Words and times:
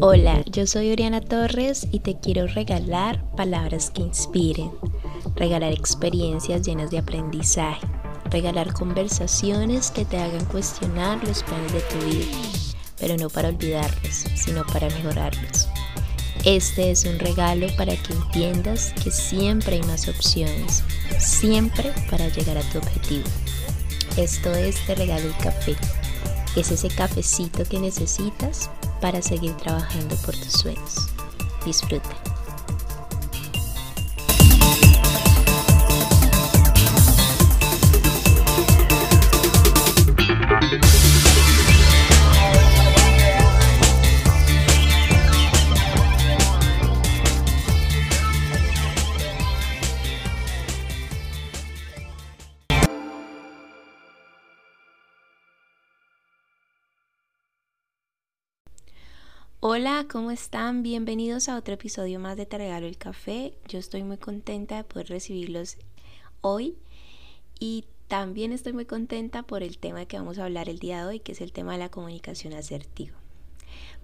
Hola, 0.00 0.42
yo 0.46 0.66
soy 0.66 0.90
Oriana 0.90 1.20
Torres 1.20 1.86
y 1.92 2.00
te 2.00 2.18
quiero 2.18 2.46
regalar 2.46 3.24
palabras 3.36 3.90
que 3.90 4.02
inspiren, 4.02 4.70
regalar 5.36 5.72
experiencias 5.72 6.62
llenas 6.62 6.90
de 6.90 6.98
aprendizaje, 6.98 7.86
regalar 8.30 8.72
conversaciones 8.72 9.90
que 9.90 10.04
te 10.04 10.18
hagan 10.18 10.44
cuestionar 10.46 11.22
los 11.26 11.42
planes 11.42 11.72
de 11.72 11.80
tu 11.80 12.06
vida, 12.06 12.36
pero 12.98 13.16
no 13.16 13.28
para 13.28 13.48
olvidarlos, 13.48 14.24
sino 14.34 14.64
para 14.66 14.88
mejorarlos. 14.88 15.68
Este 16.44 16.90
es 16.90 17.04
un 17.04 17.18
regalo 17.18 17.66
para 17.76 17.94
que 17.96 18.12
entiendas 18.12 18.92
que 19.02 19.10
siempre 19.10 19.76
hay 19.76 19.82
más 19.82 20.08
opciones, 20.08 20.82
siempre 21.18 21.92
para 22.10 22.28
llegar 22.28 22.58
a 22.58 22.62
tu 22.70 22.78
objetivo. 22.78 23.28
Esto 24.16 24.52
es 24.52 24.76
Te 24.86 24.94
Regalo 24.94 25.26
el 25.26 25.36
Café. 25.36 25.74
Es 26.54 26.70
ese 26.70 26.88
cafecito 26.88 27.64
que 27.64 27.78
necesitas 27.78 28.70
para 29.00 29.22
seguir 29.22 29.52
trabajando 29.56 30.14
por 30.16 30.34
tus 30.36 30.52
sueños. 30.52 31.08
Disfruta. 31.64 32.31
Hola, 59.64 60.06
¿cómo 60.10 60.32
están? 60.32 60.82
Bienvenidos 60.82 61.48
a 61.48 61.56
otro 61.56 61.74
episodio 61.74 62.18
más 62.18 62.36
de 62.36 62.46
Te 62.46 62.58
Regalo 62.58 62.88
el 62.88 62.98
Café. 62.98 63.54
Yo 63.68 63.78
estoy 63.78 64.02
muy 64.02 64.16
contenta 64.16 64.76
de 64.76 64.82
poder 64.82 65.06
recibirlos 65.06 65.76
hoy 66.40 66.74
y 67.60 67.84
también 68.08 68.50
estoy 68.50 68.72
muy 68.72 68.86
contenta 68.86 69.44
por 69.44 69.62
el 69.62 69.78
tema 69.78 70.04
que 70.06 70.18
vamos 70.18 70.40
a 70.40 70.46
hablar 70.46 70.68
el 70.68 70.80
día 70.80 70.98
de 70.98 71.04
hoy, 71.04 71.20
que 71.20 71.30
es 71.30 71.40
el 71.40 71.52
tema 71.52 71.74
de 71.74 71.78
la 71.78 71.90
comunicación 71.90 72.54
asertiva. 72.54 73.16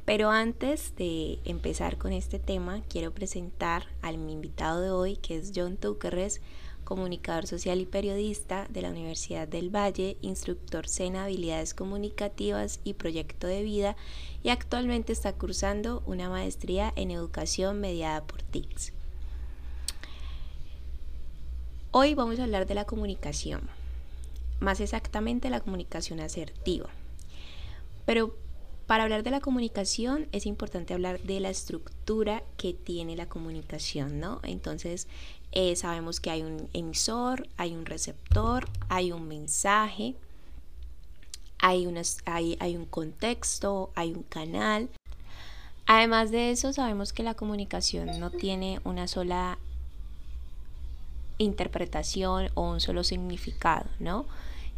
Pero 0.05 0.31
antes 0.31 0.95
de 0.95 1.41
empezar 1.45 1.99
con 1.99 2.13
este 2.13 2.39
tema, 2.39 2.83
quiero 2.89 3.13
presentar 3.13 3.89
al 4.01 4.17
mi 4.17 4.35
invitado 4.35 4.81
de 4.81 4.93
hoy, 4.93 5.17
que 5.17 5.39
es 5.39 5.51
John 5.53 5.77
Tuquerres, 5.77 6.41
comunicador 6.89 7.47
social 7.47 7.83
y 7.83 7.85
periodista 7.85 8.67
de 8.71 8.81
la 8.81 8.89
Universidad 8.89 9.47
del 9.47 9.69
Valle, 9.69 10.17
instructor 10.23 10.89
SENA 10.89 11.25
Habilidades 11.25 11.75
Comunicativas 11.75 12.81
y 12.83 12.95
Proyecto 12.95 13.47
de 13.47 13.63
Vida 13.63 13.95
y 14.43 14.49
actualmente 14.49 15.13
está 15.13 15.35
cursando 15.35 16.03
una 16.07 16.31
maestría 16.31 16.91
en 16.97 17.11
educación 17.11 17.79
mediada 17.79 18.25
por 18.25 18.41
TICS. 18.41 18.95
Hoy 21.91 22.15
vamos 22.15 22.39
a 22.41 22.45
hablar 22.45 22.67
de 22.67 22.75
la 22.75 22.87
comunicación, 22.87 23.69
más 24.59 24.81
exactamente 24.81 25.51
la 25.51 25.61
comunicación 25.61 26.21
asertiva. 26.21 26.89
Pero 28.07 28.35
para 28.89 29.03
hablar 29.03 29.23
de 29.23 29.31
la 29.31 29.41
comunicación 29.41 30.29
es 30.33 30.47
importante 30.47 30.95
hablar 30.95 31.21
de 31.21 31.41
la 31.41 31.51
estructura 31.51 32.43
que 32.57 32.73
tiene 32.73 33.17
la 33.17 33.29
comunicación, 33.29 34.19
¿no? 34.19 34.41
Entonces, 34.43 35.09
eh, 35.53 35.77
sabemos 35.77 36.21
que 36.21 36.31
hay 36.31 36.43
un 36.43 36.71
emisor, 36.73 37.47
hay 37.59 37.75
un 37.75 37.85
receptor, 37.85 38.67
hay 38.89 39.13
un 39.13 39.29
mensaje, 39.29 40.15
hay, 41.59 41.87
hay, 42.25 42.57
hay 42.61 42.77
un 42.77 42.87
contexto, 42.87 43.91
hay 43.95 44.15
un 44.15 44.23
canal. 44.23 44.89
Además 45.85 46.31
de 46.31 46.51
eso, 46.51 46.73
sabemos 46.73 47.13
que 47.13 47.23
la 47.23 47.35
comunicación 47.35 48.19
no 48.19 48.31
tiene 48.31 48.81
una 48.85 49.07
sola 49.07 49.59
interpretación 51.37 52.49
o 52.55 52.71
un 52.71 52.81
solo 52.81 53.05
significado, 53.05 53.85
¿no? 53.99 54.25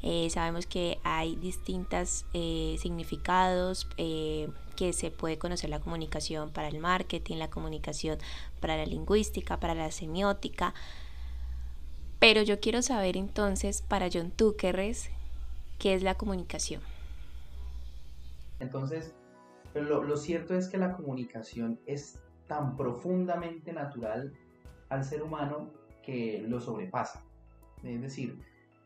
Eh, 0.03 0.31
sabemos 0.31 0.67
que 0.67 0.99
hay 1.05 1.37
distintos 1.37 2.25
eh, 2.33 2.77
significados 2.79 3.87
eh, 3.99 4.49
que 4.77 4.93
se 4.93 5.11
puede 5.11 5.39
conocer 5.39 5.69
la 5.69 5.81
comunicación 5.81 6.51
para 6.51 6.69
el 6.69 6.79
marketing, 6.79 7.37
la 7.37 7.51
comunicación 7.51 8.19
para 8.61 8.77
la 8.77 8.87
lingüística, 8.87 9.61
para 9.61 9.75
la 9.75 9.91
semiótica. 9.91 10.73
Pero 12.19 12.43
yo 12.43 12.61
quiero 12.61 12.81
saber 12.83 13.17
entonces 13.17 13.83
para 13.83 14.09
John 14.13 14.31
Tuquerres 14.31 15.11
qué 15.79 15.95
es 15.95 16.03
la 16.03 16.15
comunicación. 16.15 16.81
Entonces, 18.59 19.15
lo, 19.75 20.03
lo 20.03 20.17
cierto 20.17 20.55
es 20.55 20.69
que 20.69 20.77
la 20.77 20.97
comunicación 20.97 21.79
es 21.87 22.19
tan 22.47 22.77
profundamente 22.77 23.73
natural 23.73 24.33
al 24.89 25.05
ser 25.05 25.23
humano 25.23 25.71
que 26.03 26.45
lo 26.47 26.61
sobrepasa. 26.61 27.23
Es 27.83 28.01
decir, 28.03 28.39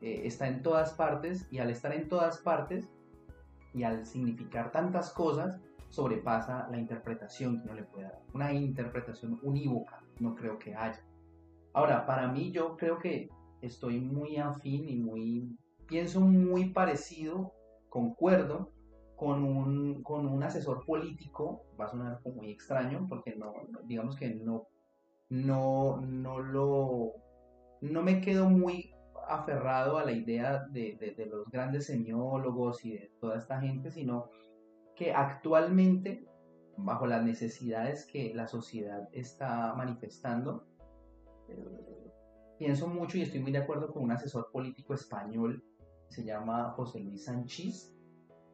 eh, 0.04 0.26
está 0.26 0.48
en 0.48 0.62
todas 0.62 0.92
partes 0.92 1.48
y 1.50 1.60
al 1.60 1.70
estar 1.70 1.94
en 1.94 2.10
todas 2.10 2.36
partes 2.36 2.90
y 3.72 3.84
al 3.84 4.04
significar 4.04 4.70
tantas 4.70 5.10
cosas, 5.10 5.58
sobrepasa 5.88 6.68
la 6.70 6.76
interpretación 6.76 7.56
que 7.56 7.64
uno 7.64 7.74
le 7.74 7.84
puede 7.84 8.04
dar. 8.04 8.20
Una 8.34 8.52
interpretación 8.52 9.40
unívoca 9.42 10.04
no 10.20 10.34
creo 10.34 10.58
que 10.58 10.74
haya. 10.74 11.02
Ahora, 11.72 12.04
para 12.04 12.28
mí 12.28 12.52
yo 12.52 12.76
creo 12.76 12.98
que 12.98 13.30
estoy 13.62 13.98
muy 13.98 14.36
afín 14.36 14.90
y 14.90 14.96
muy, 14.96 15.56
pienso 15.86 16.20
muy 16.20 16.68
parecido, 16.68 17.54
concuerdo 17.88 18.72
con 19.16 19.42
un, 19.42 20.02
con 20.02 20.26
un 20.26 20.42
asesor 20.42 20.84
político, 20.84 21.64
va 21.80 21.86
a 21.86 21.88
sonar 21.88 22.20
muy 22.36 22.50
extraño 22.50 23.06
porque 23.08 23.36
no, 23.36 23.54
digamos 23.84 24.16
que 24.16 24.34
no, 24.34 24.66
no, 25.30 25.98
no 26.02 26.40
lo, 26.40 27.12
no 27.80 28.02
me 28.02 28.20
quedo 28.20 28.50
muy 28.50 28.93
aferrado 29.28 29.98
a 29.98 30.04
la 30.04 30.12
idea 30.12 30.66
de, 30.70 31.14
los 31.30 31.50
grandes 31.50 31.86
semiólogos 31.86 32.84
y 32.84 32.92
de 32.92 33.12
toda 33.20 33.38
esta 33.38 33.60
gente, 33.60 33.90
sino 33.90 34.30
que 34.96 35.12
actualmente, 35.12 36.26
bajo 36.76 37.06
las 37.06 37.24
necesidades 37.24 38.06
que 38.06 38.32
la 38.34 38.46
sociedad 38.46 39.08
está 39.12 39.74
manifestando, 39.74 40.66
eh, 41.48 42.10
pienso 42.58 42.88
mucho 42.88 43.18
y 43.18 43.22
estoy 43.22 43.40
muy 43.40 43.52
de 43.52 43.58
acuerdo 43.58 43.92
con 43.92 44.04
un 44.04 44.12
asesor 44.12 44.50
político 44.52 44.94
español, 44.94 45.64
se 46.08 46.24
llama 46.24 46.72
José 46.76 47.00
Luis 47.00 47.24
Sánchez, 47.24 47.94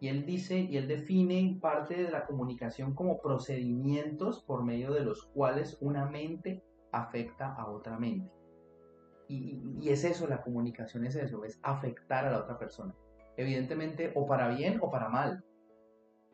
y 0.01 0.09
él 0.09 0.25
dice 0.25 0.59
y 0.59 0.79
él 0.79 0.89
define 0.89 1.59
parte 1.61 2.03
de 2.03 2.11
la 2.11 2.25
comunicación 2.27 2.95
como 2.95 3.21
procedimientos 3.21 4.43
por 4.45 4.65
medio 4.65 4.93
de 4.93 5.05
los 5.05 5.27
cuales 5.27 5.77
una 5.83 6.07
mente 6.07 6.65
afecta 6.91 7.55
a 7.55 7.71
otra 7.71 7.99
mente. 7.99 8.40
Y, 9.31 9.89
es 9.89 10.03
eso, 10.03 10.27
la 10.27 10.43
comunicación 10.43 11.07
es 11.07 11.15
eso, 11.15 11.45
es 11.45 11.61
afectar 11.63 12.27
a 12.27 12.33
la 12.33 12.39
otra 12.41 12.59
persona. 12.59 12.93
Evidentemente, 13.37 14.13
o 14.17 14.27
para 14.27 14.49
bien 14.49 14.79
o 14.83 14.91
para 14.91 15.09
mal. 15.09 15.45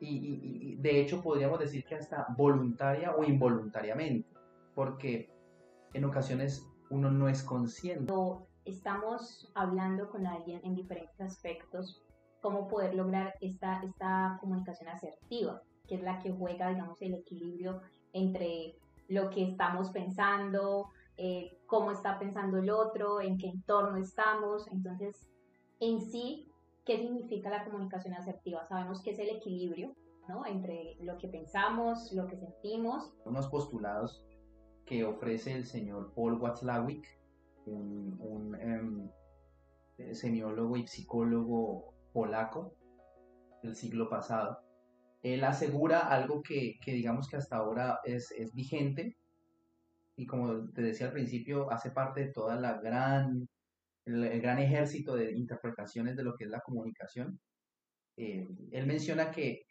Y, 0.00 0.76
de 0.76 1.00
hecho 1.00 1.22
podríamos 1.22 1.58
decir 1.58 1.84
que 1.84 1.94
hasta 1.94 2.26
voluntaria 2.36 3.14
o 3.14 3.22
involuntariamente, 3.22 4.28
porque 4.74 5.30
en 5.92 6.04
ocasiones 6.06 6.66
uno 6.88 7.10
no 7.10 7.28
es 7.28 7.42
consciente. 7.42 8.12
Estamos 8.64 9.52
hablando 9.54 10.08
con 10.10 10.26
alguien 10.26 10.60
en 10.64 10.74
diferentes 10.74 11.20
aspectos, 11.20 12.02
cómo 12.40 12.66
poder 12.66 12.94
lograr 12.94 13.34
esta, 13.40 13.82
esta 13.82 14.38
comunicación 14.40 14.88
asertiva, 14.88 15.62
que 15.86 15.96
es 15.96 16.02
la 16.02 16.18
que 16.18 16.32
juega, 16.32 16.70
digamos, 16.70 17.00
el 17.02 17.14
equilibrio 17.14 17.80
entre 18.12 18.74
lo 19.08 19.30
que 19.30 19.44
estamos 19.44 19.90
pensando, 19.90 20.88
eh, 21.16 21.55
cómo 21.66 21.90
está 21.90 22.18
pensando 22.18 22.58
el 22.58 22.70
otro, 22.70 23.20
en 23.20 23.38
qué 23.38 23.48
entorno 23.48 23.98
estamos. 23.98 24.66
Entonces, 24.68 25.28
en 25.80 26.00
sí, 26.00 26.48
¿qué 26.84 26.98
significa 26.98 27.50
la 27.50 27.64
comunicación 27.64 28.14
asertiva? 28.14 28.66
Sabemos 28.66 29.02
que 29.02 29.10
es 29.10 29.18
el 29.18 29.30
equilibrio 29.30 29.94
¿no? 30.28 30.46
entre 30.46 30.96
lo 31.00 31.18
que 31.18 31.28
pensamos, 31.28 32.12
lo 32.12 32.26
que 32.26 32.36
sentimos. 32.36 33.12
Unos 33.24 33.48
postulados 33.48 34.24
que 34.84 35.04
ofrece 35.04 35.52
el 35.52 35.66
señor 35.66 36.12
Paul 36.14 36.40
Watzlawick, 36.40 37.04
un, 37.66 38.56
em, 38.60 39.10
semiólogo 40.14 40.76
y 40.76 40.86
psicólogo 40.86 41.92
polaco 42.12 42.74
del 43.62 43.74
siglo 43.74 44.08
pasado. 44.08 44.58
Él 45.22 45.42
asegura 45.42 46.08
algo 46.08 46.42
que, 46.42 46.78
que 46.80 46.92
digamos 46.92 47.28
que 47.28 47.36
hasta 47.36 47.56
ahora 47.56 47.98
es, 48.04 48.30
es 48.32 48.54
vigente, 48.54 49.16
y 50.16 50.26
como 50.26 50.70
te 50.70 50.82
decía 50.82 51.08
al 51.08 51.12
principio, 51.12 51.70
hace 51.70 51.90
parte 51.90 52.26
de 52.26 52.32
toda 52.32 52.56
la 52.56 52.80
gran, 52.80 53.48
el, 54.06 54.40
gran 54.40 54.58
ejército 54.58 55.14
de 55.14 55.32
interpretaciones 55.32 56.16
de 56.16 56.24
lo 56.24 56.34
que 56.34 56.44
es 56.44 56.50
la 56.50 56.60
comunicación. 56.60 57.38
Eh, 58.16 58.48
él 58.72 58.86
menciona 58.86 59.30
que 59.30 59.62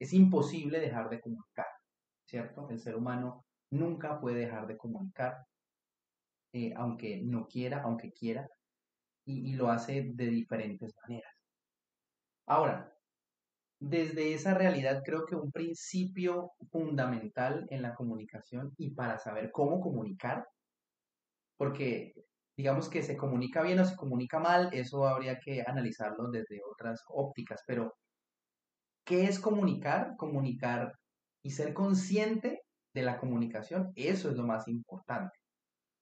es 0.00 0.12
imposible 0.12 0.80
dejar 0.80 1.08
de 1.08 1.20
comunicar, 1.20 1.66
¿cierto? 2.26 2.68
El 2.70 2.80
ser 2.80 2.96
humano 2.96 3.44
nunca 3.70 4.20
puede 4.20 4.40
dejar 4.40 4.66
de 4.66 4.76
comunicar, 4.76 5.46
eh, 6.52 6.72
aunque 6.76 7.22
no 7.22 7.46
quiera, 7.46 7.82
aunque 7.82 8.12
quiera, 8.12 8.48
y, 9.24 9.52
y 9.52 9.54
lo 9.54 9.70
hace 9.70 10.10
de 10.14 10.26
diferentes 10.26 10.92
maneras. 11.02 11.32
Ahora, 12.46 12.93
desde 13.88 14.32
esa 14.32 14.54
realidad 14.54 15.02
creo 15.04 15.26
que 15.26 15.36
un 15.36 15.52
principio 15.52 16.52
fundamental 16.70 17.66
en 17.70 17.82
la 17.82 17.94
comunicación 17.94 18.72
y 18.78 18.94
para 18.94 19.18
saber 19.18 19.50
cómo 19.52 19.80
comunicar, 19.80 20.46
porque 21.58 22.14
digamos 22.56 22.88
que 22.88 23.02
se 23.02 23.16
comunica 23.16 23.62
bien 23.62 23.78
o 23.80 23.84
se 23.84 23.96
comunica 23.96 24.38
mal, 24.38 24.70
eso 24.72 25.06
habría 25.06 25.38
que 25.38 25.62
analizarlo 25.66 26.30
desde 26.30 26.60
otras 26.70 27.02
ópticas, 27.08 27.62
pero 27.66 27.94
¿qué 29.04 29.24
es 29.24 29.38
comunicar? 29.38 30.16
Comunicar 30.16 30.94
y 31.42 31.50
ser 31.50 31.74
consciente 31.74 32.62
de 32.94 33.02
la 33.02 33.18
comunicación, 33.18 33.92
eso 33.96 34.30
es 34.30 34.36
lo 34.36 34.44
más 34.44 34.66
importante. 34.66 35.36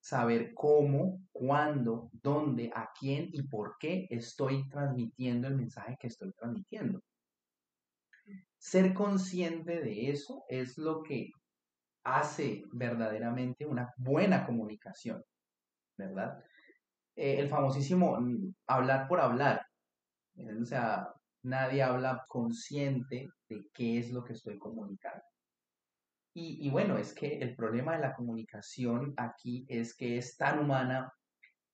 Saber 0.00 0.52
cómo, 0.54 1.20
cuándo, 1.32 2.10
dónde, 2.12 2.70
a 2.74 2.90
quién 2.98 3.28
y 3.32 3.42
por 3.42 3.76
qué 3.80 4.06
estoy 4.10 4.68
transmitiendo 4.68 5.48
el 5.48 5.56
mensaje 5.56 5.96
que 5.98 6.08
estoy 6.08 6.32
transmitiendo. 6.32 7.00
Ser 8.58 8.94
consciente 8.94 9.80
de 9.80 10.10
eso 10.10 10.44
es 10.48 10.78
lo 10.78 11.02
que 11.02 11.30
hace 12.04 12.62
verdaderamente 12.72 13.66
una 13.66 13.92
buena 13.96 14.44
comunicación, 14.46 15.22
¿verdad? 15.96 16.42
Eh, 17.16 17.38
el 17.38 17.48
famosísimo 17.48 18.20
mm, 18.20 18.54
hablar 18.66 19.08
por 19.08 19.20
hablar. 19.20 19.66
O 20.60 20.64
sea, 20.64 21.12
nadie 21.42 21.82
habla 21.82 22.24
consciente 22.28 23.28
de 23.48 23.66
qué 23.72 23.98
es 23.98 24.10
lo 24.12 24.24
que 24.24 24.32
estoy 24.32 24.58
comunicando. 24.58 25.22
Y, 26.34 26.66
y, 26.66 26.70
bueno, 26.70 26.96
es 26.96 27.12
que 27.12 27.38
el 27.38 27.54
problema 27.54 27.92
de 27.92 28.00
la 28.00 28.14
comunicación 28.14 29.12
aquí 29.18 29.66
es 29.68 29.94
que 29.94 30.16
es 30.16 30.36
tan 30.38 30.60
humana 30.60 31.12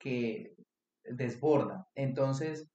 que 0.00 0.56
desborda. 1.04 1.86
Entonces, 1.94 2.68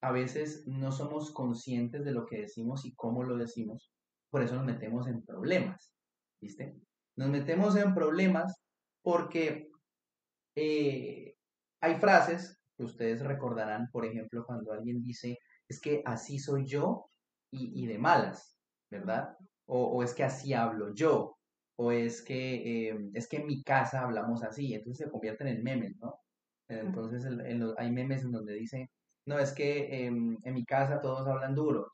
a 0.00 0.12
veces 0.12 0.64
no 0.66 0.92
somos 0.92 1.32
conscientes 1.32 2.04
de 2.04 2.12
lo 2.12 2.26
que 2.26 2.40
decimos 2.40 2.84
y 2.84 2.94
cómo 2.94 3.24
lo 3.24 3.36
decimos. 3.36 3.92
Por 4.30 4.42
eso 4.42 4.54
nos 4.54 4.64
metemos 4.64 5.08
en 5.08 5.24
problemas. 5.24 5.92
¿Viste? 6.40 6.76
Nos 7.16 7.30
metemos 7.30 7.76
en 7.76 7.94
problemas 7.94 8.62
porque 9.02 9.70
eh, 10.54 11.34
hay 11.80 11.94
frases 11.96 12.58
que 12.76 12.84
ustedes 12.84 13.20
recordarán, 13.22 13.88
por 13.90 14.04
ejemplo, 14.04 14.44
cuando 14.46 14.72
alguien 14.72 15.02
dice, 15.02 15.38
es 15.68 15.80
que 15.80 16.02
así 16.04 16.38
soy 16.38 16.64
yo 16.66 17.10
y, 17.50 17.86
de 17.86 17.98
malas, 17.98 18.56
¿verdad? 18.90 19.36
O, 19.66 20.02
es 20.02 20.14
que 20.14 20.22
así 20.22 20.52
hablo 20.52 20.94
yo, 20.94 21.36
o 21.76 21.90
es 21.90 22.22
que, 22.22 22.90
eh, 22.90 23.10
es 23.14 23.28
que 23.28 23.38
en 23.38 23.46
mi 23.46 23.62
casa 23.62 24.02
hablamos 24.02 24.42
así, 24.44 24.74
entonces 24.74 25.06
se 25.06 25.10
convierten 25.10 25.48
en 25.48 25.62
memes, 25.62 25.96
¿no? 25.98 26.20
Entonces 26.68 27.24
hay 27.78 27.90
memes 27.90 28.22
en 28.22 28.32
donde 28.32 28.54
dice, 28.54 28.90
no, 29.28 29.38
es 29.38 29.52
que 29.52 30.06
en 30.06 30.54
mi 30.54 30.64
casa 30.64 31.00
todos 31.02 31.28
hablan 31.28 31.54
duro, 31.54 31.92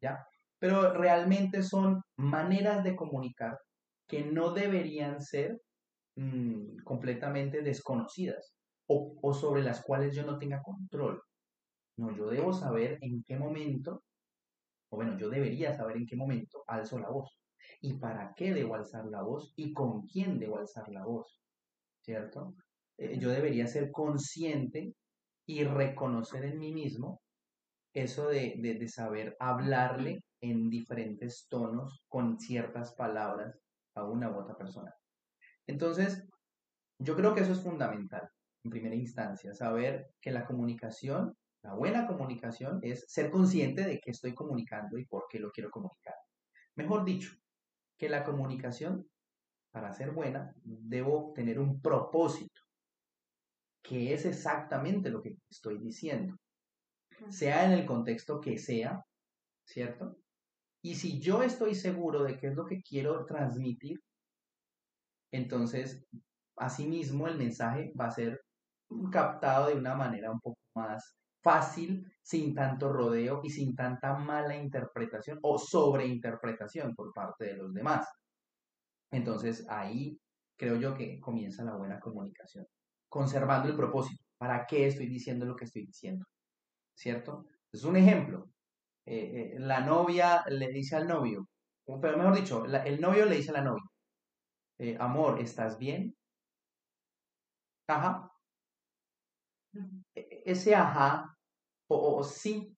¿ya? 0.00 0.26
Pero 0.58 0.92
realmente 0.92 1.62
son 1.62 2.02
maneras 2.16 2.82
de 2.82 2.96
comunicar 2.96 3.56
que 4.08 4.24
no 4.24 4.50
deberían 4.52 5.20
ser 5.20 5.60
mm, 6.16 6.78
completamente 6.82 7.62
desconocidas 7.62 8.52
o, 8.88 9.32
sobre 9.32 9.62
las 9.62 9.82
cuales 9.82 10.14
yo 10.16 10.26
no 10.26 10.36
tenga 10.36 10.60
control. 10.60 11.22
No, 11.96 12.10
yo 12.16 12.26
debo 12.28 12.52
saber 12.52 12.98
en 13.00 13.22
qué 13.22 13.36
momento, 13.36 14.02
o 14.90 14.96
bueno, 14.96 15.16
yo 15.16 15.30
debería 15.30 15.72
saber 15.72 15.96
en 15.98 16.06
qué 16.06 16.16
momento 16.16 16.64
alzo 16.66 16.98
la 16.98 17.10
voz 17.10 17.38
y 17.80 17.94
para 17.94 18.34
qué 18.34 18.52
debo 18.52 18.74
alzar 18.74 19.06
la 19.06 19.22
voz 19.22 19.52
y 19.54 19.72
con 19.72 20.02
quién 20.02 20.40
debo 20.40 20.58
alzar 20.58 20.88
la 20.88 21.04
voz, 21.04 21.40
¿cierto? 22.02 22.56
Eh, 22.98 23.18
yo 23.20 23.30
debería 23.30 23.68
ser 23.68 23.92
consciente 23.92 24.94
y 25.46 25.64
reconocer 25.64 26.44
en 26.44 26.58
mí 26.58 26.72
mismo 26.72 27.20
eso 27.92 28.28
de, 28.28 28.56
de, 28.58 28.88
saber 28.88 29.36
hablarle 29.38 30.24
en 30.40 30.68
diferentes 30.68 31.46
tonos 31.48 32.02
con 32.08 32.38
ciertas 32.38 32.94
palabras 32.94 33.60
a 33.94 34.04
una 34.04 34.30
u 34.30 34.40
otra 34.40 34.56
persona. 34.56 34.92
Entonces, 35.66 36.26
yo 36.98 37.16
creo 37.16 37.34
que 37.34 37.42
eso 37.42 37.52
es 37.52 37.62
fundamental 37.62 38.28
en 38.64 38.70
primera 38.70 38.94
instancia, 38.94 39.54
saber 39.54 40.10
que 40.20 40.32
la 40.32 40.44
comunicación, 40.44 41.36
la 41.62 41.74
buena 41.74 42.06
comunicación 42.06 42.80
es 42.82 43.04
ser 43.08 43.30
consciente 43.30 43.84
de 43.84 44.00
qué 44.00 44.10
estoy 44.10 44.34
comunicando 44.34 44.98
y 44.98 45.06
por 45.06 45.26
qué 45.30 45.38
lo 45.38 45.50
quiero 45.50 45.70
comunicar. 45.70 46.14
Mejor 46.74 47.04
dicho, 47.04 47.30
que 47.96 48.08
la 48.08 48.24
comunicación, 48.24 49.08
para 49.70 49.92
ser 49.92 50.10
buena, 50.10 50.52
debo 50.64 51.32
tener 51.34 51.58
un 51.58 51.80
propósito, 51.80 52.60
que 53.84 54.14
es 54.14 54.24
exactamente 54.24 55.10
lo 55.10 55.20
que 55.20 55.36
estoy 55.50 55.78
diciendo, 55.78 56.34
sea 57.28 57.66
en 57.66 57.72
el 57.72 57.86
contexto 57.86 58.40
que 58.40 58.58
sea, 58.58 59.04
¿cierto? 59.64 60.16
Y 60.82 60.94
si 60.94 61.20
yo 61.20 61.42
estoy 61.42 61.74
seguro 61.74 62.24
de 62.24 62.36
qué 62.36 62.48
es 62.48 62.54
lo 62.56 62.64
que 62.64 62.82
quiero 62.82 63.24
transmitir, 63.26 64.00
entonces, 65.30 66.06
asimismo, 66.56 67.28
el 67.28 67.36
mensaje 67.36 67.92
va 67.98 68.06
a 68.06 68.10
ser 68.10 68.40
captado 69.12 69.68
de 69.68 69.74
una 69.74 69.94
manera 69.94 70.30
un 70.30 70.40
poco 70.40 70.58
más 70.74 71.16
fácil, 71.42 72.10
sin 72.22 72.54
tanto 72.54 72.90
rodeo 72.92 73.40
y 73.44 73.50
sin 73.50 73.74
tanta 73.76 74.14
mala 74.14 74.56
interpretación 74.56 75.38
o 75.42 75.58
sobreinterpretación 75.58 76.94
por 76.94 77.12
parte 77.12 77.46
de 77.46 77.56
los 77.56 77.74
demás. 77.74 78.08
Entonces 79.10 79.66
ahí 79.68 80.18
creo 80.56 80.76
yo 80.76 80.94
que 80.94 81.20
comienza 81.20 81.64
la 81.64 81.76
buena 81.76 82.00
comunicación, 82.00 82.66
conservando 83.14 83.68
el 83.68 83.76
propósito. 83.76 84.24
¿Para 84.36 84.66
qué 84.66 84.88
estoy 84.88 85.06
diciendo 85.06 85.46
lo 85.46 85.54
que 85.54 85.66
estoy 85.66 85.86
diciendo? 85.86 86.26
¿Cierto? 86.94 87.46
Es 87.72 87.84
un 87.84 87.96
ejemplo. 87.96 88.50
Eh, 89.06 89.54
eh, 89.56 89.60
la 89.60 89.80
novia 89.80 90.44
le 90.48 90.68
dice 90.68 90.96
al 90.96 91.06
novio, 91.08 91.48
pero 92.02 92.18
mejor 92.18 92.36
dicho, 92.36 92.64
el 92.66 93.00
novio 93.00 93.26
le 93.26 93.36
dice 93.36 93.50
a 93.50 93.54
la 93.54 93.62
novia, 93.64 93.84
eh, 94.78 94.96
amor, 95.00 95.40
¿estás 95.40 95.78
bien? 95.78 96.14
Ajá, 97.88 98.30
e, 100.14 100.42
ese 100.46 100.74
ajá 100.74 101.36
o, 101.88 102.24
sí, 102.24 102.76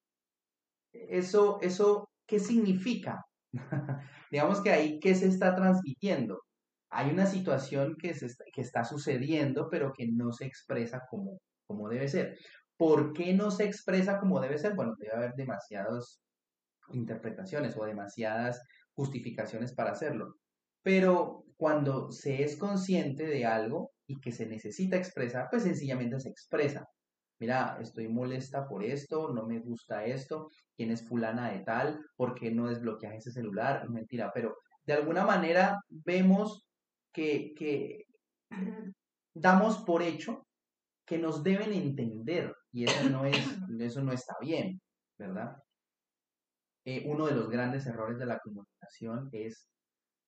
eso, 0.92 1.58
eso, 1.62 2.10
¿qué 2.26 2.38
significa? 2.40 3.24
Digamos 4.30 4.60
que 4.62 4.70
ahí, 4.72 5.00
¿qué 5.00 5.14
se 5.14 5.28
está 5.28 5.54
transmitiendo? 5.56 6.45
Hay 6.90 7.10
una 7.10 7.26
situación 7.26 7.96
que, 7.96 8.14
se 8.14 8.26
está, 8.26 8.44
que 8.52 8.60
está 8.60 8.84
sucediendo, 8.84 9.68
pero 9.70 9.92
que 9.92 10.06
no 10.06 10.32
se 10.32 10.46
expresa 10.46 11.02
como, 11.10 11.40
como 11.66 11.88
debe 11.88 12.08
ser. 12.08 12.38
¿Por 12.76 13.12
qué 13.12 13.34
no 13.34 13.50
se 13.50 13.64
expresa 13.64 14.18
como 14.18 14.40
debe 14.40 14.58
ser? 14.58 14.74
Bueno, 14.74 14.94
debe 14.98 15.14
haber 15.14 15.34
demasiadas 15.34 16.20
interpretaciones 16.92 17.76
o 17.76 17.84
demasiadas 17.84 18.62
justificaciones 18.94 19.74
para 19.74 19.92
hacerlo. 19.92 20.36
Pero 20.82 21.44
cuando 21.56 22.12
se 22.12 22.42
es 22.42 22.56
consciente 22.56 23.26
de 23.26 23.46
algo 23.46 23.92
y 24.06 24.20
que 24.20 24.32
se 24.32 24.46
necesita 24.46 24.96
expresar, 24.96 25.48
pues 25.50 25.64
sencillamente 25.64 26.20
se 26.20 26.28
expresa 26.28 26.86
mira, 27.38 27.78
estoy 27.80 28.08
molesta 28.08 28.66
por 28.66 28.84
esto, 28.84 29.32
no 29.32 29.46
me 29.46 29.58
gusta 29.60 30.04
esto, 30.04 30.50
quién 30.76 30.90
es 30.90 31.06
fulana 31.06 31.50
de 31.50 31.60
tal, 31.60 32.00
por 32.16 32.34
qué 32.34 32.50
no 32.50 32.68
desbloqueas 32.68 33.14
ese 33.16 33.32
celular, 33.32 33.88
mentira, 33.90 34.30
pero 34.34 34.56
de 34.84 34.94
alguna 34.94 35.24
manera 35.24 35.78
vemos 35.88 36.65
que, 37.16 37.54
que 37.54 38.04
damos 39.34 39.78
por 39.78 40.02
hecho 40.02 40.46
que 41.06 41.16
nos 41.16 41.42
deben 41.42 41.72
entender 41.72 42.54
y 42.72 42.84
eso 42.84 43.08
no, 43.08 43.24
es, 43.24 43.36
eso 43.80 44.02
no 44.02 44.12
está 44.12 44.34
bien, 44.38 44.78
¿verdad? 45.18 45.56
Eh, 46.84 47.04
uno 47.06 47.26
de 47.26 47.34
los 47.34 47.48
grandes 47.48 47.86
errores 47.86 48.18
de 48.18 48.26
la 48.26 48.38
comunicación 48.38 49.30
es 49.32 49.66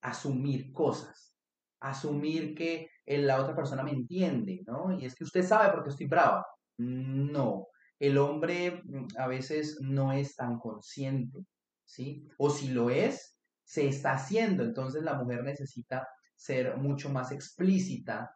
asumir 0.00 0.72
cosas, 0.72 1.36
asumir 1.80 2.54
que 2.54 2.88
la 3.06 3.40
otra 3.42 3.54
persona 3.54 3.82
me 3.82 3.92
entiende, 3.92 4.62
¿no? 4.66 4.90
Y 4.98 5.04
es 5.04 5.14
que 5.14 5.24
usted 5.24 5.44
sabe 5.44 5.72
por 5.72 5.82
qué 5.82 5.90
estoy 5.90 6.06
brava. 6.06 6.44
No, 6.78 7.66
el 7.98 8.16
hombre 8.16 8.82
mm, 8.82 9.08
a 9.18 9.26
veces 9.26 9.78
no 9.82 10.12
es 10.12 10.34
tan 10.36 10.58
consciente, 10.58 11.44
¿sí? 11.84 12.26
O 12.38 12.48
si 12.48 12.68
lo 12.68 12.88
es, 12.88 13.36
se 13.64 13.86
está 13.86 14.12
haciendo, 14.12 14.62
entonces 14.64 15.02
la 15.02 15.14
mujer 15.14 15.44
necesita 15.44 16.08
ser 16.38 16.76
mucho 16.76 17.10
más 17.10 17.32
explícita, 17.32 18.32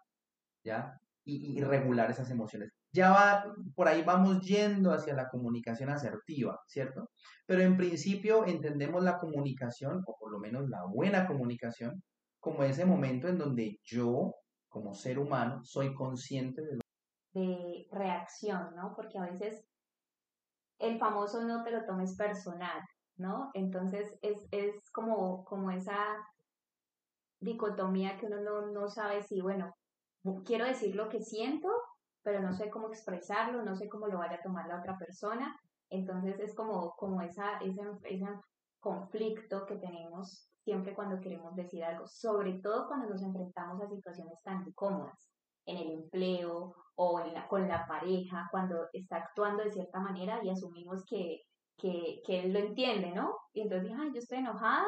¿ya? 0.64 0.99
Y, 1.25 1.61
regular 1.61 2.11
esas 2.11 2.30
emociones. 2.30 2.73
Ya 2.92 3.12
va, 3.12 3.44
por 3.76 3.87
ahí 3.87 4.02
vamos 4.02 4.40
yendo 4.40 4.92
hacia 4.92 5.14
la 5.14 5.28
comunicación 5.28 5.88
asertiva, 5.88 6.59
¿cierto? 6.66 7.11
Pero 7.47 7.62
en 7.62 7.76
principio 7.76 8.44
entendemos 8.44 9.04
la 9.04 9.18
comunicación, 9.18 10.02
o 10.04 10.16
por 10.18 10.32
lo 10.32 10.40
menos 10.40 10.68
la 10.68 10.85
buena 10.85 11.26
comunicación, 11.28 12.02
como 12.40 12.64
ese 12.64 12.85
momento 12.85 13.28
en 13.28 13.38
donde 13.38 13.78
yo, 13.85 14.35
como 14.68 14.94
ser 14.94 15.21
humano, 15.21 15.61
soy 15.62 15.94
consciente 15.94 16.61
de 16.61 16.76
lo 16.76 16.82
de 17.35 17.87
reacción, 17.92 18.75
¿no? 18.75 18.94
Porque 18.97 19.16
a 19.18 19.30
veces 19.30 19.64
el 20.80 20.99
famoso 20.99 21.42
no 21.44 21.62
te 21.62 21.71
lo 21.71 21.85
tomes 21.87 22.16
personal, 22.16 22.82
¿no? 23.16 23.52
Entonces 23.54 24.18
es, 24.23 24.49
es 24.50 24.90
como, 24.90 25.44
como 25.44 25.71
esa 25.71 26.16
dicotomía 27.42 28.16
que 28.18 28.26
uno 28.26 28.40
no, 28.40 28.66
no 28.66 28.88
sabe 28.88 29.22
si, 29.22 29.40
bueno, 29.40 29.75
quiero 30.44 30.64
decir 30.64 30.94
lo 30.94 31.08
que 31.08 31.20
siento, 31.20 31.68
pero 32.22 32.40
no 32.40 32.52
sé 32.52 32.70
cómo 32.70 32.88
expresarlo, 32.88 33.62
no 33.62 33.76
sé 33.76 33.88
cómo 33.88 34.06
lo 34.06 34.18
vaya 34.18 34.37
a 34.37 34.42
tomar 34.42 34.66
la 34.68 34.78
otra 34.78 34.96
persona. 34.96 35.54
Entonces 35.90 36.38
es 36.40 36.54
como, 36.54 36.94
como 36.96 37.20
esa, 37.20 37.58
ese, 37.58 37.82
ese 38.04 38.26
conflicto 38.80 39.66
que 39.66 39.76
tenemos 39.76 40.49
siempre 40.64 40.94
cuando 40.94 41.20
queremos 41.20 41.54
decir 41.56 41.84
algo, 41.84 42.06
sobre 42.06 42.61
todo 42.61 42.87
cuando 42.87 43.08
nos 43.08 43.22
enfrentamos 43.22 43.82
a 43.82 43.88
situaciones 43.88 44.40
tan 44.42 44.66
incómodas 44.66 45.28
en 45.66 45.76
el 45.76 45.90
empleo 45.90 46.75
o 46.94 47.20
en 47.20 47.34
la, 47.34 47.49
con 47.49 47.68
la 47.68 47.87
pareja, 47.87 48.49
cuando 48.50 48.88
está 48.92 49.16
actuando 49.16 49.64
de 49.64 49.72
cierta 49.72 50.00
manera 50.00 50.40
y 50.42 50.50
asumimos 50.50 51.04
que, 51.04 51.42
que, 51.76 52.20
que 52.25 52.44
él 52.44 52.52
lo 52.52 52.61
entiende, 52.61 53.12
¿no? 53.12 53.37
Y 53.52 53.62
entonces, 53.62 53.92
ay, 53.99 54.11
yo 54.12 54.18
estoy 54.18 54.38
enojada, 54.38 54.87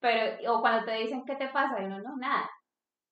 pero, 0.00 0.54
o 0.54 0.60
cuando 0.60 0.86
te 0.86 0.94
dicen, 0.94 1.24
¿qué 1.24 1.36
te 1.36 1.48
pasa? 1.48 1.80
Y 1.82 1.86
no, 1.86 2.00
no, 2.00 2.16
nada. 2.16 2.50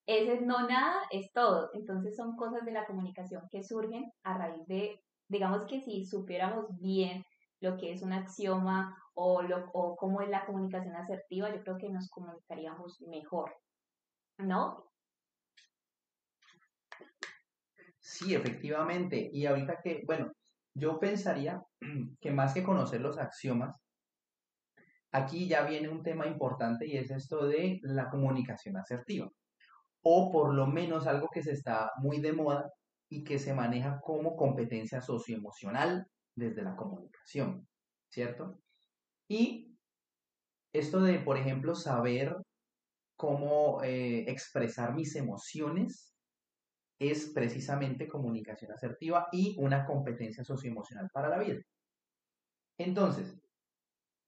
Ese 0.06 0.40
no 0.40 0.66
nada 0.66 1.02
es 1.10 1.30
todo. 1.32 1.70
Entonces 1.74 2.16
son 2.16 2.34
cosas 2.36 2.64
de 2.64 2.72
la 2.72 2.86
comunicación 2.86 3.46
que 3.50 3.62
surgen 3.62 4.10
a 4.22 4.38
raíz 4.38 4.66
de, 4.66 5.02
digamos 5.28 5.66
que 5.66 5.80
si 5.80 6.06
supiéramos 6.06 6.66
bien 6.80 7.24
lo 7.60 7.76
que 7.76 7.92
es 7.92 8.02
un 8.02 8.12
axioma 8.12 8.96
o, 9.14 9.42
lo, 9.42 9.70
o 9.72 9.96
cómo 9.96 10.22
es 10.22 10.30
la 10.30 10.46
comunicación 10.46 10.96
asertiva, 10.96 11.54
yo 11.54 11.60
creo 11.62 11.76
que 11.76 11.90
nos 11.90 12.08
comunicaríamos 12.08 13.02
mejor, 13.02 13.52
¿no? 14.38 14.88
Sí, 17.98 18.34
efectivamente. 18.34 19.28
Y 19.30 19.44
ahorita 19.44 19.80
que, 19.82 20.02
bueno, 20.06 20.32
yo 20.74 20.98
pensaría 20.98 21.62
que 22.20 22.30
más 22.30 22.54
que 22.54 22.62
conocer 22.62 23.02
los 23.02 23.18
axiomas, 23.18 23.76
aquí 25.12 25.48
ya 25.48 25.62
viene 25.62 25.88
un 25.88 26.02
tema 26.02 26.26
importante 26.26 26.86
y 26.86 26.96
es 26.96 27.10
esto 27.10 27.46
de 27.46 27.80
la 27.82 28.10
comunicación 28.10 28.76
asertiva. 28.76 29.30
O 30.02 30.30
por 30.30 30.54
lo 30.54 30.66
menos 30.66 31.06
algo 31.06 31.28
que 31.32 31.42
se 31.42 31.52
está 31.52 31.92
muy 31.98 32.20
de 32.20 32.32
moda 32.32 32.70
y 33.08 33.24
que 33.24 33.38
se 33.38 33.54
maneja 33.54 34.00
como 34.00 34.36
competencia 34.36 35.00
socioemocional 35.00 36.06
desde 36.34 36.62
la 36.62 36.76
comunicación, 36.76 37.66
¿cierto? 38.08 38.60
Y 39.28 39.76
esto 40.72 41.00
de, 41.00 41.18
por 41.18 41.38
ejemplo, 41.38 41.74
saber 41.74 42.36
cómo 43.16 43.82
eh, 43.82 44.30
expresar 44.30 44.94
mis 44.94 45.16
emociones 45.16 46.14
es 47.00 47.30
precisamente 47.34 48.08
comunicación 48.08 48.72
asertiva 48.72 49.28
y 49.32 49.56
una 49.58 49.84
competencia 49.86 50.44
socioemocional 50.44 51.08
para 51.12 51.28
la 51.28 51.38
vida. 51.38 51.60
Entonces, 52.78 53.36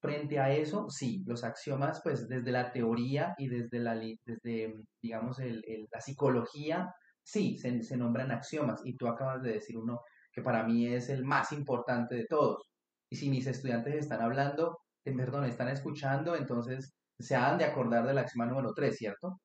frente 0.00 0.38
a 0.38 0.50
eso, 0.50 0.88
sí, 0.88 1.22
los 1.26 1.44
axiomas, 1.44 2.00
pues 2.02 2.26
desde 2.28 2.50
la 2.50 2.72
teoría 2.72 3.34
y 3.38 3.48
desde 3.48 3.78
la, 3.78 3.94
desde, 3.94 4.74
digamos, 5.02 5.38
la 5.38 6.00
psicología, 6.00 6.94
sí, 7.22 7.58
se, 7.58 7.96
nombran 7.96 8.30
axiomas. 8.32 8.80
Y 8.84 8.96
tú 8.96 9.08
acabas 9.08 9.42
de 9.42 9.52
decir 9.52 9.76
uno 9.76 10.00
que 10.32 10.42
para 10.42 10.64
mí 10.64 10.86
es 10.86 11.08
el 11.10 11.24
más 11.24 11.52
importante 11.52 12.14
de 12.14 12.26
todos. 12.26 12.62
Y 13.10 13.16
si 13.16 13.28
mis 13.28 13.46
estudiantes 13.46 13.94
están 13.94 14.22
hablando, 14.22 14.78
en 15.04 15.16
perdón, 15.16 15.44
están 15.44 15.68
escuchando, 15.68 16.36
entonces 16.36 16.94
se 17.18 17.36
han 17.36 17.58
de 17.58 17.64
acordar 17.64 18.06
del 18.06 18.18
axioma 18.18 18.46
número 18.46 18.72
3, 18.74 18.96
¿cierto? 18.96 19.40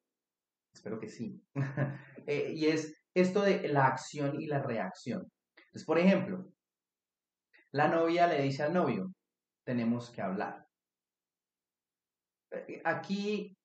Espero 0.74 1.00
que 1.00 1.10
sí. 1.10 1.42
Eh, 2.28 2.54
y 2.56 2.66
es 2.66 2.92
esto 3.14 3.44
de 3.44 3.68
la 3.68 3.86
acción 3.86 4.42
y 4.42 4.48
la 4.48 4.60
reacción. 4.60 5.32
Entonces, 5.58 5.86
por 5.86 6.00
ejemplo, 6.00 6.48
la 7.72 7.88
novia 7.88 8.26
le 8.26 8.42
dice 8.42 8.64
al 8.64 8.74
novio, 8.74 9.14
tenemos 9.66 10.10
que 10.12 10.22
hablar. 10.22 10.66
Eh, 12.52 12.82
aquí, 12.86 13.58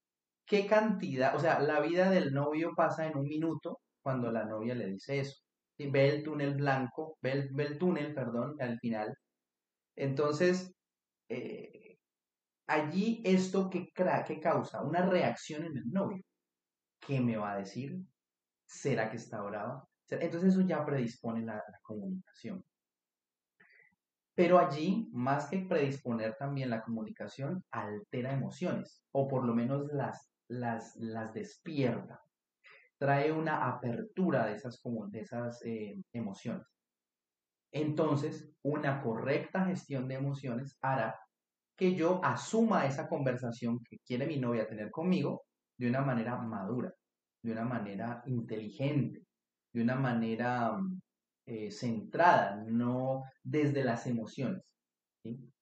¿qué 0.47 0.66
cantidad? 0.66 1.37
O 1.37 1.40
sea, 1.40 1.61
la 1.61 1.80
vida 1.80 2.11
del 2.11 2.33
novio 2.33 2.73
pasa 2.76 3.07
en 3.07 3.16
un 3.16 3.26
minuto 3.28 3.80
cuando 4.02 4.33
la 4.33 4.45
novia 4.45 4.75
le 4.75 4.87
dice 4.88 5.21
eso. 5.21 5.40
Ve 5.78 6.09
el 6.11 6.23
túnel 6.25 6.57
blanco, 6.57 7.16
ve 7.23 7.49
el, 7.57 7.78
túnel, 7.78 8.14
perdón, 8.14 8.57
al 8.61 8.78
final. 8.80 9.14
Entonces, 9.97 10.73
eh, 11.28 11.99
allí 12.66 13.23
esto 13.25 13.71
que, 13.71 13.88
que 14.26 14.40
causa 14.40 14.83
una 14.83 15.07
reacción 15.07 15.64
en 15.64 15.76
el 15.76 15.90
novio. 15.90 16.23
¿Qué 17.00 17.21
me 17.21 17.37
va 17.37 17.52
a 17.54 17.59
decir? 17.59 17.97
¿Será 18.66 19.11
que 19.11 19.16
está 19.16 19.42
brava? 19.42 19.85
Entonces 20.11 20.54
eso 20.54 20.62
ya 20.62 20.85
predispone 20.85 21.42
la, 21.42 21.62
comunicación. 21.83 22.64
Pero 24.40 24.59
allí, 24.59 25.06
más 25.12 25.49
que 25.50 25.59
predisponer 25.59 26.35
también 26.38 26.70
la 26.70 26.80
comunicación, 26.80 27.62
altera 27.70 28.32
emociones, 28.32 29.04
o 29.12 29.28
por 29.28 29.44
lo 29.44 29.54
menos 29.54 29.87
las, 29.92 30.32
las, 30.49 30.97
las 30.97 31.35
despierta. 31.35 32.23
Trae 32.97 33.32
una 33.32 33.68
apertura 33.68 34.47
de 34.47 34.54
esas, 34.54 34.80
de 35.11 35.20
esas 35.20 35.62
eh, 35.66 36.02
emociones. 36.14 36.66
Entonces, 37.70 38.50
una 38.62 39.02
correcta 39.02 39.66
gestión 39.66 40.09
de 40.09 40.14
emociones 40.14 40.78
hará 40.80 41.20
que 41.76 41.94
yo 41.94 42.18
asuma 42.25 42.87
esa 42.87 43.11
conversación 43.11 43.85
que 43.85 43.99
quiere 43.99 44.26
mi 44.26 44.38
novia 44.38 44.66
tener 44.66 44.90
conmigo 44.90 45.42
de 45.76 45.90
una 45.90 46.00
manera 46.00 46.38
madura 46.38 46.90
de 47.42 47.52
una 47.52 47.64
manera 47.64 48.23
inteligente, 48.25 49.23
de 49.75 49.82
una 49.82 49.97
manera 49.97 50.78
eh, 51.50 51.69
centrada, 51.73 52.62
no 52.69 53.25
desde 53.42 53.83
las 53.83 54.07
emociones, 54.07 54.62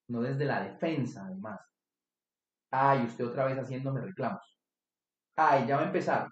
no 0.08 0.20
desde 0.20 0.44
la 0.44 0.62
defensa, 0.62 1.24
además. 1.24 1.60
Ay, 2.70 3.06
usted 3.06 3.24
otra 3.26 3.46
vez 3.46 3.56
haciéndome 3.56 4.02
reclamos. 4.02 4.58
Ay, 5.36 5.66
ya 5.66 5.76
va 5.76 5.84
a 5.84 5.86
empezar. 5.86 6.28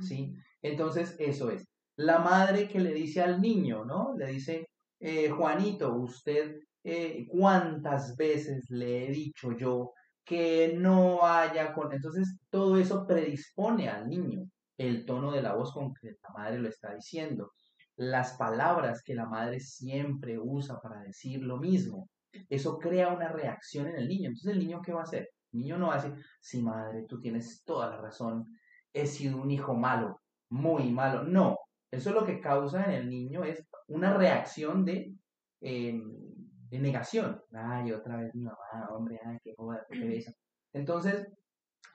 ¿Sí? 0.00 0.36
Entonces, 0.62 1.16
eso 1.18 1.50
es. 1.50 1.66
La 1.96 2.20
madre 2.20 2.68
que 2.68 2.78
le 2.78 2.94
dice 2.94 3.22
al 3.22 3.40
niño, 3.40 3.84
¿no? 3.84 4.14
Le 4.16 4.26
dice, 4.26 4.68
eh, 5.00 5.30
Juanito, 5.30 5.92
usted, 5.94 6.60
eh, 6.84 7.26
¿cuántas 7.28 8.16
veces 8.16 8.70
le 8.70 9.06
he 9.06 9.10
dicho 9.10 9.50
yo 9.56 9.94
que 10.24 10.74
no 10.78 11.26
haya 11.26 11.74
con... 11.74 11.92
Entonces, 11.92 12.38
todo 12.50 12.76
eso 12.76 13.04
predispone 13.04 13.88
al 13.88 14.08
niño, 14.08 14.48
el 14.78 15.04
tono 15.04 15.32
de 15.32 15.42
la 15.42 15.54
voz 15.54 15.72
con 15.72 15.92
que 15.92 16.12
la 16.22 16.30
madre 16.30 16.58
lo 16.60 16.68
está 16.68 16.94
diciendo, 16.94 17.50
las 17.96 18.34
palabras 18.34 19.02
que 19.02 19.14
la 19.14 19.26
madre 19.26 19.60
siempre 19.60 20.38
usa 20.38 20.80
para 20.80 21.00
decir 21.02 21.42
lo 21.42 21.58
mismo. 21.58 22.08
Eso 22.48 22.78
crea 22.78 23.08
una 23.08 23.28
reacción 23.28 23.86
en 23.86 23.96
el 23.96 24.08
niño. 24.08 24.28
Entonces, 24.28 24.52
¿el 24.52 24.58
niño 24.58 24.82
qué 24.82 24.92
va 24.92 25.00
a 25.00 25.04
hacer? 25.04 25.30
El 25.52 25.60
niño 25.60 25.78
no 25.78 25.88
va 25.88 25.94
a 25.94 26.02
decir, 26.02 26.24
sí, 26.40 26.62
madre, 26.62 27.04
tú 27.08 27.20
tienes 27.20 27.62
toda 27.64 27.90
la 27.90 27.98
razón, 27.98 28.58
he 28.92 29.06
sido 29.06 29.40
un 29.40 29.50
hijo 29.50 29.74
malo, 29.74 30.20
muy 30.50 30.90
malo. 30.90 31.22
No, 31.22 31.58
eso 31.90 32.12
lo 32.12 32.24
que 32.24 32.40
causa 32.40 32.84
en 32.84 32.90
el 32.90 33.08
niño 33.08 33.44
es 33.44 33.64
una 33.88 34.16
reacción 34.16 34.84
de... 34.84 35.14
Em, 35.60 36.34
negación. 36.80 37.40
Ay, 37.52 37.92
otra 37.92 38.16
vez 38.16 38.34
mi 38.34 38.42
mamá, 38.42 38.88
hombre, 38.90 39.20
ay, 39.24 39.38
qué 39.42 39.54
joda, 39.56 39.84
qué 39.90 39.98
besa. 40.00 40.32
Entonces, 40.72 41.26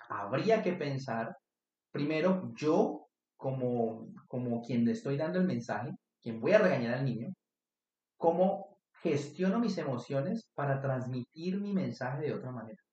habría 0.10 0.62
que 0.62 0.74
pensar, 0.74 1.36
primero, 1.92 2.52
yo 2.56 3.09
como, 3.40 4.14
como 4.28 4.62
quien 4.62 4.84
le 4.84 4.92
estoy 4.92 5.16
dando 5.16 5.40
el 5.40 5.48
mensaje, 5.48 5.96
quien 6.22 6.42
voy 6.42 6.52
a 6.52 6.58
regañar 6.58 6.96
al 6.96 7.06
niño, 7.06 7.34
cómo 8.18 8.78
gestiono 9.02 9.60
mis 9.60 9.78
emociones 9.78 10.52
para 10.56 10.82
transmitir 10.82 11.62
mi 11.62 11.74
mensaje 11.74 12.24
de 12.24 12.34
otra 12.34 12.52
manera, 12.52 12.84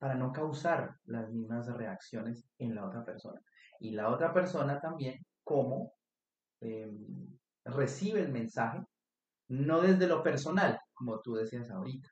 para 0.00 0.16
no 0.16 0.32
causar 0.32 0.96
las 1.04 1.30
mismas 1.30 1.68
reacciones 1.68 2.44
en 2.58 2.74
la 2.74 2.84
otra 2.84 3.04
persona. 3.04 3.40
Y 3.78 3.92
la 3.92 4.10
otra 4.10 4.34
persona 4.34 4.80
también, 4.80 5.24
cómo 5.44 5.92
em, 6.60 7.38
recibe 7.64 8.20
el 8.20 8.32
mensaje 8.32 8.84
no 9.46 9.80
desde 9.80 10.08
lo 10.08 10.24
personal, 10.24 10.76
como 10.92 11.20
tú 11.20 11.34
decías 11.34 11.70
ahorita. 11.70 12.08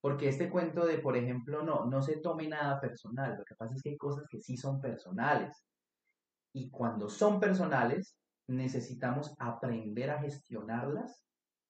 Porque 0.00 0.30
este 0.30 0.48
cuento 0.48 0.86
de, 0.86 0.96
por 0.96 1.14
ejemplo, 1.14 1.62
no, 1.62 1.84
no 1.84 2.00
se 2.00 2.16
tome 2.20 2.48
nada 2.48 2.80
personal. 2.80 3.36
Lo 3.36 3.44
que 3.44 3.54
pasa 3.54 3.74
es 3.74 3.82
que 3.82 3.90
hay 3.90 3.98
cosas 3.98 4.24
que 4.30 4.40
sí 4.40 4.56
son 4.56 4.80
personales. 4.80 5.62
Y 6.58 6.70
cuando 6.70 7.08
son 7.08 7.38
personales, 7.38 8.16
necesitamos 8.48 9.32
aprender 9.38 10.10
a 10.10 10.20
gestionarlas 10.20 11.24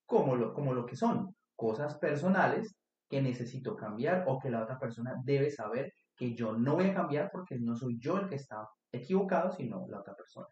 como 0.07 0.35
lo, 0.35 0.55
como 0.55 0.73
lo 0.73 0.87
que 0.87 0.97
son. 0.97 1.37
Cosas 1.55 1.99
personales 1.99 2.75
que 3.07 3.21
necesito 3.21 3.77
cambiar 3.77 4.25
o 4.27 4.39
que 4.39 4.49
la 4.49 4.63
otra 4.63 4.79
persona 4.79 5.15
debe 5.25 5.51
saber 5.51 5.93
que 6.17 6.35
yo 6.35 6.57
no 6.57 6.77
voy 6.77 6.87
a 6.87 6.95
cambiar 6.95 7.31
porque 7.31 7.59
no 7.59 7.77
soy 7.77 7.99
yo 8.01 8.17
el 8.17 8.31
que 8.31 8.37
está 8.37 8.67
equivocado, 8.91 9.53
sino 9.53 9.87
la 9.89 10.01
otra 10.01 10.15
persona. 10.15 10.47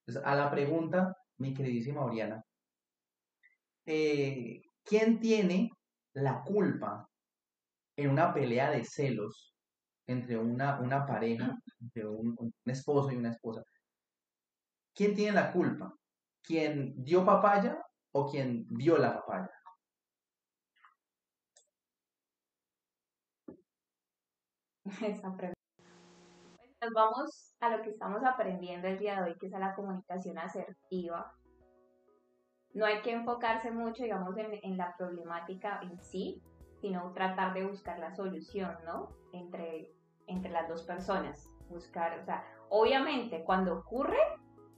Entonces, 0.00 0.22
a 0.26 0.34
la 0.34 0.50
pregunta, 0.50 1.16
mi 1.38 1.54
queridísima 1.54 2.04
Oriana, 2.04 2.44
eh, 3.86 4.60
¿quién 4.84 5.20
tiene 5.20 5.70
la 6.12 6.42
culpa 6.42 7.08
en 7.96 8.10
una 8.10 8.34
pelea 8.34 8.70
de 8.70 8.84
celos 8.84 9.53
entre 10.06 10.36
una, 10.36 10.80
una 10.80 11.06
pareja, 11.06 11.58
entre 11.80 12.06
un, 12.06 12.52
esposo 12.64 13.10
y 13.10 13.16
una 13.16 13.30
esposa? 13.30 13.62
¿Quién 14.94 15.14
tiene 15.14 15.32
la 15.32 15.52
culpa? 15.52 15.94
¿Quién 16.42 16.94
dio 17.02 17.24
papaya 17.24 17.82
o 18.12 18.30
quién 18.30 18.66
dio 18.68 18.98
la 18.98 19.14
papaya? 19.14 19.50
Esa 25.02 25.36
pregunta. 25.36 25.54
Nos 26.82 26.92
vamos 26.92 27.56
a 27.60 27.70
lo 27.70 27.82
que 27.82 27.90
estamos 27.90 28.22
aprendiendo 28.24 28.86
el 28.88 28.98
día 28.98 29.16
de 29.16 29.30
hoy, 29.30 29.38
que 29.38 29.46
es 29.46 29.54
a 29.54 29.58
la 29.58 29.74
comunicación 29.74 30.38
asertiva 30.38 31.34
no 32.74 32.84
hay 32.84 33.00
que 33.02 33.12
enfocarse 33.12 33.70
mucho, 33.70 34.02
digamos, 34.02 34.36
en, 34.36 34.58
en 34.62 34.76
la 34.76 34.94
problemática 34.96 35.80
en 35.82 35.98
sí, 36.00 36.42
sino 36.84 37.12
tratar 37.12 37.54
de 37.54 37.64
buscar 37.64 37.98
la 37.98 38.14
solución, 38.14 38.76
¿no? 38.84 39.08
Entre, 39.32 39.90
entre 40.26 40.50
las 40.50 40.68
dos 40.68 40.82
personas. 40.82 41.50
Buscar, 41.70 42.18
o 42.18 42.24
sea, 42.26 42.44
obviamente 42.68 43.42
cuando 43.42 43.78
ocurre, 43.78 44.18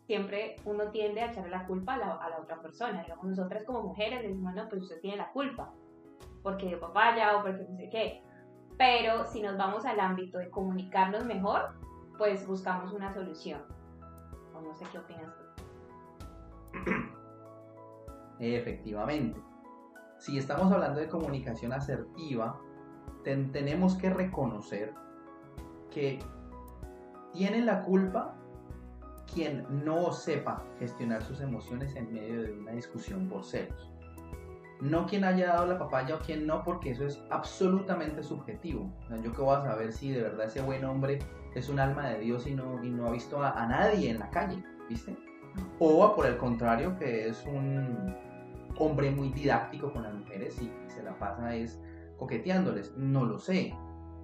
siempre 0.07 0.55
uno 0.65 0.93
tiende 0.93 1.21
a 1.21 1.33
echarle 1.33 1.51
la 1.51 1.67
culpa 1.67 1.95
a 1.95 1.99
la, 1.99 2.15
a 2.15 2.31
la 2.31 2.39
otra 2.39 2.63
persona. 2.63 3.03
Digamos, 3.03 3.25
nosotras 3.25 3.65
como 3.65 3.83
mujeres 3.83 4.23
decimos, 4.23 4.55
no, 4.55 4.69
pues 4.69 4.83
usted 4.83 5.01
tiene 5.01 5.17
la 5.17 5.33
culpa, 5.33 5.75
porque 6.45 6.67
de 6.71 6.77
papaya 6.77 7.39
o 7.39 7.43
porque 7.43 7.67
no 7.69 7.77
sé 7.77 7.91
qué. 7.91 8.23
Pero 8.79 9.25
si 9.25 9.43
nos 9.43 9.59
vamos 9.59 9.85
al 9.85 9.99
ámbito 9.99 10.39
de 10.39 10.49
comunicarnos 10.49 11.25
mejor, 11.25 11.75
pues 12.19 12.47
buscamos 12.47 12.93
una 12.93 13.13
solución. 13.13 13.63
O 14.55 14.61
no 14.61 14.73
sé 14.77 14.85
qué 14.93 14.99
opinas 14.99 15.35
tú. 15.37 15.45
Efectivamente. 18.39 19.41
Si 20.19 20.39
estamos 20.39 20.73
hablando 20.73 21.01
de 21.01 21.09
comunicación 21.09 21.73
asertiva, 21.73 22.59
ten- 23.25 23.53
tenemos 23.53 23.95
que 23.97 24.11
reconocer 24.11 24.95
que 25.91 26.19
tiene 27.33 27.63
la 27.63 27.83
culpa 27.83 28.35
quien 29.33 29.67
no 29.85 30.13
sepa 30.13 30.63
gestionar 30.79 31.23
sus 31.23 31.41
emociones 31.41 31.95
en 31.97 32.13
medio 32.13 32.43
de 32.43 32.53
una 32.53 32.73
discusión 32.73 33.29
por 33.29 33.45
celos. 33.45 33.91
No 34.81 35.07
quien 35.07 35.25
haya 35.25 35.49
dado 35.49 35.67
la 35.67 35.79
papaya 35.79 36.17
o 36.17 36.19
quien 36.19 36.47
no, 36.47 36.63
porque 36.63 36.91
eso 36.91 37.05
es 37.07 37.23
absolutamente 37.31 38.23
subjetivo. 38.23 38.91
Yo 39.23 39.33
que 39.33 39.41
voy 39.43 39.57
a 39.57 39.63
saber 39.63 39.93
si 39.93 40.11
de 40.13 40.23
verdad 40.23 40.47
ese 40.47 40.61
buen 40.63 40.85
hombre 40.85 41.19
es 41.55 41.69
un 41.69 41.81
alma 41.81 42.09
de 42.11 42.21
Dios 42.21 42.47
y 42.47 42.55
no, 42.55 42.83
y 42.85 42.91
no 42.91 43.07
ha 43.09 43.11
visto 43.11 43.43
a, 43.43 43.51
a 43.51 43.67
nadie 43.67 44.11
en 44.11 44.19
la 44.19 44.29
calle, 44.31 44.63
¿viste? 44.89 45.17
O 45.79 46.15
por 46.15 46.27
el 46.27 46.37
contrario, 46.37 46.97
que 46.99 47.29
es 47.29 47.45
un 47.47 48.15
hombre 48.79 49.11
muy 49.11 49.31
didáctico 49.31 49.93
con 49.93 50.03
las 50.03 50.15
mujeres 50.15 50.61
y 50.61 50.71
se 50.89 51.03
la 51.03 51.19
pasa 51.19 51.55
es 51.55 51.81
coqueteándoles. 52.19 52.97
No 52.97 53.25
lo 53.25 53.39
sé. 53.39 53.75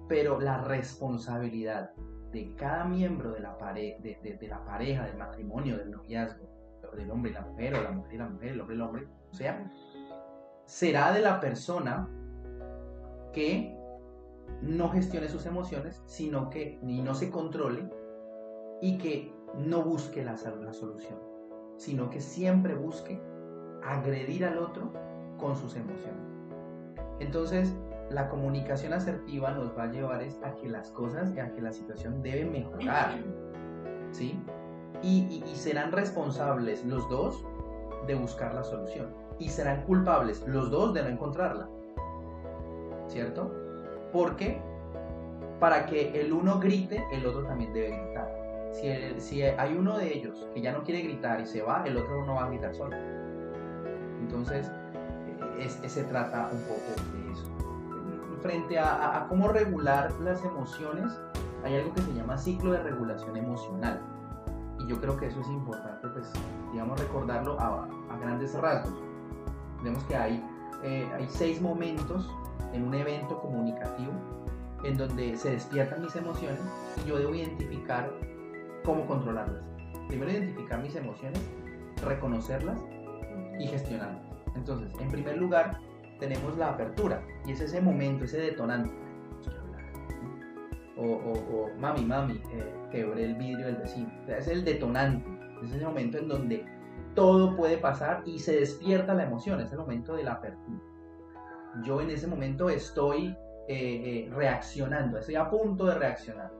Pero 0.09 0.39
la 0.39 0.63
responsabilidad 0.63 1.91
de 2.31 2.53
cada 2.55 2.85
miembro 2.85 3.31
de 3.31 3.39
la, 3.39 3.57
pare 3.57 3.97
de, 4.01 4.37
de- 4.39 4.47
la 4.47 4.63
pareja, 4.65 5.05
del 5.05 5.17
matrimonio, 5.17 5.77
del 5.77 5.91
noviazgo, 5.91 6.49
del 6.95 7.09
hombre 7.11 7.31
y 7.31 7.33
la 7.33 7.41
mujer, 7.41 7.75
o 7.75 7.81
la 7.83 7.91
mujer 7.91 8.13
y 8.13 8.17
la 8.17 8.29
mujer, 8.29 8.49
el 8.51 8.61
hombre 8.61 8.75
y 8.75 8.77
el 8.77 8.81
hombre, 8.83 9.07
o 9.31 9.33
sea, 9.33 9.71
será 10.65 11.11
de 11.13 11.21
la 11.21 11.39
persona 11.39 12.09
que 13.33 13.75
no 14.61 14.89
gestione 14.89 15.27
sus 15.27 15.45
emociones, 15.45 16.01
sino 16.05 16.49
que 16.49 16.79
ni 16.81 17.01
no 17.01 17.15
se 17.15 17.31
controle 17.31 17.89
y 18.81 18.97
que 18.97 19.33
no 19.57 19.83
busque 19.83 20.23
la, 20.23 20.35
la 20.61 20.73
solución, 20.73 21.19
sino 21.77 22.09
que 22.09 22.19
siempre 22.19 22.75
busque 22.75 23.21
agredir 23.85 24.45
al 24.45 24.57
otro 24.57 24.91
con 25.39 25.55
sus 25.55 25.75
emociones. 25.75 26.21
Entonces, 27.19 27.75
la 28.09 28.29
comunicación 28.29 28.93
asertiva 28.93 29.51
nos 29.51 29.77
va 29.77 29.83
a 29.83 29.87
llevar 29.91 30.21
a 30.21 30.55
que 30.55 30.69
las 30.69 30.91
cosas, 30.91 31.31
a 31.37 31.49
que 31.53 31.61
la 31.61 31.71
situación 31.71 32.21
debe 32.21 32.45
mejorar, 32.45 33.11
¿sí? 34.11 34.39
Y, 35.01 35.21
y- 35.29 35.43
y 35.51 35.55
serán 35.55 35.91
responsables 35.91 36.83
los 36.85 37.07
dos 37.09 37.43
de 38.07 38.15
buscar 38.15 38.53
la 38.53 38.63
solución. 38.63 39.07
Y 39.39 39.49
serán 39.49 39.83
culpables 39.83 40.45
los 40.47 40.69
dos 40.69 40.93
de 40.93 41.01
no 41.03 41.09
encontrarla, 41.09 41.67
¿cierto? 43.07 43.51
Porque 44.11 44.61
para 45.59 45.85
que 45.85 46.19
el 46.19 46.31
uno 46.33 46.59
grite, 46.59 47.03
el 47.11 47.25
otro 47.25 47.43
también 47.45 47.73
debe 47.73 47.89
gritar. 47.97 48.43
Si 49.19 49.41
hay 49.43 49.75
uno 49.75 49.97
de 49.97 50.13
ellos 50.13 50.47
que 50.53 50.61
ya 50.61 50.71
no 50.71 50.83
quiere 50.83 51.01
gritar 51.01 51.39
y 51.41 51.45
se 51.45 51.61
va, 51.61 51.83
el 51.85 51.95
otro 51.97 52.25
no 52.25 52.35
va 52.35 52.45
a 52.45 52.49
gritar 52.49 52.73
solo. 52.73 52.95
Entonces, 54.23 54.71
eh, 55.59 55.69
se 55.89 56.03
trata 56.05 56.49
un 56.51 56.61
poco 56.61 57.13
de 57.13 57.31
eso. 57.31 57.45
Frente 58.41 58.79
a, 58.79 59.25
cómo 59.29 59.49
regular 59.49 60.11
las 60.21 60.43
emociones, 60.43 61.11
hay 61.63 61.75
algo 61.75 61.93
que 61.93 62.01
se 62.01 62.13
llama 62.13 62.37
ciclo 62.37 62.71
de 62.71 62.83
regulación 62.83 63.35
emocional. 63.37 64.01
Y 64.79 64.87
yo 64.87 64.99
creo 64.99 65.17
que 65.17 65.27
eso 65.27 65.39
es 65.39 65.47
importante, 65.47 66.07
pues, 66.09 66.31
digamos, 66.71 66.99
recordarlo 66.99 67.59
a, 67.59 67.87
a 68.09 68.17
grandes 68.19 68.53
rasgos. 68.55 68.95
Vemos 69.83 70.03
que 70.05 70.15
hay, 70.15 70.43
eh, 70.83 71.09
hay 71.13 71.27
seis 71.29 71.61
momentos 71.61 72.29
en 72.73 72.87
un 72.87 72.93
evento 72.93 73.39
comunicativo 73.39 74.11
en 74.83 74.97
donde 74.97 75.37
se 75.37 75.51
despiertan 75.51 76.01
mis 76.01 76.15
emociones 76.15 76.59
y 77.03 77.09
yo 77.09 77.17
debo 77.17 77.33
identificar 77.33 78.11
cómo 78.83 79.05
controlarlas. 79.05 79.63
Primero 80.07 80.31
identificar 80.31 80.81
mis 80.81 80.95
emociones, 80.95 81.41
reconocerlas 82.05 82.77
y 83.59 83.67
gestionarlas. 83.67 84.23
Entonces, 84.55 84.93
en 84.99 85.09
primer 85.09 85.37
lugar, 85.37 85.79
tenemos 86.19 86.57
la 86.57 86.69
apertura 86.69 87.21
y 87.45 87.51
es 87.51 87.61
ese 87.61 87.81
momento, 87.81 88.25
ese 88.25 88.39
detonante. 88.39 88.93
O, 90.95 91.05
o, 91.05 91.31
o, 91.31 91.69
mami, 91.79 92.05
mami, 92.05 92.35
eh, 92.53 92.73
quebré 92.91 93.25
el 93.25 93.35
vidrio 93.35 93.65
del 93.65 93.77
vecino. 93.77 94.11
Es 94.27 94.47
el 94.47 94.63
detonante, 94.63 95.27
es 95.63 95.73
ese 95.73 95.85
momento 95.85 96.17
en 96.17 96.27
donde 96.27 96.65
todo 97.15 97.55
puede 97.55 97.77
pasar 97.77 98.23
y 98.25 98.39
se 98.39 98.59
despierta 98.59 99.13
la 99.13 99.23
emoción, 99.23 99.59
es 99.59 99.71
el 99.71 99.79
momento 99.79 100.15
de 100.15 100.23
la 100.23 100.33
apertura. 100.33 100.79
Yo 101.83 102.01
en 102.01 102.11
ese 102.11 102.27
momento 102.27 102.69
estoy 102.69 103.35
eh, 103.67 103.67
eh, 103.67 104.29
reaccionando, 104.31 105.17
estoy 105.17 105.35
a 105.35 105.49
punto 105.49 105.85
de 105.85 105.95
reaccionar. 105.95 106.51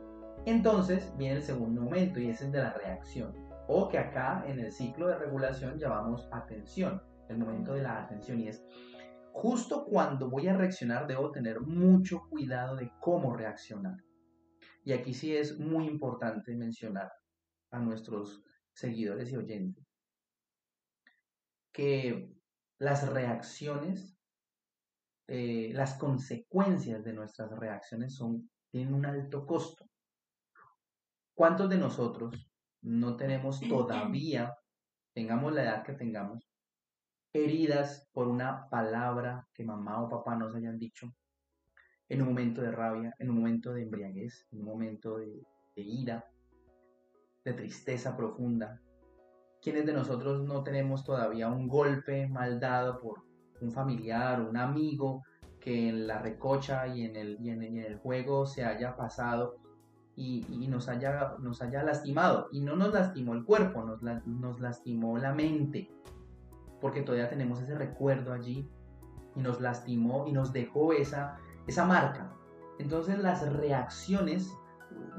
Entonces 0.46 1.14
viene 1.18 1.36
el 1.36 1.44
segundo 1.44 1.82
momento 1.82 2.20
y 2.20 2.30
es 2.30 2.42
el 2.42 2.52
de 2.52 2.60
la 2.60 2.74
reacción. 2.74 3.34
O 3.68 3.88
que 3.88 3.98
acá 3.98 4.44
en 4.48 4.60
el 4.60 4.72
ciclo 4.72 5.08
de 5.08 5.18
regulación 5.18 5.78
llamamos 5.80 6.28
atención, 6.32 7.02
el 7.30 7.38
momento 7.38 7.74
de 7.74 7.82
la 7.82 8.04
atención. 8.04 8.40
Y 8.40 8.50
es 8.50 8.64
justo 9.32 9.86
cuando 9.86 10.30
voy 10.30 10.48
a 10.48 10.58
reaccionar 10.58 11.08
debo 11.08 11.32
tener 11.32 11.62
mucho 11.62 12.28
cuidado 12.30 12.76
de 12.76 12.92
cómo 13.00 13.36
reaccionar. 13.36 13.98
Y 14.84 14.92
aquí 14.92 15.14
sí 15.14 15.36
es 15.36 15.58
muy 15.60 15.88
importante 15.88 16.56
mencionar 16.56 17.12
a 17.72 17.80
nuestros 17.80 18.44
seguidores 18.74 19.32
y 19.32 19.38
oyentes 19.38 19.86
que 21.74 22.32
las 22.78 23.10
reacciones, 23.10 24.16
eh, 25.28 25.72
las 25.74 25.96
consecuencias 25.96 27.04
de 27.04 27.14
nuestras 27.14 27.52
reacciones 27.58 28.16
son, 28.16 28.50
tienen 28.72 28.94
un 28.94 29.06
alto 29.06 29.46
costo. 29.46 29.90
¿Cuántos 31.34 31.70
de 31.70 31.78
nosotros 31.78 32.53
no 32.84 33.16
tenemos 33.16 33.60
todavía, 33.62 34.56
tengamos 35.14 35.54
la 35.54 35.64
edad 35.64 35.84
que 35.84 35.94
tengamos, 35.94 36.48
heridas 37.34 38.08
por 38.14 38.28
una 38.28 38.70
palabra 38.70 39.48
que 39.54 39.66
mamá 39.66 40.04
o 40.04 40.10
papá 40.10 40.36
nos 40.36 40.54
hayan 40.56 40.78
dicho 40.78 41.12
en 42.10 42.22
un 42.22 42.28
momento 42.28 42.62
de 42.62 42.72
rabia, 42.72 43.16
en 43.18 43.30
un 43.32 43.38
momento 43.38 43.74
de 43.74 43.84
embriaguez, 43.84 44.48
en 44.52 44.60
un 44.60 44.66
momento 44.66 45.18
de, 45.18 45.42
de 45.76 45.82
ira, 45.82 46.26
de 47.44 47.54
tristeza 47.54 48.16
profunda? 48.16 48.80
¿Quiénes 49.62 49.86
de 49.86 49.94
nosotros 49.94 50.44
no 50.44 50.64
tenemos 50.64 51.04
todavía 51.04 51.50
un 51.50 51.68
golpe 51.68 52.28
mal 52.28 52.60
dado 52.60 53.00
por 53.00 53.24
un 53.62 53.72
familiar 53.72 54.42
un 54.42 54.58
amigo 54.58 55.24
que 55.60 55.88
en 55.88 56.06
la 56.06 56.20
recocha 56.20 56.86
y 56.88 57.04
en 57.04 57.16
el, 57.16 57.38
y 57.40 57.50
en, 57.50 57.64
y 57.64 57.80
en 57.80 57.86
el 57.86 57.98
juego 57.98 58.46
se 58.46 58.66
haya 58.66 58.98
pasado 58.98 59.63
y, 60.16 60.46
y 60.50 60.68
nos, 60.68 60.88
haya, 60.90 61.36
nos 61.40 61.62
haya 61.62 61.84
lastimado? 61.84 62.48
Y 62.52 62.62
no 62.62 62.76
nos 62.76 62.94
lastimó 62.94 63.34
el 63.34 63.44
cuerpo, 63.46 63.84
nos, 63.84 64.02
la- 64.04 64.22
nos 64.26 64.60
lastimó 64.60 65.18
la 65.18 65.34
mente, 65.34 65.90
porque 66.82 67.02
todavía 67.02 67.30
tenemos 67.30 67.62
ese 67.62 67.76
recuerdo 67.76 68.34
allí 68.34 68.70
y 69.36 69.40
nos 69.42 69.60
lastimó 69.62 70.28
y 70.28 70.32
nos 70.32 70.54
dejó 70.54 70.94
esa, 70.94 71.38
esa 71.68 71.86
marca. 71.86 72.32
Entonces 72.80 73.18
las 73.20 73.52
reacciones, 73.54 74.52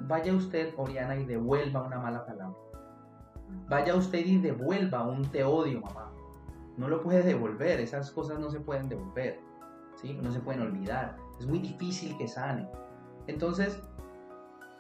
vaya 0.07 0.33
usted, 0.35 0.75
Oriana, 0.77 1.17
y 1.17 1.25
devuelva 1.25 1.83
una 1.83 1.99
mala 1.99 2.25
palabra. 2.25 2.57
Vaya 3.69 3.95
usted 3.95 4.25
y 4.25 4.39
devuelva 4.39 5.07
un 5.07 5.23
te 5.31 5.45
odio, 5.45 5.81
mamá. 5.81 6.11
No 6.77 6.89
lo 6.89 7.03
puede 7.03 7.23
devolver, 7.23 7.81
esas 7.81 8.11
cosas 8.11 8.39
no 8.41 8.51
se 8.51 8.59
pueden 8.61 8.89
devolver, 8.89 9.41
¿sí? 9.95 10.15
No 10.23 10.33
se 10.33 10.41
pueden 10.41 10.63
olvidar. 10.63 11.17
Es 11.39 11.47
muy 11.47 11.61
difícil 11.61 12.17
que 12.19 12.27
sane. 12.27 12.69
Entonces, 13.29 13.81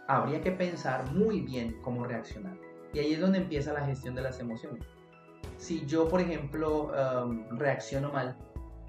habría 0.08 0.40
que 0.40 0.52
pensar 0.52 1.12
muy 1.12 1.40
bien 1.40 1.78
cómo 1.82 2.04
reaccionar. 2.04 2.56
Y 2.92 2.98
ahí 3.00 3.12
es 3.14 3.20
donde 3.20 3.38
empieza 3.38 3.72
la 3.72 3.84
gestión 3.84 4.14
de 4.14 4.22
las 4.22 4.38
emociones. 4.40 4.84
Si 5.56 5.84
yo, 5.86 6.08
por 6.08 6.20
ejemplo, 6.20 6.92
um, 7.24 7.58
reacciono 7.58 8.12
mal 8.12 8.36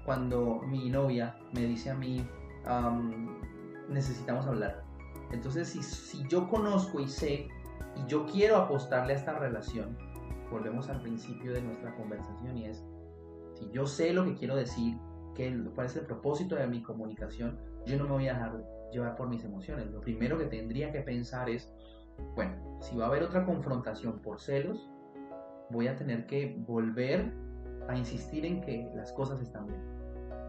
cuando 0.04 0.60
mi 0.62 0.90
novia 0.90 1.36
me 1.52 1.62
dice 1.62 1.90
a 1.90 1.94
mí, 1.94 2.26
um, 2.68 3.40
necesitamos 3.88 4.46
hablar. 4.46 4.84
Entonces, 5.32 5.68
si, 5.68 5.82
si 5.82 6.26
yo 6.28 6.48
conozco 6.48 7.00
y 7.00 7.08
sé 7.08 7.48
y 7.96 8.06
yo 8.06 8.26
quiero 8.26 8.56
apostarle 8.56 9.14
a 9.14 9.16
esta 9.16 9.38
relación, 9.38 9.96
volvemos 10.50 10.88
al 10.88 11.00
principio 11.02 11.52
de 11.52 11.62
nuestra 11.62 11.94
conversación 11.96 12.56
y 12.58 12.66
es, 12.66 12.84
si 13.54 13.68
yo 13.70 13.86
sé 13.86 14.12
lo 14.12 14.24
que 14.24 14.34
quiero 14.34 14.54
decir, 14.54 14.96
que, 15.34 15.64
cuál 15.74 15.86
es 15.86 15.96
el 15.96 16.06
propósito 16.06 16.54
de 16.54 16.66
mi 16.66 16.82
comunicación, 16.82 17.58
yo 17.84 17.98
no 17.98 18.04
me 18.04 18.10
voy 18.10 18.28
a 18.28 18.34
dejar 18.34 18.64
llevar 18.92 19.16
por 19.16 19.28
mis 19.28 19.44
emociones. 19.44 19.90
Lo 19.90 20.00
primero 20.00 20.38
que 20.38 20.46
tendría 20.46 20.92
que 20.92 21.00
pensar 21.00 21.48
es, 21.48 21.72
bueno, 22.34 22.78
si 22.80 22.96
va 22.96 23.04
a 23.04 23.08
haber 23.08 23.22
otra 23.22 23.44
confrontación 23.44 24.20
por 24.20 24.40
celos, 24.40 24.90
voy 25.70 25.88
a 25.88 25.96
tener 25.96 26.26
que 26.26 26.56
volver 26.66 27.32
a 27.88 27.96
insistir 27.96 28.44
en 28.44 28.60
que 28.60 28.90
las 28.94 29.12
cosas 29.12 29.40
están 29.40 29.66
bien. 29.66 29.80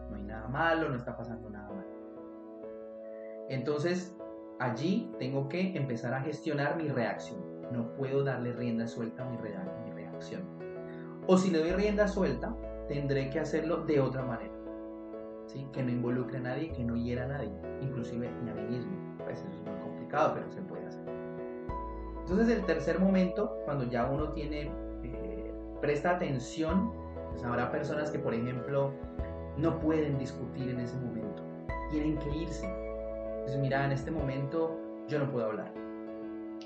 No 0.10 0.16
hay 0.16 0.24
nada 0.24 0.48
malo, 0.48 0.90
no 0.90 0.96
está 0.96 1.16
pasando 1.18 1.50
nada 1.50 1.70
malo. 1.70 1.88
Entonces, 3.50 4.16
allí 4.60 5.12
tengo 5.20 5.48
que 5.48 5.76
empezar 5.78 6.14
a 6.14 6.22
gestionar 6.22 6.78
mi 6.78 6.90
reacción. 6.90 7.40
No 7.72 7.94
puedo 7.94 8.24
darle 8.24 8.54
rienda 8.54 8.88
suelta 8.88 9.26
a 9.26 9.30
mi, 9.30 9.38
reacción. 9.38 10.42
O 11.28 11.38
si 11.38 11.52
le 11.52 11.60
doy 11.60 11.72
rienda 11.72 12.08
suelta, 12.08 12.56
tendré 12.88 13.30
que 13.30 13.40
hacerlo 13.40 13.84
de 13.86 14.00
otra 14.00 14.24
manera. 14.24 14.57
¿Sí? 15.48 15.68
Que 15.74 15.82
no 15.82 15.90
involucre 15.90 16.38
a 16.38 16.42
nadie, 16.42 16.72
que 16.72 16.84
no 16.84 16.96
hiera 16.96 17.24
a 17.24 17.28
nadie, 17.28 17.52
inclusive 17.82 18.30
ni 18.44 18.52
a 18.52 18.54
mí 18.54 18.64
mismo. 18.64 18.92
Pues 19.24 19.40
eso 19.40 19.50
es 19.50 19.62
muy 19.62 19.82
complicado, 19.82 20.34
pero 20.36 20.52
se 20.52 20.62
puede 20.62 20.86
hacer. 20.86 21.08
Entonces 22.20 22.50
el 22.50 22.66
tercer 22.66 23.00
momento, 23.00 23.58
cuando 23.66 23.86
ya 23.86 24.06
uno 24.06 24.30
tiene, 24.34 24.72
eh, 25.04 25.52
presta 25.82 26.12
atención, 26.12 26.92
pues 27.32 27.44
habrá 27.44 27.72
personas 27.72 28.12
que, 28.12 28.20
por 28.20 28.34
ejemplo, 28.34 28.92
no 29.58 29.80
pueden 29.80 30.18
discutir 30.20 30.70
en 30.70 30.80
ese 30.80 30.96
momento, 30.98 31.42
tienen 31.90 32.18
que 32.18 32.30
irse. 32.30 32.66
Entonces, 32.66 33.58
mira, 33.60 33.86
en 33.86 33.94
este 33.94 34.12
momento 34.12 34.78
yo 35.08 35.20
no 35.20 35.32
puedo 35.32 35.46
hablar. 35.48 35.72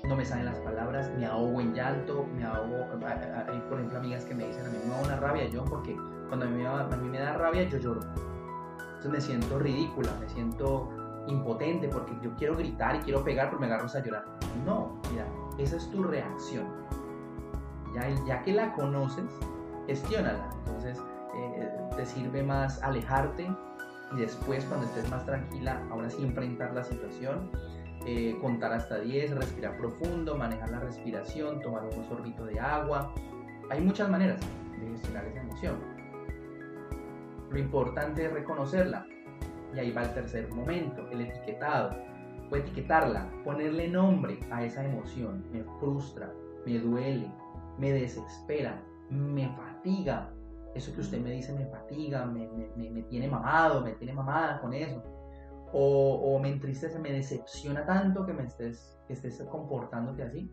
No 0.04 0.16
me 0.16 0.24
salen 0.24 0.46
las 0.46 0.58
palabras, 0.58 1.12
me 1.16 1.26
ahogo 1.26 1.60
en 1.60 1.74
llanto, 1.74 2.26
me 2.34 2.44
ahogo. 2.44 2.86
Hay, 3.06 3.60
por 3.68 3.78
ejemplo, 3.78 3.98
amigas 3.98 4.24
que 4.24 4.34
me 4.34 4.46
dicen 4.48 4.66
a 4.66 4.68
mí, 4.68 4.78
me 4.84 4.90
da 4.90 5.00
una 5.00 5.16
rabia 5.16 5.46
yo, 5.46 5.64
porque 5.64 5.96
cuando 6.26 6.46
a 6.46 6.48
mí, 6.48 6.64
a 6.64 6.96
mí 6.96 7.08
me 7.08 7.20
da 7.20 7.34
rabia, 7.34 7.68
yo 7.68 7.78
lloro. 7.78 8.00
Entonces 9.04 9.20
me 9.20 9.34
siento 9.34 9.58
ridícula, 9.58 10.16
me 10.20 10.28
siento 10.28 10.88
impotente 11.26 11.88
porque 11.88 12.12
yo 12.22 12.32
quiero 12.36 12.56
gritar 12.56 12.94
y 12.94 12.98
quiero 13.00 13.24
pegar, 13.24 13.48
pero 13.48 13.58
me 13.58 13.66
agarro 13.66 13.88
a 13.92 13.98
llorar. 14.00 14.24
No, 14.64 15.00
mira, 15.10 15.26
esa 15.58 15.76
es 15.76 15.90
tu 15.90 16.04
reacción. 16.04 16.66
Ya, 17.92 18.08
ya 18.26 18.42
que 18.42 18.52
la 18.52 18.72
conoces, 18.74 19.28
gestiónala. 19.88 20.50
Entonces, 20.66 21.02
eh, 21.34 21.68
te 21.96 22.06
sirve 22.06 22.44
más 22.44 22.80
alejarte 22.84 23.50
y 24.12 24.20
después, 24.20 24.64
cuando 24.66 24.86
estés 24.86 25.10
más 25.10 25.26
tranquila, 25.26 25.82
ahora 25.90 26.08
sí 26.08 26.22
enfrentar 26.22 26.72
la 26.72 26.84
situación, 26.84 27.50
eh, 28.06 28.38
contar 28.40 28.72
hasta 28.72 29.00
10, 29.00 29.34
respirar 29.34 29.76
profundo, 29.78 30.36
manejar 30.36 30.70
la 30.70 30.78
respiración, 30.78 31.60
tomar 31.60 31.82
un 31.84 32.04
sorbito 32.08 32.44
de 32.44 32.60
agua. 32.60 33.12
Hay 33.68 33.80
muchas 33.80 34.08
maneras 34.08 34.40
de 34.78 34.88
gestionar 34.90 35.24
esa 35.24 35.40
emoción. 35.40 35.91
Lo 37.52 37.58
importante 37.58 38.24
es 38.24 38.32
reconocerla. 38.32 39.06
Y 39.74 39.78
ahí 39.78 39.92
va 39.92 40.02
el 40.02 40.14
tercer 40.14 40.50
momento, 40.52 41.06
el 41.10 41.20
etiquetado. 41.20 41.90
O 42.50 42.56
etiquetarla, 42.56 43.30
ponerle 43.44 43.88
nombre 43.88 44.38
a 44.50 44.64
esa 44.64 44.84
emoción. 44.84 45.44
Me 45.52 45.62
frustra, 45.78 46.32
me 46.66 46.78
duele, 46.78 47.30
me 47.78 47.92
desespera, 47.92 48.82
me 49.10 49.48
fatiga. 49.56 50.32
Eso 50.74 50.94
que 50.94 51.00
usted 51.02 51.20
me 51.20 51.30
dice 51.32 51.52
me 51.52 51.66
fatiga, 51.66 52.24
me, 52.24 52.48
me, 52.76 53.02
tiene 53.02 53.28
mamado, 53.28 53.82
me 53.82 53.92
tiene 53.92 54.14
mamada 54.14 54.60
con 54.60 54.72
eso. 54.72 55.02
O, 55.74 56.34
o, 56.34 56.38
me 56.38 56.50
entristece, 56.50 56.98
me 56.98 57.12
decepciona 57.12 57.84
tanto 57.84 58.24
que 58.26 58.32
me 58.32 58.44
estés, 58.44 58.98
que 59.06 59.14
estés 59.14 59.42
comportándote 59.50 60.22
así. 60.22 60.50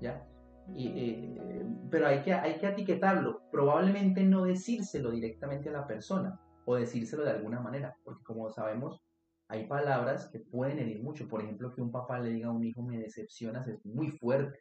¿Ya? 0.00 0.26
Eh, 0.76 1.36
pero 1.90 2.06
hay 2.06 2.22
que, 2.22 2.32
hay 2.32 2.58
que 2.58 2.68
etiquetarlo. 2.68 3.42
Probablemente 3.50 4.22
no 4.24 4.44
decírselo 4.44 5.10
directamente 5.10 5.68
a 5.68 5.72
la 5.72 5.86
persona 5.86 6.40
o 6.64 6.76
decírselo 6.76 7.24
de 7.24 7.30
alguna 7.30 7.60
manera, 7.60 7.96
porque 8.04 8.22
como 8.24 8.50
sabemos, 8.50 9.00
hay 9.48 9.66
palabras 9.66 10.28
que 10.30 10.40
pueden 10.40 10.78
herir 10.78 11.02
mucho. 11.02 11.26
Por 11.28 11.42
ejemplo, 11.42 11.74
que 11.74 11.82
un 11.82 11.90
papá 11.90 12.20
le 12.20 12.30
diga 12.30 12.48
a 12.48 12.52
un 12.52 12.64
hijo 12.64 12.82
me 12.82 12.98
decepcionas 12.98 13.66
es 13.66 13.84
muy 13.84 14.10
fuerte. 14.10 14.60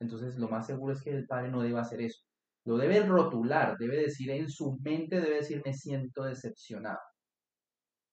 Entonces, 0.00 0.36
lo 0.36 0.48
más 0.48 0.66
seguro 0.66 0.92
es 0.92 1.02
que 1.02 1.10
el 1.10 1.26
padre 1.26 1.50
no 1.50 1.62
deba 1.62 1.80
hacer 1.80 2.02
eso. 2.02 2.20
Lo 2.64 2.76
debe 2.76 3.00
rotular, 3.06 3.76
debe 3.78 3.96
decir 3.96 4.30
en 4.30 4.48
su 4.48 4.78
mente, 4.82 5.20
debe 5.20 5.36
decir 5.36 5.62
me 5.64 5.72
siento 5.72 6.24
decepcionado. 6.24 6.98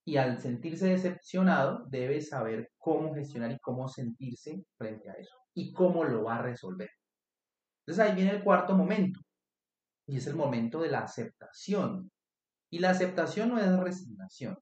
Y 0.05 0.17
al 0.17 0.39
sentirse 0.39 0.88
decepcionado, 0.88 1.86
debe 1.89 2.21
saber 2.21 2.71
cómo 2.77 3.13
gestionar 3.13 3.51
y 3.51 3.60
cómo 3.60 3.88
sentirse 3.88 4.63
frente 4.77 5.10
a 5.10 5.13
eso. 5.13 5.36
Y 5.53 5.73
cómo 5.73 6.03
lo 6.03 6.23
va 6.23 6.38
a 6.38 6.41
resolver. 6.41 6.89
Entonces 7.89 8.06
ahí 8.06 8.15
viene 8.15 8.38
el 8.38 8.43
cuarto 8.43 8.75
momento. 8.75 9.19
Y 10.08 10.17
es 10.17 10.28
el 10.28 10.36
momento 10.36 10.80
de 10.80 10.91
la 10.91 10.99
aceptación. 10.99 12.12
Y 12.71 12.78
la 12.78 12.91
aceptación 12.91 13.49
no 13.49 13.58
es 13.58 13.80
resignación. 13.80 14.60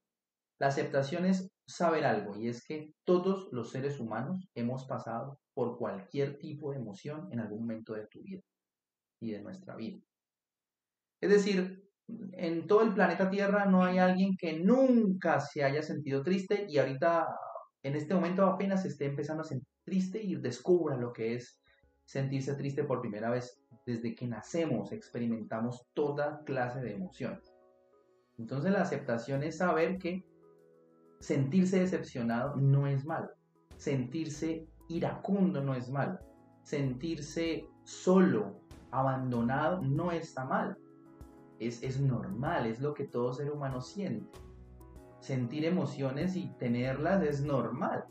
La 0.58 0.68
aceptación 0.68 1.26
es 1.26 1.46
saber 1.66 2.06
algo 2.06 2.38
y 2.38 2.48
es 2.48 2.64
que 2.66 2.90
todos 3.04 3.50
los 3.52 3.70
seres 3.70 4.00
humanos 4.00 4.48
hemos 4.54 4.86
pasado 4.86 5.38
por 5.52 5.76
cualquier 5.76 6.38
tipo 6.38 6.70
de 6.70 6.78
emoción 6.78 7.28
en 7.30 7.40
algún 7.40 7.60
momento 7.60 7.92
de 7.92 8.06
tu 8.06 8.22
vida 8.22 8.40
y 9.20 9.32
de 9.32 9.42
nuestra 9.42 9.76
vida. 9.76 10.00
Es 11.20 11.28
decir, 11.28 11.86
en 12.32 12.66
todo 12.66 12.80
el 12.80 12.94
planeta 12.94 13.28
Tierra 13.28 13.66
no 13.66 13.84
hay 13.84 13.98
alguien 13.98 14.38
que 14.38 14.58
nunca 14.58 15.38
se 15.40 15.62
haya 15.62 15.82
sentido 15.82 16.22
triste 16.22 16.64
y 16.66 16.78
ahorita 16.78 17.26
en 17.82 17.94
este 17.94 18.14
momento 18.14 18.46
apenas 18.46 18.86
esté 18.86 19.04
empezando 19.04 19.42
a 19.42 19.46
sentir 19.46 19.68
triste 19.84 20.22
y 20.22 20.34
descubra 20.36 20.96
lo 20.96 21.12
que 21.12 21.34
es 21.34 21.60
sentirse 22.08 22.54
triste 22.54 22.84
por 22.84 23.02
primera 23.02 23.30
vez. 23.30 23.60
Desde 23.84 24.14
que 24.14 24.26
nacemos 24.26 24.92
experimentamos 24.92 25.86
toda 25.94 26.42
clase 26.44 26.80
de 26.80 26.94
emociones. 26.94 27.54
Entonces 28.38 28.72
la 28.72 28.80
aceptación 28.80 29.42
es 29.42 29.58
saber 29.58 29.98
que 29.98 30.26
sentirse 31.20 31.80
decepcionado 31.80 32.56
no 32.56 32.86
es 32.86 33.04
malo. 33.04 33.28
Sentirse 33.76 34.66
iracundo 34.88 35.62
no 35.62 35.74
es 35.74 35.90
malo. 35.90 36.18
Sentirse 36.62 37.68
solo, 37.84 38.60
abandonado, 38.90 39.82
no 39.82 40.10
está 40.10 40.44
mal. 40.44 40.78
Es, 41.58 41.82
es 41.82 42.00
normal, 42.00 42.66
es 42.66 42.80
lo 42.80 42.94
que 42.94 43.04
todo 43.04 43.34
ser 43.34 43.50
humano 43.50 43.82
siente. 43.82 44.38
Sentir 45.20 45.64
emociones 45.66 46.36
y 46.36 46.48
tenerlas 46.58 47.22
es 47.22 47.42
normal. 47.42 48.04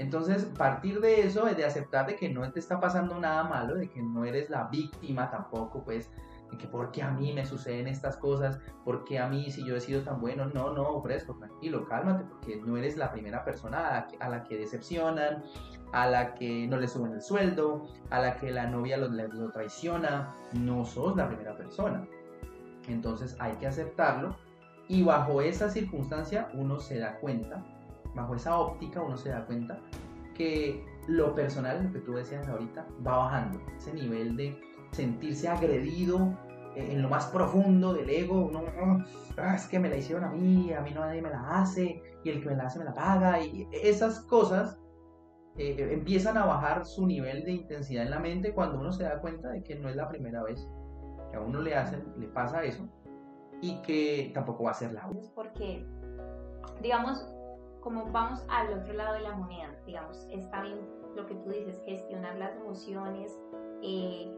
Entonces, 0.00 0.46
partir 0.56 0.98
de 1.02 1.26
eso, 1.26 1.44
de 1.44 1.62
aceptar 1.62 2.06
de 2.06 2.16
que 2.16 2.30
no 2.30 2.50
te 2.50 2.58
está 2.58 2.80
pasando 2.80 3.20
nada 3.20 3.44
malo, 3.44 3.74
de 3.74 3.90
que 3.90 4.00
no 4.00 4.24
eres 4.24 4.48
la 4.48 4.64
víctima 4.64 5.30
tampoco, 5.30 5.84
pues, 5.84 6.10
de 6.50 6.56
que 6.56 6.66
por 6.66 6.90
qué 6.90 7.02
a 7.02 7.10
mí 7.10 7.34
me 7.34 7.44
suceden 7.44 7.86
estas 7.86 8.16
cosas, 8.16 8.58
por 8.82 9.04
qué 9.04 9.18
a 9.18 9.28
mí 9.28 9.50
si 9.50 9.62
yo 9.62 9.76
he 9.76 9.80
sido 9.80 10.00
tan 10.00 10.18
bueno, 10.18 10.46
no, 10.46 10.72
no, 10.72 11.02
fresco, 11.02 11.34
tranquilo, 11.34 11.84
cálmate, 11.84 12.24
porque 12.24 12.56
no 12.64 12.78
eres 12.78 12.96
la 12.96 13.12
primera 13.12 13.44
persona 13.44 14.06
a 14.20 14.28
la 14.30 14.42
que, 14.44 14.56
decepcionan, 14.56 15.44
a 15.92 16.06
la 16.06 16.32
que 16.34 16.66
no 16.66 16.78
le 16.78 16.88
suben 16.88 17.12
el 17.12 17.20
sueldo, 17.20 17.86
a 18.08 18.20
la 18.20 18.36
que 18.36 18.50
la 18.52 18.68
novia 18.68 18.96
lo, 18.96 19.08
lo 19.08 19.50
traiciona, 19.50 20.34
no 20.54 20.86
sos 20.86 21.14
la 21.14 21.28
primera 21.28 21.54
persona. 21.58 22.08
Entonces 22.88 23.36
hay 23.38 23.52
que 23.56 23.66
aceptarlo 23.66 24.34
y 24.88 25.02
bajo 25.02 25.42
esa 25.42 25.68
circunstancia 25.68 26.48
uno 26.54 26.80
se 26.80 26.98
da 26.98 27.18
cuenta, 27.18 27.62
bajo 28.14 28.34
esa 28.34 28.58
óptica 28.58 29.02
uno 29.02 29.18
se 29.18 29.28
da 29.28 29.44
cuenta 29.44 29.78
que 30.40 30.82
lo 31.06 31.34
personal, 31.34 31.84
lo 31.84 31.92
que 31.92 31.98
tú 31.98 32.14
decías 32.14 32.48
ahorita, 32.48 32.86
va 33.06 33.18
bajando, 33.18 33.60
ese 33.76 33.92
nivel 33.92 34.36
de 34.38 34.58
sentirse 34.90 35.48
agredido 35.48 36.34
eh, 36.76 36.92
en 36.92 37.02
lo 37.02 37.10
más 37.10 37.26
profundo 37.26 37.92
del 37.92 38.08
ego, 38.08 38.46
uno, 38.46 38.64
ah, 39.36 39.54
es 39.54 39.66
que 39.68 39.78
me 39.78 39.90
la 39.90 39.98
hicieron 39.98 40.24
a 40.24 40.30
mí, 40.30 40.72
a 40.72 40.80
mí 40.80 40.92
nadie 40.94 41.20
me 41.20 41.28
la 41.28 41.60
hace, 41.60 42.02
y 42.24 42.30
el 42.30 42.42
que 42.42 42.48
me 42.48 42.56
la 42.56 42.64
hace 42.64 42.78
me 42.78 42.86
la 42.86 42.94
paga, 42.94 43.38
y 43.38 43.68
esas 43.70 44.20
cosas 44.20 44.80
eh, 45.58 45.88
empiezan 45.90 46.38
a 46.38 46.46
bajar 46.46 46.86
su 46.86 47.06
nivel 47.06 47.44
de 47.44 47.52
intensidad 47.52 48.04
en 48.04 48.10
la 48.10 48.18
mente 48.18 48.54
cuando 48.54 48.80
uno 48.80 48.92
se 48.92 49.02
da 49.02 49.20
cuenta 49.20 49.50
de 49.50 49.62
que 49.62 49.74
no 49.74 49.90
es 49.90 49.96
la 49.96 50.08
primera 50.08 50.42
vez 50.42 50.66
que 51.30 51.36
a 51.36 51.40
uno 51.40 51.60
le 51.60 51.74
hacen, 51.74 52.02
le 52.16 52.28
pasa 52.28 52.64
eso, 52.64 52.88
y 53.60 53.82
que 53.82 54.30
tampoco 54.32 54.64
va 54.64 54.70
a 54.70 54.74
ser 54.74 54.94
la 54.94 55.06
última. 55.06 55.34
Porque, 55.34 55.84
digamos, 56.80 57.26
como 57.80 58.10
vamos 58.12 58.44
al 58.48 58.72
otro 58.72 58.92
lado 58.94 59.14
de 59.14 59.20
la 59.20 59.32
moneda, 59.32 59.74
digamos, 59.86 60.26
está 60.30 60.62
bien 60.62 60.78
lo 61.16 61.26
que 61.26 61.34
tú 61.34 61.50
dices, 61.50 61.80
gestionar 61.84 62.36
las 62.36 62.56
emociones, 62.56 63.38
eh, 63.82 64.32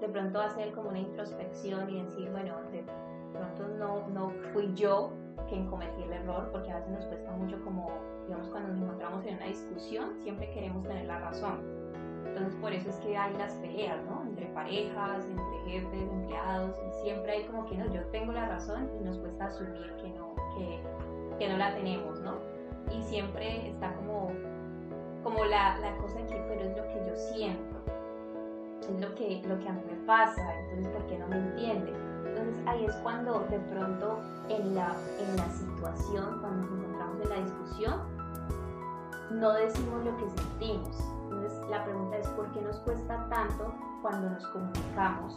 de 0.00 0.08
pronto 0.08 0.40
hacer 0.40 0.72
como 0.72 0.88
una 0.88 0.98
introspección 0.98 1.88
y 1.90 2.02
decir, 2.02 2.30
bueno, 2.30 2.60
de 2.72 2.84
pronto 3.32 3.68
no, 3.78 4.08
no 4.08 4.30
fui 4.52 4.72
yo 4.74 5.12
quien 5.48 5.68
cometí 5.68 6.02
el 6.02 6.12
error, 6.12 6.48
porque 6.50 6.70
a 6.70 6.76
veces 6.76 6.90
nos 6.92 7.06
cuesta 7.06 7.30
mucho 7.32 7.62
como, 7.62 7.90
digamos, 8.26 8.48
cuando 8.48 8.72
nos 8.72 8.82
encontramos 8.82 9.26
en 9.26 9.36
una 9.36 9.46
discusión, 9.46 10.16
siempre 10.22 10.50
queremos 10.52 10.82
tener 10.84 11.06
la 11.06 11.18
razón. 11.18 11.82
Entonces 12.26 12.54
por 12.60 12.72
eso 12.72 12.88
es 12.88 12.96
que 13.00 13.16
hay 13.16 13.34
las 13.34 13.52
peleas, 13.56 14.02
¿no? 14.04 14.22
Entre 14.22 14.46
parejas, 14.46 15.26
entre 15.26 15.70
jefes, 15.70 16.10
empleados, 16.10 16.74
siempre 17.02 17.32
hay 17.32 17.44
como 17.44 17.66
que 17.66 17.76
no, 17.76 17.92
yo 17.92 18.04
tengo 18.06 18.32
la 18.32 18.46
razón 18.46 18.90
y 19.00 19.04
nos 19.04 19.18
cuesta 19.18 19.46
asumir 19.46 19.94
que 19.96 20.08
no, 20.10 20.34
que, 20.56 20.80
que 21.38 21.48
no 21.48 21.58
la 21.58 21.74
tenemos, 21.74 22.20
¿no? 22.20 22.51
Y 22.90 23.02
siempre 23.02 23.68
está 23.68 23.94
como, 23.94 24.30
como 25.22 25.44
la, 25.44 25.78
la 25.78 25.96
cosa 25.98 26.18
que, 26.26 26.34
pero 26.48 26.62
es 26.62 26.76
lo 26.76 26.82
que 26.88 27.08
yo 27.08 27.16
siento 27.16 27.72
es 28.88 29.00
lo 29.00 29.14
que, 29.14 29.42
lo 29.46 29.58
que 29.58 29.68
a 29.68 29.72
mí 29.72 29.82
me 29.86 30.06
pasa, 30.06 30.42
entonces 30.60 30.88
¿por 30.92 31.06
qué 31.06 31.18
no 31.18 31.26
me 31.28 31.36
entiende? 31.36 31.92
Entonces 32.26 32.54
ahí 32.66 32.84
es 32.84 32.94
cuando 32.96 33.40
de 33.50 33.58
pronto 33.58 34.18
en 34.48 34.74
la, 34.74 34.94
en 35.18 35.36
la 35.36 35.48
situación, 35.50 36.38
cuando 36.40 36.66
nos 36.66 36.78
encontramos 36.78 37.20
en 37.22 37.28
la 37.28 37.36
discusión, 37.36 38.00
no 39.30 39.52
decimos 39.52 40.04
lo 40.04 40.16
que 40.16 40.28
sentimos. 40.30 40.96
Entonces 41.24 41.70
la 41.70 41.84
pregunta 41.84 42.18
es 42.18 42.28
¿por 42.28 42.50
qué 42.52 42.60
nos 42.60 42.78
cuesta 42.80 43.26
tanto 43.28 43.72
cuando 44.02 44.30
nos 44.30 44.46
comunicamos 44.48 45.34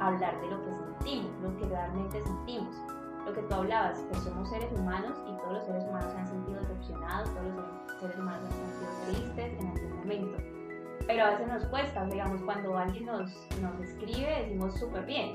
hablar 0.00 0.40
de 0.40 0.48
lo 0.48 0.62
que 0.62 0.70
sentimos, 0.74 1.30
lo 1.42 1.56
que 1.58 1.66
realmente 1.66 2.22
sentimos. 2.22 2.74
Lo 3.26 3.34
que 3.34 3.42
tú 3.42 3.54
hablabas, 3.54 4.02
pues 4.10 4.22
somos 4.22 4.48
seres 4.48 4.72
humanos 4.72 5.18
y 5.26 5.36
todos 5.38 5.54
los 5.54 5.64
seres 5.64 5.84
humanos 5.84 6.14
han 6.16 6.26
sentido 6.26 6.47
todos 6.86 7.54
los 7.56 8.00
seres 8.00 8.18
humanos 8.18 8.50
han 8.52 9.12
sentido 9.12 9.34
tristes 9.34 9.60
en 9.60 9.66
algún 9.66 9.98
momento. 9.98 10.38
Pero 11.06 11.24
a 11.24 11.30
veces 11.30 11.48
nos 11.48 11.64
cuesta, 11.66 12.04
digamos, 12.06 12.42
cuando 12.42 12.76
alguien 12.76 13.06
nos, 13.06 13.30
nos 13.62 13.80
escribe 13.80 14.42
decimos 14.42 14.78
súper 14.78 15.04
bien, 15.06 15.32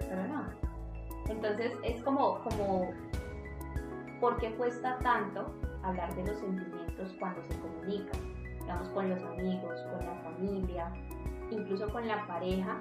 pero 0.00 0.26
no. 0.28 0.44
Entonces 1.28 1.72
es 1.82 2.02
como, 2.02 2.40
como, 2.40 2.90
¿por 4.20 4.36
qué 4.38 4.52
cuesta 4.54 4.98
tanto 4.98 5.54
hablar 5.82 6.14
de 6.14 6.24
los 6.26 6.38
sentimientos 6.38 7.14
cuando 7.18 7.42
se 7.48 7.58
comunica? 7.60 8.18
Digamos, 8.60 8.88
con 8.90 9.08
los 9.08 9.22
amigos, 9.22 9.80
con 9.92 10.06
la 10.06 10.14
familia, 10.22 10.92
incluso 11.50 11.88
con 11.90 12.06
la 12.06 12.26
pareja, 12.26 12.80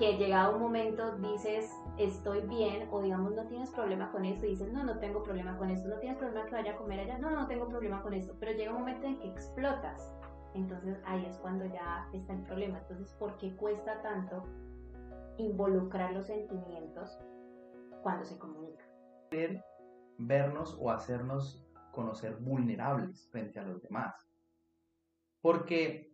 que 0.00 0.16
llegado 0.16 0.56
un 0.56 0.62
momento 0.62 1.18
dices, 1.18 1.70
estoy 1.98 2.40
bien, 2.46 2.88
o 2.90 3.02
digamos, 3.02 3.34
no 3.34 3.46
tienes 3.48 3.70
problema 3.70 4.10
con 4.10 4.24
esto, 4.24 4.46
dices, 4.46 4.72
no, 4.72 4.82
no 4.82 4.98
tengo 4.98 5.22
problema 5.22 5.58
con 5.58 5.68
esto, 5.68 5.90
no 5.90 5.98
tienes 5.98 6.16
problema 6.16 6.46
que 6.46 6.52
vaya 6.52 6.72
a 6.72 6.76
comer 6.76 7.00
allá, 7.00 7.18
no, 7.18 7.30
no 7.30 7.46
tengo 7.46 7.68
problema 7.68 8.00
con 8.00 8.14
esto, 8.14 8.34
pero 8.40 8.52
llega 8.52 8.72
un 8.72 8.78
momento 8.78 9.06
en 9.06 9.18
que 9.18 9.28
explotas. 9.28 10.10
Entonces 10.54 10.98
ahí 11.04 11.26
es 11.26 11.36
cuando 11.36 11.66
ya 11.66 12.08
está 12.14 12.32
el 12.32 12.42
problema. 12.44 12.78
Entonces, 12.78 13.12
¿por 13.18 13.36
qué 13.36 13.54
cuesta 13.56 14.00
tanto 14.00 14.42
involucrar 15.36 16.14
los 16.14 16.26
sentimientos 16.26 17.18
cuando 18.02 18.24
se 18.24 18.38
comunica? 18.38 18.82
Vernos 20.16 20.78
o 20.80 20.90
hacernos 20.90 21.62
conocer 21.92 22.36
vulnerables 22.36 23.28
frente 23.30 23.60
a 23.60 23.64
los 23.64 23.82
demás. 23.82 24.14
Porque 25.42 26.10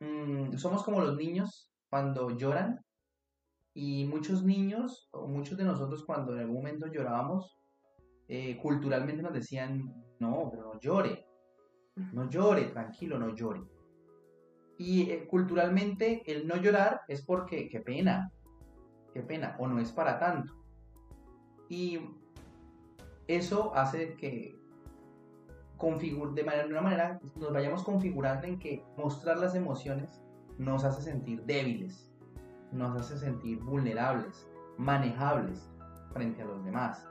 mm, 0.00 0.56
somos 0.56 0.82
como 0.82 1.00
los 1.00 1.16
niños 1.16 1.72
cuando 1.88 2.30
lloran 2.30 2.84
y 3.78 4.06
muchos 4.06 4.42
niños, 4.42 5.06
o 5.12 5.28
muchos 5.28 5.58
de 5.58 5.64
nosotros 5.64 6.02
cuando 6.06 6.32
en 6.32 6.40
algún 6.40 6.56
momento 6.56 6.86
llorábamos, 6.86 7.58
eh, 8.26 8.56
culturalmente 8.56 9.22
nos 9.22 9.34
decían, 9.34 9.94
no, 10.18 10.48
pero 10.50 10.72
no 10.72 10.80
llore, 10.80 11.26
no 12.14 12.30
llore, 12.30 12.64
tranquilo, 12.70 13.18
no 13.18 13.34
llore. 13.34 13.60
Y 14.78 15.10
eh, 15.10 15.26
culturalmente 15.26 16.22
el 16.24 16.46
no 16.46 16.56
llorar 16.56 17.02
es 17.06 17.20
porque, 17.20 17.68
qué 17.68 17.80
pena, 17.80 18.32
qué 19.12 19.20
pena, 19.20 19.54
o 19.58 19.68
no 19.68 19.78
es 19.78 19.92
para 19.92 20.18
tanto. 20.18 20.54
Y 21.68 22.00
eso 23.28 23.74
hace 23.74 24.14
que 24.14 24.58
de, 25.78 26.44
manera, 26.44 26.64
de 26.64 26.72
una 26.72 26.80
manera 26.80 27.20
nos 27.38 27.52
vayamos 27.52 27.84
configurando 27.84 28.46
en 28.46 28.58
que 28.58 28.82
mostrar 28.96 29.36
las 29.36 29.54
emociones 29.54 30.22
nos 30.56 30.82
hace 30.82 31.02
sentir 31.02 31.44
débiles, 31.44 32.10
nos 32.72 33.00
hace 33.00 33.18
sentir 33.18 33.60
vulnerables, 33.60 34.48
manejables 34.78 35.70
frente 36.12 36.42
a 36.42 36.46
los 36.46 36.64
demás. 36.64 37.06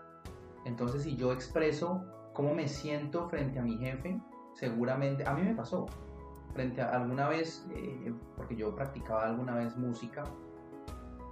Entonces, 0.65 1.03
si 1.03 1.15
yo 1.15 1.31
expreso 1.31 2.03
cómo 2.33 2.53
me 2.53 2.67
siento 2.67 3.29
frente 3.29 3.59
a 3.59 3.61
mi 3.61 3.77
jefe, 3.77 4.19
seguramente, 4.53 5.27
a 5.27 5.33
mí 5.33 5.43
me 5.43 5.53
pasó, 5.53 5.85
frente 6.53 6.81
a 6.81 6.89
alguna 6.89 7.29
vez, 7.29 7.65
eh, 7.71 8.13
porque 8.35 8.55
yo 8.55 8.75
practicaba 8.75 9.25
alguna 9.25 9.55
vez 9.55 9.77
música, 9.77 10.23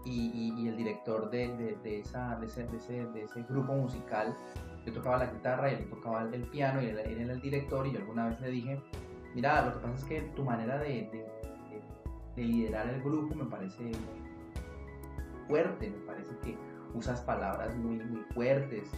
y, 0.05 0.67
el 0.67 0.75
director 0.75 1.29
de, 1.29 1.77
ese, 1.85 3.43
grupo 3.49 3.73
musical, 3.73 4.35
yo 4.85 4.93
tocaba 4.93 5.17
la 5.17 5.27
guitarra 5.27 5.71
y 5.71 5.75
él 5.75 5.89
tocaba 5.89 6.23
el 6.23 6.41
piano 6.47 6.81
y 6.81 6.87
él, 6.87 6.99
era 6.99 7.33
el 7.33 7.41
director 7.41 7.87
y 7.87 7.93
yo 7.93 7.99
alguna 7.99 8.29
vez 8.29 8.41
le 8.41 8.49
dije, 8.49 8.81
mira, 9.33 9.65
lo 9.65 9.73
que 9.73 9.79
pasa 9.79 9.95
es 9.95 10.03
que 10.05 10.21
tu 10.35 10.43
manera 10.43 10.77
de, 10.77 11.25
de 12.35 12.43
liderar 12.43 12.89
el 12.89 13.01
grupo 13.01 13.35
me 13.35 13.45
parece 13.45 13.91
fuerte, 15.47 15.89
me 15.89 16.05
parece 16.05 16.35
que 16.39 16.57
usas 16.93 17.21
palabras 17.21 17.75
muy, 17.75 17.97
muy 17.97 18.21
fuertes. 18.33 18.89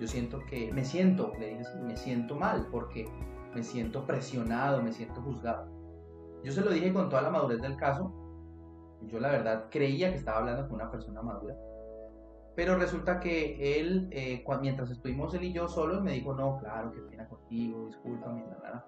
Yo 0.00 0.06
siento 0.06 0.40
que, 0.46 0.72
me 0.72 0.84
siento, 0.84 1.32
le 1.38 1.58
dije, 1.58 1.64
me 1.82 1.96
siento 1.96 2.36
mal 2.36 2.66
porque 2.70 3.08
me 3.54 3.62
siento 3.62 4.04
presionado, 4.06 4.82
me 4.82 4.92
siento 4.92 5.22
juzgado. 5.22 5.68
Yo 6.44 6.52
se 6.52 6.60
lo 6.60 6.70
dije 6.70 6.92
con 6.92 7.08
toda 7.08 7.22
la 7.22 7.30
madurez 7.30 7.60
del 7.60 7.76
caso. 7.76 8.12
Yo 9.02 9.18
la 9.20 9.30
verdad 9.30 9.66
creía 9.70 10.10
que 10.10 10.16
estaba 10.16 10.38
hablando 10.38 10.68
con 10.68 10.76
una 10.76 10.90
persona 10.90 11.22
madura. 11.22 11.56
Pero 12.54 12.76
resulta 12.76 13.20
que 13.20 13.80
él, 13.80 14.08
eh, 14.12 14.44
mientras 14.60 14.90
estuvimos 14.90 15.34
él 15.34 15.44
y 15.44 15.52
yo 15.52 15.68
solos, 15.68 16.02
me 16.02 16.12
dijo, 16.12 16.34
no, 16.34 16.58
claro, 16.58 16.90
que 16.92 17.00
pena 17.00 17.28
contigo, 17.28 17.86
discúlpame, 17.86 18.44
nada. 18.62 18.86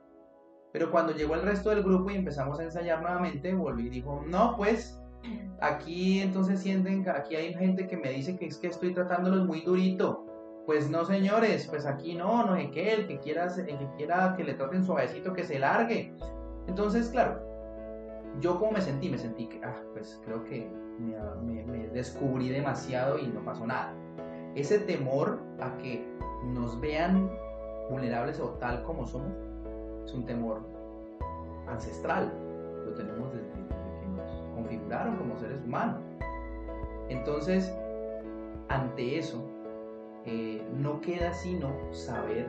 Pero 0.72 0.90
cuando 0.90 1.12
llegó 1.12 1.34
el 1.34 1.42
resto 1.42 1.70
del 1.70 1.82
grupo 1.82 2.10
y 2.10 2.16
empezamos 2.16 2.60
a 2.60 2.64
ensayar 2.64 3.00
nuevamente, 3.00 3.54
volví 3.54 3.86
y 3.86 3.90
dijo, 3.90 4.22
no, 4.26 4.56
pues 4.56 5.00
aquí 5.60 6.20
entonces 6.20 6.60
sienten, 6.60 7.08
aquí 7.08 7.36
hay 7.36 7.54
gente 7.54 7.86
que 7.86 7.96
me 7.96 8.10
dice 8.10 8.36
que 8.36 8.46
es 8.46 8.58
que 8.58 8.68
estoy 8.68 8.92
tratándolos 8.92 9.46
muy 9.46 9.62
durito. 9.62 10.24
Pues 10.66 10.90
no, 10.90 11.06
señores, 11.06 11.66
pues 11.66 11.86
aquí 11.86 12.14
no, 12.14 12.44
no 12.44 12.54
sé 12.54 12.70
qué, 12.70 12.92
el 12.92 13.06
que 13.06 13.18
quiera, 13.18 13.46
el 13.46 13.78
que 13.78 13.88
quiera 13.96 14.34
que 14.36 14.44
le 14.44 14.52
traten 14.52 14.84
suavecito, 14.84 15.32
que 15.32 15.44
se 15.44 15.58
largue. 15.58 16.14
Entonces, 16.66 17.08
claro, 17.08 17.40
yo 18.40 18.58
como 18.58 18.72
me 18.72 18.82
sentí, 18.82 19.08
me 19.08 19.16
sentí 19.16 19.46
que, 19.46 19.60
ah, 19.64 19.80
pues 19.94 20.20
creo 20.26 20.44
que 20.44 20.70
me, 20.98 21.64
me 21.64 21.88
descubrí 21.88 22.50
demasiado 22.50 23.18
y 23.18 23.26
no 23.28 23.42
pasó 23.44 23.66
nada. 23.66 23.94
Ese 24.54 24.78
temor 24.80 25.40
a 25.60 25.74
que 25.78 26.06
nos 26.44 26.78
vean 26.80 27.30
vulnerables 27.90 28.38
o 28.38 28.50
tal 28.58 28.82
como 28.82 29.06
somos, 29.06 29.32
es 30.08 30.14
un 30.14 30.24
temor 30.24 30.62
ancestral, 31.68 32.32
lo 32.86 32.94
tenemos 32.94 33.30
desde, 33.32 33.52
que 34.00 34.06
nos 34.16 34.54
configuraron 34.54 35.16
como 35.16 35.38
seres 35.38 35.62
humanos. 35.64 36.00
Entonces, 37.10 37.72
ante 38.68 39.18
eso, 39.18 39.44
eh, 40.24 40.66
no 40.78 41.00
queda 41.00 41.32
sino 41.32 41.70
saber 41.92 42.46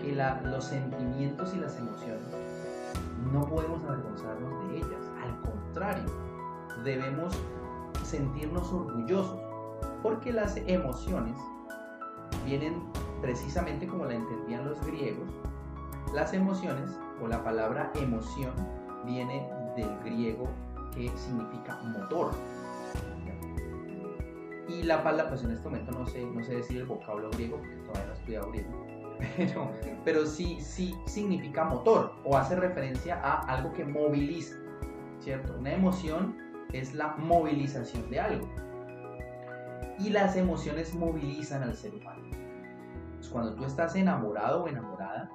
que 0.00 0.12
los 0.44 0.64
sentimientos 0.64 1.54
y 1.54 1.60
las 1.60 1.78
emociones 1.78 2.26
no 3.32 3.46
podemos 3.46 3.84
avergonzarnos 3.84 4.68
de 4.68 4.78
ellas, 4.78 5.10
al 5.22 5.40
contrario, 5.40 6.04
debemos 6.84 7.32
sentirnos 8.04 8.72
orgullosos, 8.72 9.40
porque 10.02 10.32
las 10.32 10.56
emociones 10.56 11.36
vienen 12.44 12.82
precisamente 13.20 13.86
como 13.86 14.04
la 14.04 14.14
entendían 14.14 14.64
los 14.64 14.84
griegos, 14.84 15.28
las 16.12 16.34
emociones 16.34 16.90
o 17.22 17.26
la 17.26 17.42
palabra 17.42 17.90
emoción 17.94 18.52
viene 19.04 19.48
del 19.76 19.98
griego 20.04 20.48
que 20.94 21.08
significa 21.16 21.78
motor. 21.82 22.32
Y 24.68 24.82
la 24.82 25.02
palabra, 25.02 25.30
pues 25.30 25.44
en 25.44 25.52
este 25.52 25.68
momento 25.68 25.92
no 25.92 26.06
sé, 26.06 26.24
no 26.24 26.42
sé 26.44 26.56
decir 26.56 26.78
el 26.78 26.86
vocablo 26.86 27.30
griego 27.30 27.58
porque 27.58 27.76
todavía 27.76 28.04
no 28.04 28.12
he 28.12 28.16
estudiado 28.16 28.50
griego, 28.50 28.86
pero, 29.36 29.70
pero 30.04 30.26
sí, 30.26 30.58
sí 30.60 30.94
significa 31.06 31.64
motor 31.64 32.14
o 32.24 32.36
hace 32.36 32.56
referencia 32.56 33.20
a 33.22 33.40
algo 33.52 33.72
que 33.72 33.84
moviliza, 33.84 34.56
¿cierto? 35.20 35.54
Una 35.58 35.72
emoción 35.72 36.36
es 36.72 36.94
la 36.94 37.16
movilización 37.16 38.10
de 38.10 38.20
algo. 38.20 38.48
Y 39.98 40.10
las 40.10 40.36
emociones 40.36 40.94
movilizan 40.94 41.62
al 41.62 41.74
ser 41.74 41.94
humano. 41.94 42.22
cuando 43.30 43.54
tú 43.54 43.64
estás 43.64 43.94
enamorado 43.94 44.64
o 44.64 44.68
enamorada, 44.68 45.30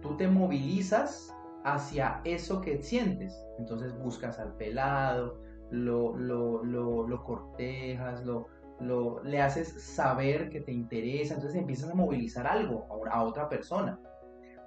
tú 0.00 0.16
te 0.16 0.28
movilizas 0.28 1.34
hacia 1.64 2.20
eso 2.24 2.60
que 2.60 2.82
sientes. 2.82 3.36
Entonces 3.58 3.96
buscas 3.98 4.38
al 4.38 4.54
pelado, 4.56 5.40
lo, 5.70 6.16
lo, 6.16 6.62
lo, 6.64 7.24
cortejas, 7.24 8.24
lo, 8.24 8.46
lo, 8.80 9.22
le 9.22 9.40
haces 9.40 9.82
saber 9.82 10.50
que 10.50 10.60
te 10.60 10.72
interesa, 10.72 11.34
entonces 11.34 11.58
empiezas 11.58 11.90
a 11.90 11.94
movilizar 11.94 12.46
algo 12.46 12.86
a, 13.10 13.22
otra 13.22 13.48
persona. 13.48 13.98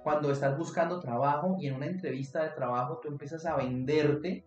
Cuando 0.02 0.32
estás 0.32 0.58
buscando 0.58 1.00
trabajo 1.00 1.56
y 1.60 1.68
en 1.68 1.74
una 1.74 1.86
entrevista 1.86 2.42
de 2.42 2.50
trabajo 2.50 2.98
tú 3.00 3.08
empiezas 3.08 3.46
a 3.46 3.56
venderte 3.56 4.44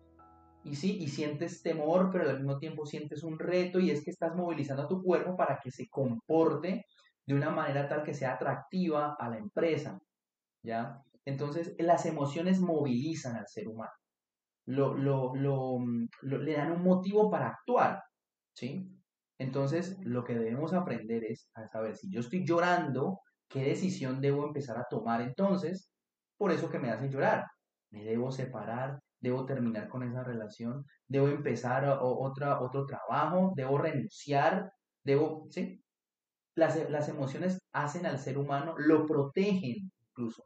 y 0.64 0.74
sí, 0.74 0.98
y 1.00 1.08
sientes 1.08 1.62
temor, 1.62 2.10
pero 2.10 2.28
al 2.28 2.38
mismo 2.38 2.58
tiempo 2.58 2.84
sientes 2.84 3.22
un 3.22 3.38
reto 3.38 3.78
y 3.78 3.90
es 3.90 4.04
que 4.04 4.10
estás 4.10 4.34
movilizando 4.34 4.82
a 4.82 4.88
tu 4.88 5.02
cuerpo 5.02 5.36
para 5.36 5.60
que 5.60 5.70
se 5.70 5.88
comporte 5.88 6.84
de 7.24 7.34
una 7.34 7.50
manera 7.50 7.88
tal 7.88 8.02
que 8.02 8.14
sea 8.14 8.34
atractiva 8.34 9.16
a 9.18 9.28
la 9.30 9.38
empresa. 9.38 9.98
Entonces, 11.24 11.74
las 11.78 12.06
emociones 12.06 12.60
movilizan 12.60 13.36
al 13.36 13.48
ser 13.48 13.68
humano, 13.68 13.92
lo, 14.66 14.96
lo, 14.96 15.78
le 16.22 16.52
dan 16.52 16.72
un 16.72 16.82
motivo 16.82 17.30
para 17.30 17.48
actuar, 17.48 18.02
¿sí? 18.54 18.88
Entonces, 19.38 19.98
lo 20.02 20.24
que 20.24 20.34
debemos 20.34 20.72
aprender 20.72 21.24
es 21.24 21.50
a 21.54 21.66
saber 21.68 21.96
si 21.96 22.10
yo 22.10 22.20
estoy 22.20 22.44
llorando, 22.46 23.20
qué 23.48 23.62
decisión 23.64 24.20
debo 24.20 24.46
empezar 24.46 24.78
a 24.78 24.86
tomar 24.88 25.20
entonces, 25.20 25.90
por 26.38 26.52
eso 26.52 26.70
que 26.70 26.78
me 26.78 26.90
hace 26.90 27.08
llorar. 27.10 27.44
Me 27.90 28.04
debo 28.04 28.30
separar, 28.32 28.98
debo 29.20 29.46
terminar 29.46 29.88
con 29.88 30.02
esa 30.04 30.22
relación, 30.24 30.84
debo 31.08 31.28
empezar 31.28 31.84
otro 32.00 32.86
trabajo, 32.86 33.52
debo 33.56 33.78
renunciar, 33.78 34.70
debo, 35.04 35.46
¿sí? 35.50 35.82
Las, 36.56 36.88
las 36.90 37.08
emociones 37.08 37.58
hacen 37.72 38.06
al 38.06 38.18
ser 38.18 38.38
humano, 38.38 38.74
lo 38.78 39.06
protegen 39.06 39.90
incluso 40.08 40.44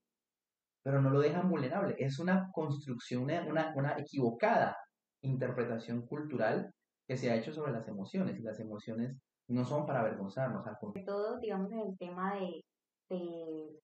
pero 0.91 1.03
no 1.03 1.11
lo 1.11 1.21
dejan 1.21 1.49
vulnerable. 1.49 1.95
Es 2.01 2.19
una 2.19 2.51
construcción, 2.51 3.23
una, 3.23 3.73
una, 3.77 3.97
equivocada 3.97 4.77
interpretación 5.23 6.05
cultural 6.05 6.75
que 7.07 7.17
se 7.17 7.31
ha 7.31 7.37
hecho 7.37 7.53
sobre 7.53 7.71
las 7.71 7.87
emociones 7.87 8.37
y 8.37 8.43
las 8.43 8.59
emociones 8.59 9.17
no 9.47 9.65
son 9.65 9.87
para 9.87 10.01
avergonzarnos. 10.01 10.65
Sobre 10.81 11.05
todo, 11.05 11.39
digamos, 11.39 11.71
en 11.71 11.79
el 11.79 11.97
tema 11.97 12.35
de, 12.35 12.65
de 13.09 13.81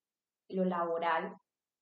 lo 0.48 0.64
laboral, 0.64 1.32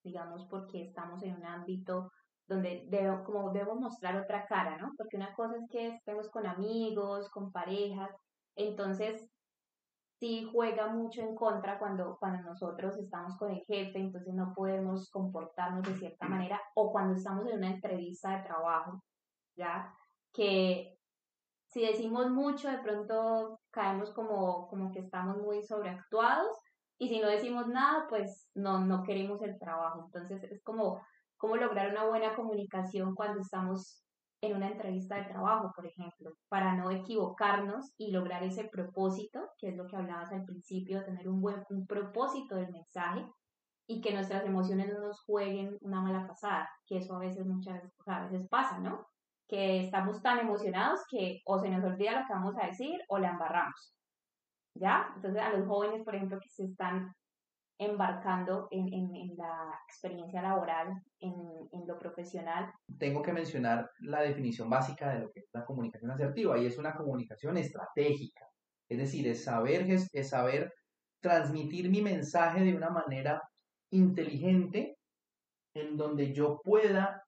digamos, 0.03 0.47
porque 0.51 0.83
estamos 0.83 1.23
en 1.23 1.37
un 1.37 1.47
ámbito 1.47 2.11
donde 2.47 2.85
debo, 2.91 3.25
como 3.25 3.51
debo 3.51 3.77
mostrar 3.77 4.21
otra 4.21 4.45
cara, 4.45 4.77
¿no? 4.77 4.93
Porque 4.99 5.17
una 5.17 5.33
cosa 5.33 5.57
es 5.57 5.67
que 5.71 5.89
estemos 5.95 6.29
con 6.29 6.47
amigos, 6.47 7.31
con 7.31 7.51
parejas, 7.51 8.11
entonces 8.57 9.25
sí 10.19 10.49
juega 10.53 10.89
mucho 10.89 11.21
en 11.23 11.35
contra 11.35 11.79
cuando, 11.79 12.17
cuando 12.19 12.43
nosotros 12.51 12.97
estamos 12.97 13.37
con 13.37 13.51
el 13.51 13.65
jefe, 13.65 13.99
entonces 13.99 14.35
no 14.35 14.55
podemos 14.55 15.11
comportarnos 15.11 15.83
de 15.83 15.97
cierta 15.97 16.27
manera, 16.27 16.61
o 16.75 16.93
cuando 16.93 17.15
estamos 17.15 17.47
en 17.47 17.59
una 17.59 17.71
entrevista 17.71 18.37
de 18.37 18.45
trabajo, 18.45 19.03
¿ya? 19.57 19.93
Que 20.33 20.99
si 21.67 21.85
decimos 21.85 22.31
mucho, 22.31 22.71
de 22.71 22.79
pronto 22.79 23.61
caemos 23.71 24.13
como, 24.13 24.69
como 24.69 24.93
que 24.93 25.01
estamos 25.01 25.39
muy 25.39 25.63
sobreactuados, 25.63 26.57
y 26.99 27.09
si 27.09 27.21
no 27.21 27.29
decimos 27.29 27.67
nada, 27.67 28.07
pues 28.09 28.49
no, 28.55 28.79
no 28.79 29.03
queremos 29.03 29.43
el 29.43 29.59
trabajo. 29.59 30.05
Entonces 30.07 30.45
es 30.45 30.63
como, 30.63 31.05
como 31.37 31.57
lograr 31.57 31.91
una 31.91 32.07
buena 32.07 32.35
comunicación 32.35 33.15
cuando 33.15 33.41
estamos 33.41 34.04
en 34.47 34.57
una 34.57 34.69
entrevista 34.69 35.17
de 35.17 35.25
trabajo, 35.25 35.73
por 35.75 35.87
ejemplo, 35.87 36.33
para 36.49 36.75
no 36.75 36.91
equivocarnos 36.91 37.93
y 37.99 38.11
lograr 38.11 38.43
ese 38.43 38.65
propósito, 38.65 39.51
que 39.59 39.69
es 39.69 39.77
lo 39.77 39.87
que 39.87 39.97
hablabas 39.97 40.33
al 40.33 40.45
principio, 40.45 41.05
tener 41.05 41.29
un 41.29 41.41
buen 41.41 41.63
un 41.71 41.87
propósito 41.87 42.57
del 42.57 42.71
mensaje 42.71 43.27
y 43.87 44.01
que 44.01 44.13
nuestras 44.13 44.45
emociones 44.45 44.93
no 44.93 45.01
nos 45.01 45.21
jueguen 45.23 45.77
una 45.81 46.01
mala 46.01 46.27
pasada, 46.27 46.69
que 46.87 46.99
eso 46.99 47.17
a 47.17 47.21
veces 47.21 47.47
muchas 47.47 47.83
a 48.07 48.27
veces 48.27 48.49
pasa, 48.49 48.79
¿no? 48.79 49.07
Que 49.49 49.81
estamos 49.85 50.23
tan 50.23 50.39
emocionados 50.39 51.01
que 51.11 51.41
o 51.45 51.59
se 51.59 51.69
nos 51.69 51.85
olvida 51.85 52.21
lo 52.21 52.27
que 52.27 52.33
vamos 52.33 52.55
a 52.61 52.67
decir 52.67 52.99
o 53.09 53.19
la 53.19 53.31
embarramos. 53.31 53.95
¿Ya? 54.77 55.13
Entonces 55.17 55.41
a 55.41 55.51
los 55.51 55.69
jóvenes, 55.69 56.03
por 56.03 56.15
ejemplo, 56.15 56.39
que 56.41 56.49
se 56.49 56.65
están 56.65 57.15
embarcando 57.79 58.69
en, 58.71 58.93
en, 58.93 59.37
la 59.37 59.81
experiencia 59.89 60.41
laboral, 60.43 61.03
en, 61.21 61.35
en, 61.73 61.87
lo 61.87 61.99
profesional. 61.99 62.73
Tengo 62.99 63.21
que 63.23 63.33
mencionar 63.33 63.91
la 64.01 64.23
definición 64.23 64.71
básica 64.71 65.13
de 65.13 65.21
lo 65.21 65.33
que 65.33 65.41
es 65.41 65.49
la 65.53 65.65
comunicación 65.65 66.11
asertiva 66.13 66.59
y 66.59 66.67
es 66.67 66.79
una 66.79 66.95
comunicación 66.95 67.57
estratégica. 67.57 68.47
Es 68.89 68.99
decir, 68.99 69.27
es 69.27 69.45
saber, 69.45 69.91
es 69.91 70.29
saber 70.29 70.73
transmitir 71.21 71.91
mi 71.91 72.03
mensaje 72.03 72.63
de 72.63 72.77
una 72.77 72.91
manera 72.91 73.43
inteligente 73.91 74.99
en 75.75 75.97
donde 75.97 76.33
yo 76.33 76.61
pueda 76.63 77.25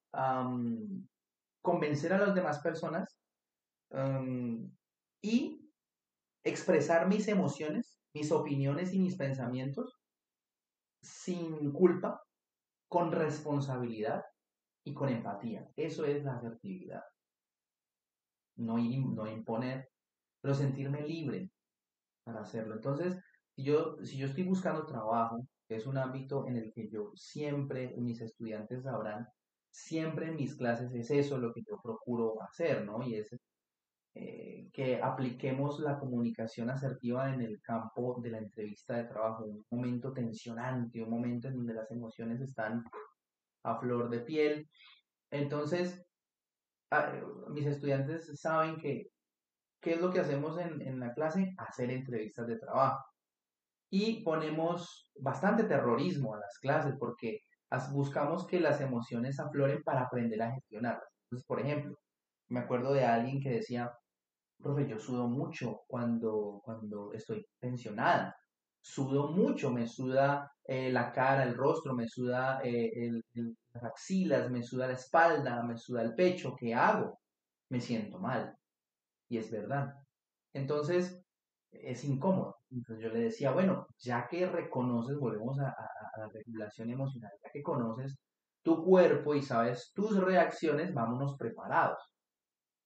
convencer 1.63 2.13
a 2.13 2.19
las 2.19 2.35
demás 2.35 2.61
personas 2.61 3.19
y 5.23 5.71
expresar 6.45 7.09
mis 7.09 7.27
emociones, 7.29 7.99
mis 8.15 8.31
opiniones 8.31 8.95
y 8.95 9.01
mis 9.01 9.17
pensamientos 9.17 9.99
sin 11.07 11.73
culpa, 11.73 12.23
con 12.89 13.13
responsabilidad 13.13 14.23
y 14.85 14.95
con 14.95 15.09
empatía. 15.09 15.69
Eso 15.77 16.05
es 16.05 16.25
la 16.25 16.37
asertividad. 16.37 17.03
No, 18.57 18.79
imponer, 18.79 19.89
pero 20.41 20.55
sentirme 20.55 21.03
libre 21.03 21.51
para 22.25 22.41
hacerlo. 22.41 22.75
Entonces, 22.75 23.17
si 23.55 23.65
yo, 23.65 23.97
estoy 24.01 24.45
buscando 24.45 24.87
trabajo, 24.87 25.47
es 25.69 25.87
un 25.87 25.99
ámbito 25.99 26.47
en 26.47 26.57
el 26.57 26.73
que 26.73 26.89
yo 26.89 27.13
siempre, 27.15 27.95
mis 27.97 28.21
estudiantes 28.21 28.85
sabrán, 28.85 29.27
siempre 29.71 30.29
en 30.29 30.37
mis 30.37 30.57
clases 30.57 30.93
es 30.95 31.11
eso 31.11 31.39
lo 31.39 31.53
que 31.53 31.63
yo 31.69 31.81
procuro 31.83 32.41
hacer, 32.43 32.85
¿no? 32.85 33.03
Y 33.03 33.17
es 33.17 33.31
eh, 34.19 34.71
que 34.73 35.03
apliquemos 35.03 35.79
la 35.81 35.99
comunicación 35.99 36.71
asertiva 36.71 37.35
en 37.35 37.43
el 37.43 37.61
campo 37.61 38.19
de 38.23 38.31
la 38.31 38.39
entrevista 38.39 38.97
de 38.97 39.05
trabajo, 39.05 39.45
un 39.45 39.63
momento 39.71 40.11
tensionante, 40.15 41.03
un 41.03 41.11
momento 41.11 41.49
en 41.49 41.57
donde 41.57 41.75
las 41.75 41.91
emociones 41.91 42.41
están 42.41 42.83
a 43.65 43.79
flor 43.79 44.09
de 44.09 44.21
piel. 44.21 44.71
Entonces, 45.31 46.03
ah, 46.91 47.13
mis 47.51 47.67
estudiantes 47.67 48.41
saben 48.41 48.79
que, 48.79 49.09
¿qué 49.83 49.95
es 49.95 50.01
lo 50.01 50.11
que 50.11 50.21
hacemos 50.21 50.59
en, 50.59 50.81
en 50.81 50.99
la 50.99 51.13
clase? 51.13 51.53
Hacer 51.59 51.91
entrevistas 51.91 52.47
de 52.47 52.59
trabajo. 52.59 53.05
Y 53.91 54.23
ponemos 54.25 55.11
bastante 55.21 55.65
terrorismo 55.65 56.35
a 56.35 56.41
las 56.41 56.59
clases 56.59 56.95
porque 56.99 57.41
buscamos 57.93 58.47
que 58.47 58.61
las 58.61 58.81
emociones 58.81 59.39
afloren 59.41 59.83
para 59.83 60.05
aprender 60.05 60.41
a 60.41 60.53
gestionarlas. 60.53 61.13
Entonces, 61.25 61.47
por 61.47 61.61
ejemplo, 61.61 61.99
me 62.49 62.61
acuerdo 62.61 62.95
de 62.95 63.05
alguien 63.05 63.41
que 63.43 63.51
decía, 63.51 63.93
profe, 64.63 64.89
yo 64.89 64.99
sudo 64.99 65.29
mucho 65.29 65.83
cuando, 65.87 66.61
cuando 66.65 67.13
estoy 67.13 67.45
tensionada. 67.59 68.37
Sudo 68.81 69.29
mucho, 69.33 69.71
me 69.73 69.87
suda 69.87 70.51
eh, 70.65 70.91
la 70.93 71.13
cara, 71.13 71.43
el 71.45 71.55
rostro, 71.55 71.95
me 71.95 72.07
suda 72.09 72.61
eh, 72.65 73.11
las 73.73 73.85
axilas, 73.85 74.51
me 74.51 74.63
suda 74.63 74.87
la 74.89 74.95
espalda, 74.95 75.63
me 75.65 75.77
suda 75.77 76.03
el 76.03 76.15
pecho. 76.15 76.55
¿Qué 76.57 76.75
hago? 76.75 77.19
Me 77.71 77.81
siento 77.81 78.19
mal. 78.19 78.55
Y 79.29 79.39
es 79.39 79.51
verdad. 79.51 79.95
Entonces, 80.53 81.21
es 81.73 82.05
incómodo. 82.05 82.57
Entonces 82.71 83.05
yo 83.05 83.11
le 83.11 83.21
decía, 83.21 83.53
bueno, 83.53 83.87
ya 83.99 84.27
que 84.29 84.47
reconoces, 84.47 85.19
volvemos 85.19 85.59
a, 85.61 85.69
a 85.71 86.19
la 86.21 86.29
regulación 86.33 86.91
emocional, 86.91 87.33
ya 87.43 87.51
que 87.53 87.63
conoces 87.63 88.17
tu 88.63 88.85
cuerpo 88.85 89.35
y 89.35 89.43
sabes 89.43 89.93
tus 89.95 90.17
reacciones, 90.21 90.93
vámonos 90.95 91.37
preparados. 91.37 91.99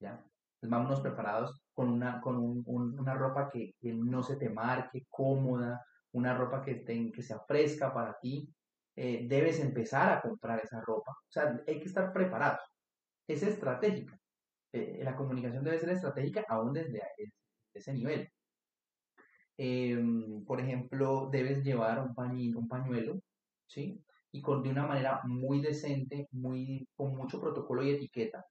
¿Ya? 0.00 0.24
Pues 0.60 0.70
vámonos 0.70 1.00
preparados 1.00 1.62
con 1.72 1.88
una, 1.88 2.20
con 2.20 2.38
una 2.66 3.14
ropa 3.14 3.48
que, 3.48 3.74
no 3.82 4.22
se 4.22 4.36
te 4.36 4.50
marque, 4.50 5.06
cómoda, 5.08 5.82
una 6.12 6.36
ropa 6.36 6.62
que, 6.62 6.84
que 6.84 7.22
sea 7.22 7.40
fresca 7.40 7.92
para 7.94 8.18
ti. 8.20 8.48
Eh, 8.94 9.26
debes 9.26 9.60
empezar 9.60 10.12
a 10.12 10.20
comprar 10.20 10.60
esa 10.60 10.80
ropa. 10.82 11.12
O 11.12 11.32
sea, 11.32 11.62
hay 11.66 11.80
que 11.80 11.86
estar 11.86 12.12
preparados. 12.12 12.60
Es 13.26 13.42
estratégica. 13.42 14.18
Eh, 14.72 15.00
la 15.02 15.16
comunicación 15.16 15.64
debe 15.64 15.78
ser 15.78 15.90
estratégica 15.90 16.44
aún 16.48 16.74
desde 16.74 17.00
ese 17.72 17.92
nivel. 17.94 18.28
Em, 19.56 20.44
por 20.44 20.60
ejemplo, 20.60 21.28
debes 21.30 21.62
llevar 21.64 22.00
un, 22.00 22.14
un 22.56 22.68
pañuelo, 22.68 23.20
¿sí? 23.66 24.02
Y 24.32 24.42
con, 24.42 24.62
de 24.62 24.70
una 24.70 24.86
manera 24.86 25.20
muy 25.24 25.60
decente, 25.60 26.28
muy, 26.32 26.88
con 26.94 27.16
mucho 27.16 27.40
protocolo 27.40 27.82
y 27.82 27.90
etiqueta, 27.90 28.44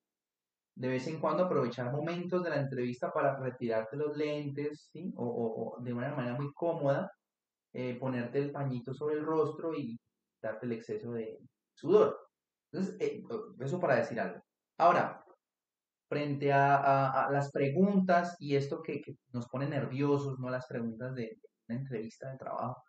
de 0.80 0.88
vez 0.88 1.06
en 1.08 1.20
cuando 1.20 1.44
aprovechar 1.44 1.92
momentos 1.92 2.42
de 2.42 2.52
la 2.52 2.62
entrevista 2.62 3.12
para 3.12 3.38
retirarte 3.38 3.98
los 3.98 4.16
lentes, 4.16 4.90
¿sí? 4.94 5.14
o, 5.18 5.78
de 5.82 5.92
una 5.92 6.16
manera 6.16 6.38
muy 6.38 6.54
cómoda, 6.54 7.12
eh, 7.74 7.98
ponerte 8.00 8.40
el 8.40 8.52
pañito 8.52 8.94
sobre 8.94 9.16
el 9.16 9.26
rostro 9.26 9.74
y 9.76 10.00
darte 10.42 10.66
el 10.66 10.72
exceso 10.72 11.12
de 11.12 11.38
sudor. 11.74 12.18
Entonces, 12.72 12.96
eh, 13.02 13.22
eso 13.60 13.78
para 13.78 13.98
decir 13.98 14.22
algo. 14.22 14.42
Ahora, 14.78 15.22
frente 16.08 16.54
a, 16.54 17.28
las 17.30 17.52
preguntas 17.52 18.38
y 18.40 18.56
esto 18.56 18.82
que, 18.82 19.02
nos 19.34 19.50
pone 19.50 19.68
nerviosos, 19.68 20.40
¿no? 20.40 20.50
Las 20.50 20.66
preguntas 20.66 21.14
de, 21.14 21.40
una 21.68 21.78
entrevista 21.78 22.32
de 22.32 22.38
trabajo, 22.38 22.82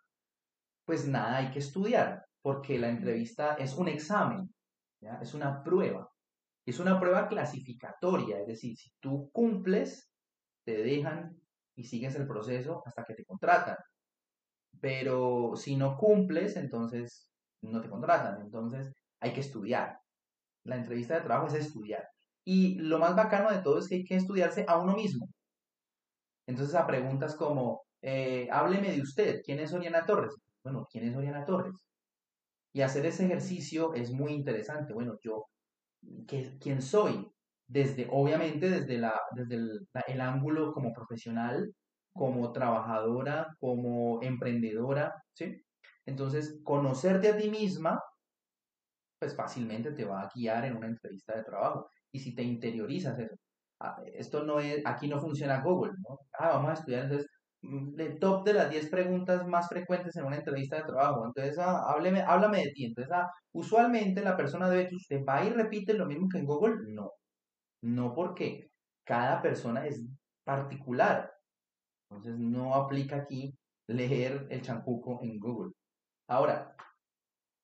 pues 0.85 1.05
nada, 1.07 1.37
hay 1.37 1.51
que 1.51 1.59
estudiar, 1.59 2.23
porque 2.41 2.79
la 2.79 2.87
entrevista 2.87 3.55
es 3.55 3.75
un 3.75 3.89
examen, 3.89 4.49
es 5.21 5.33
una 5.33 5.61
prueba. 5.61 6.10
Es 6.65 6.79
una 6.79 6.99
prueba 6.99 7.27
clasificatoria, 7.27 8.39
es 8.39 8.47
decir, 8.47 8.77
si 8.77 8.91
tú 8.99 9.29
cumples, 9.31 10.11
te 10.63 10.83
dejan 10.83 11.35
y 11.75 11.83
sigues 11.85 12.15
el 12.15 12.27
proceso 12.27 12.83
hasta 12.85 13.03
que 13.03 13.15
te 13.15 13.25
contratan. 13.25 13.77
Pero 14.79 15.53
si 15.55 15.75
no 15.75 15.97
cumples, 15.97 16.55
entonces 16.57 17.29
no 17.61 17.81
te 17.81 17.89
contratan. 17.89 18.41
Entonces 18.41 18.93
hay 19.19 19.33
que 19.33 19.41
estudiar. 19.41 19.99
La 20.65 20.77
entrevista 20.77 21.15
de 21.15 21.21
trabajo 21.21 21.47
es 21.47 21.55
estudiar. 21.55 22.07
Y 22.45 22.75
lo 22.79 22.99
más 22.99 23.15
bacano 23.15 23.51
de 23.51 23.61
todo 23.61 23.79
es 23.79 23.87
que 23.87 23.95
hay 23.95 24.03
que 24.05 24.15
estudiarse 24.15 24.65
a 24.67 24.79
uno 24.79 24.95
mismo. 24.95 25.27
Entonces 26.47 26.75
a 26.75 26.87
preguntas 26.87 27.35
como, 27.35 27.83
eh, 28.01 28.47
hábleme 28.51 28.91
de 28.91 29.01
usted, 29.01 29.41
¿quién 29.43 29.59
es 29.59 29.73
Oriana 29.73 30.05
Torres? 30.05 30.35
Bueno, 30.63 30.87
¿quién 30.91 31.07
es 31.07 31.15
Oriana 31.15 31.45
Torres? 31.45 31.75
Y 32.73 32.81
hacer 32.81 33.05
ese 33.05 33.25
ejercicio 33.25 33.93
es 33.93 34.11
muy 34.11 34.33
interesante. 34.33 34.93
Bueno, 34.93 35.17
yo 35.23 35.45
quién 36.27 36.81
soy, 36.81 37.31
desde, 37.67 38.07
obviamente 38.11 38.69
desde, 38.69 38.97
la, 38.97 39.19
desde 39.33 39.55
el, 40.07 40.21
ángulo 40.21 40.73
como 40.73 40.93
profesional, 40.93 41.73
como 42.13 42.51
trabajadora, 42.51 43.55
como 43.59 44.21
emprendedora, 44.21 45.13
¿sí? 45.33 45.63
Entonces, 46.05 46.59
conocerte 46.63 47.29
a 47.29 47.37
ti 47.37 47.49
misma, 47.49 48.01
pues 49.19 49.35
fácilmente 49.35 49.91
te 49.91 50.05
va 50.05 50.21
a 50.21 50.29
guiar 50.33 50.65
en 50.65 50.75
una 50.75 50.87
entrevista 50.87 51.35
de 51.35 51.43
trabajo. 51.43 51.87
Y 52.11 52.19
si 52.19 52.35
te 52.35 52.43
interiorizas 52.43 53.17
eso, 53.19 53.35
ah, 53.79 54.01
esto 54.13 54.43
no 54.43 54.59
es, 54.59 54.81
aquí 54.85 55.07
no 55.07 55.19
funciona 55.19 55.61
Google, 55.61 55.93
¿no? 56.07 56.19
Ah, 56.33 56.49
vamos 56.49 56.71
a 56.71 56.73
estudiar 56.73 57.03
entonces 57.03 57.27
De 57.61 58.09
top 58.19 58.43
de 58.45 58.53
las 58.53 58.69
10 58.71 58.89
preguntas 58.89 59.47
más 59.47 59.67
frecuentes 59.69 60.15
en 60.15 60.25
una 60.25 60.37
entrevista 60.37 60.77
de 60.77 60.83
trabajo. 60.83 61.25
Entonces, 61.25 61.57
ah, 61.59 61.83
háblame 61.87 62.63
de 62.63 62.71
ti. 62.71 62.85
Entonces, 62.85 63.11
ah, 63.13 63.29
usualmente 63.53 64.23
la 64.23 64.35
persona 64.37 64.69
debe, 64.69 64.89
¿usted 64.95 65.21
va 65.27 65.43
y 65.45 65.49
repite 65.51 65.93
lo 65.93 66.05
mismo 66.07 66.27
que 66.29 66.39
en 66.39 66.45
Google? 66.45 66.75
No. 66.87 67.11
No 67.81 68.13
porque 68.15 68.69
cada 69.05 69.41
persona 69.41 69.85
es 69.87 70.03
particular. 70.43 71.31
Entonces 72.09 72.37
no 72.39 72.75
aplica 72.75 73.17
aquí 73.17 73.55
leer 73.87 74.47
el 74.49 74.61
champuco 74.61 75.19
en 75.23 75.39
Google. 75.39 75.73
Ahora, 76.27 76.75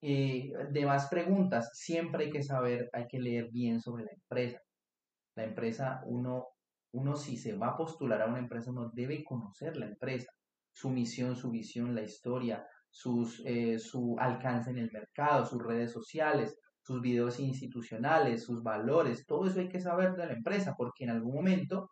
eh, 0.01 0.51
demás 0.71 1.07
preguntas, 1.09 1.69
siempre 1.73 2.25
hay 2.25 2.31
que 2.31 2.43
saber, 2.43 2.89
hay 2.93 3.07
que 3.07 3.19
leer 3.19 3.49
bien 3.51 3.81
sobre 3.81 4.05
la 4.05 4.11
empresa. 4.13 4.61
La 5.35 5.45
empresa, 5.45 6.01
uno, 6.05 6.47
uno 6.93 7.15
si 7.15 7.37
se 7.37 7.55
va 7.55 7.69
a 7.69 7.77
postular 7.77 8.21
a 8.21 8.27
una 8.27 8.39
empresa, 8.39 8.71
uno 8.71 8.89
debe 8.93 9.23
conocer 9.23 9.77
la 9.77 9.87
empresa, 9.87 10.31
su 10.71 10.89
misión, 10.89 11.35
su 11.35 11.51
visión, 11.51 11.95
la 11.95 12.03
historia, 12.03 12.65
sus, 12.89 13.41
eh, 13.45 13.79
su 13.79 14.15
alcance 14.19 14.71
en 14.71 14.79
el 14.79 14.91
mercado, 14.91 15.45
sus 15.45 15.61
redes 15.63 15.91
sociales, 15.91 16.57
sus 16.81 17.01
videos 17.01 17.39
institucionales, 17.39 18.43
sus 18.43 18.63
valores, 18.63 19.25
todo 19.25 19.47
eso 19.47 19.59
hay 19.59 19.69
que 19.69 19.81
saber 19.81 20.13
de 20.15 20.25
la 20.25 20.33
empresa, 20.33 20.73
porque 20.77 21.03
en 21.03 21.11
algún 21.11 21.35
momento 21.35 21.89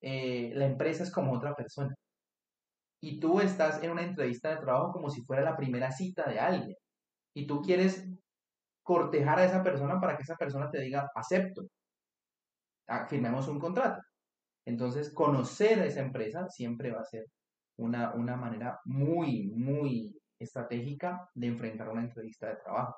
eh, 0.00 0.52
la 0.54 0.66
empresa 0.66 1.02
es 1.04 1.12
como 1.12 1.32
otra 1.34 1.54
persona. 1.54 1.94
Y 3.00 3.20
tú 3.20 3.40
estás 3.40 3.82
en 3.82 3.90
una 3.92 4.02
entrevista 4.02 4.50
de 4.50 4.60
trabajo 4.60 4.92
como 4.92 5.10
si 5.10 5.22
fuera 5.22 5.42
la 5.42 5.56
primera 5.56 5.90
cita 5.92 6.28
de 6.28 6.40
alguien. 6.40 6.76
Y 7.34 7.46
tú 7.46 7.62
quieres 7.62 8.04
cortejar 8.82 9.38
a 9.38 9.44
esa 9.44 9.62
persona 9.62 10.00
para 10.00 10.16
que 10.16 10.22
esa 10.22 10.36
persona 10.36 10.70
te 10.70 10.80
diga, 10.80 11.08
acepto, 11.14 11.62
ah, 12.88 13.06
firmemos 13.08 13.48
un 13.48 13.58
contrato. 13.60 14.00
Entonces, 14.68 15.14
conocer 15.14 15.80
a 15.80 15.86
esa 15.86 16.00
empresa 16.02 16.46
siempre 16.50 16.90
va 16.92 17.00
a 17.00 17.04
ser 17.04 17.24
una, 17.78 18.12
una 18.14 18.36
manera 18.36 18.78
muy, 18.84 19.48
muy 19.48 20.14
estratégica 20.38 21.26
de 21.34 21.46
enfrentar 21.46 21.88
una 21.88 22.02
entrevista 22.02 22.48
de 22.48 22.56
trabajo. 22.56 22.94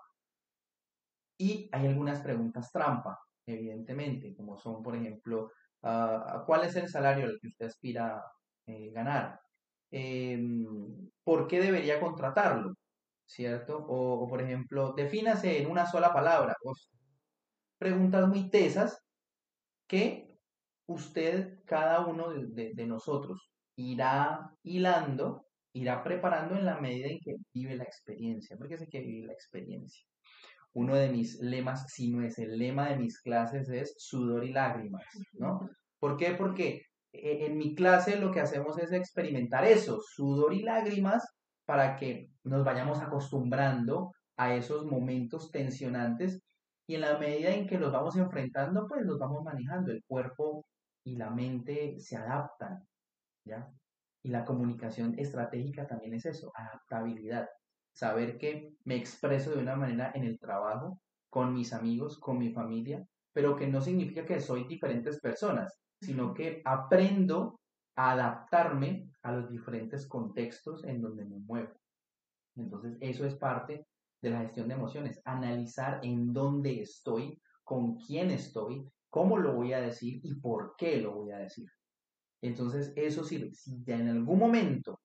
Y 1.38 1.68
hay 1.72 1.86
algunas 1.86 2.20
preguntas 2.22 2.72
trampa, 2.72 3.16
evidentemente, 3.46 4.34
como 4.34 4.58
son, 4.58 4.82
por 4.82 4.96
ejemplo, 4.96 5.52
uh, 5.82 6.44
¿cuál 6.44 6.64
es 6.64 6.74
el 6.74 6.88
salario 6.88 7.26
al 7.26 7.38
que 7.40 7.48
usted 7.48 7.66
aspira 7.66 8.20
eh, 8.66 8.90
ganar? 8.90 9.40
Em, 9.92 10.66
¿Por 11.24 11.46
qué 11.46 11.60
debería 11.60 12.00
contratarlo? 12.00 12.74
¿Cierto? 13.26 13.78
O, 13.88 14.28
por 14.28 14.42
ejemplo, 14.42 14.92
defínase 14.94 15.62
en 15.62 15.70
una 15.70 15.86
sola 15.86 16.12
palabra. 16.12 16.54
preguntas 17.78 18.28
muy 18.28 18.50
tesas 18.50 19.00
que 19.88 20.29
usted, 20.92 21.58
cada 21.64 22.06
uno 22.06 22.30
de, 22.30 22.72
de 22.74 22.86
nosotros, 22.86 23.50
irá 23.76 24.50
hilando, 24.62 25.46
irá 25.72 26.02
preparando 26.02 26.56
en 26.56 26.64
la 26.64 26.80
medida 26.80 27.08
en 27.08 27.18
que 27.20 27.36
vive 27.54 27.76
la 27.76 27.84
experiencia, 27.84 28.56
porque 28.56 28.74
es 28.74 28.88
que 28.90 29.00
vive 29.00 29.26
la 29.26 29.32
experiencia. 29.32 30.04
Uno 30.72 30.94
de 30.94 31.08
mis 31.08 31.40
lemas, 31.40 31.86
si 31.88 32.10
no 32.10 32.22
es 32.22 32.38
el 32.38 32.58
lema 32.58 32.90
de 32.90 32.96
mis 32.96 33.20
clases, 33.20 33.68
es 33.68 33.94
sudor 33.98 34.44
y 34.44 34.52
lágrimas, 34.52 35.04
¿no? 35.32 35.68
¿Por 35.98 36.16
qué? 36.16 36.32
Porque 36.32 36.82
e, 37.12 37.46
en 37.46 37.58
mi 37.58 37.74
clase 37.74 38.16
lo 38.16 38.30
que 38.30 38.40
hacemos 38.40 38.78
es 38.78 38.92
experimentar 38.92 39.64
eso, 39.64 40.00
sudor 40.00 40.54
y 40.54 40.62
lágrimas, 40.62 41.24
para 41.64 41.96
que 41.96 42.30
nos 42.44 42.64
vayamos 42.64 43.00
acostumbrando 43.00 44.12
a 44.36 44.54
esos 44.54 44.84
momentos 44.86 45.50
tensionantes 45.50 46.40
y 46.86 46.96
en 46.96 47.02
la 47.02 47.18
medida 47.18 47.50
en 47.50 47.68
que 47.68 47.78
los 47.78 47.92
vamos 47.92 48.16
enfrentando, 48.16 48.86
pues 48.88 49.04
los 49.04 49.18
vamos 49.18 49.44
manejando. 49.44 49.92
El 49.92 50.02
cuerpo 50.08 50.64
y 51.04 51.16
la 51.16 51.30
mente 51.30 51.98
se 51.98 52.16
adaptan 52.16 52.86
¿ya? 53.44 53.70
Y 54.22 54.28
la 54.28 54.44
comunicación 54.44 55.18
estratégica 55.18 55.86
también 55.86 56.14
es 56.14 56.26
eso, 56.26 56.52
adaptabilidad. 56.54 57.48
Saber 57.92 58.38
que 58.38 58.74
me 58.84 58.96
expreso 58.96 59.50
de 59.50 59.62
una 59.62 59.76
manera 59.76 60.12
en 60.14 60.24
el 60.24 60.38
trabajo, 60.38 61.00
con 61.28 61.54
mis 61.54 61.72
amigos, 61.72 62.18
con 62.18 62.38
mi 62.38 62.52
familia, 62.52 63.04
pero 63.32 63.56
que 63.56 63.66
no 63.66 63.80
significa 63.80 64.26
que 64.26 64.40
soy 64.40 64.64
diferentes 64.64 65.20
personas, 65.20 65.80
sino 66.00 66.34
que 66.34 66.60
aprendo 66.64 67.60
a 67.96 68.12
adaptarme 68.12 69.10
a 69.22 69.32
los 69.32 69.50
diferentes 69.50 70.06
contextos 70.06 70.84
en 70.84 71.00
donde 71.00 71.24
me 71.24 71.38
muevo. 71.38 71.72
Entonces, 72.56 72.96
eso 73.00 73.24
es 73.24 73.36
parte 73.36 73.86
de 74.20 74.30
la 74.30 74.40
gestión 74.40 74.68
de 74.68 74.74
emociones, 74.74 75.20
analizar 75.24 76.00
en 76.02 76.32
dónde 76.32 76.82
estoy, 76.82 77.40
con 77.64 77.96
quién 77.96 78.30
estoy, 78.30 78.86
cómo 79.10 79.38
lo 79.38 79.54
voy 79.54 79.72
a 79.72 79.80
decir 79.80 80.20
y 80.22 80.34
por 80.36 80.74
qué 80.76 81.00
lo 81.00 81.14
voy 81.14 81.32
a 81.32 81.38
decir. 81.38 81.68
Entonces, 82.42 82.92
eso 82.96 83.24
sirve. 83.24 83.52
Si 83.52 83.82
en 83.86 84.08
algún 84.08 84.38
momento 84.38 85.00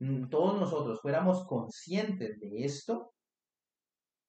mm, 0.00 0.28
todos 0.28 0.60
nosotros 0.60 1.00
fuéramos 1.00 1.46
conscientes 1.46 2.38
de 2.40 2.64
esto, 2.64 3.12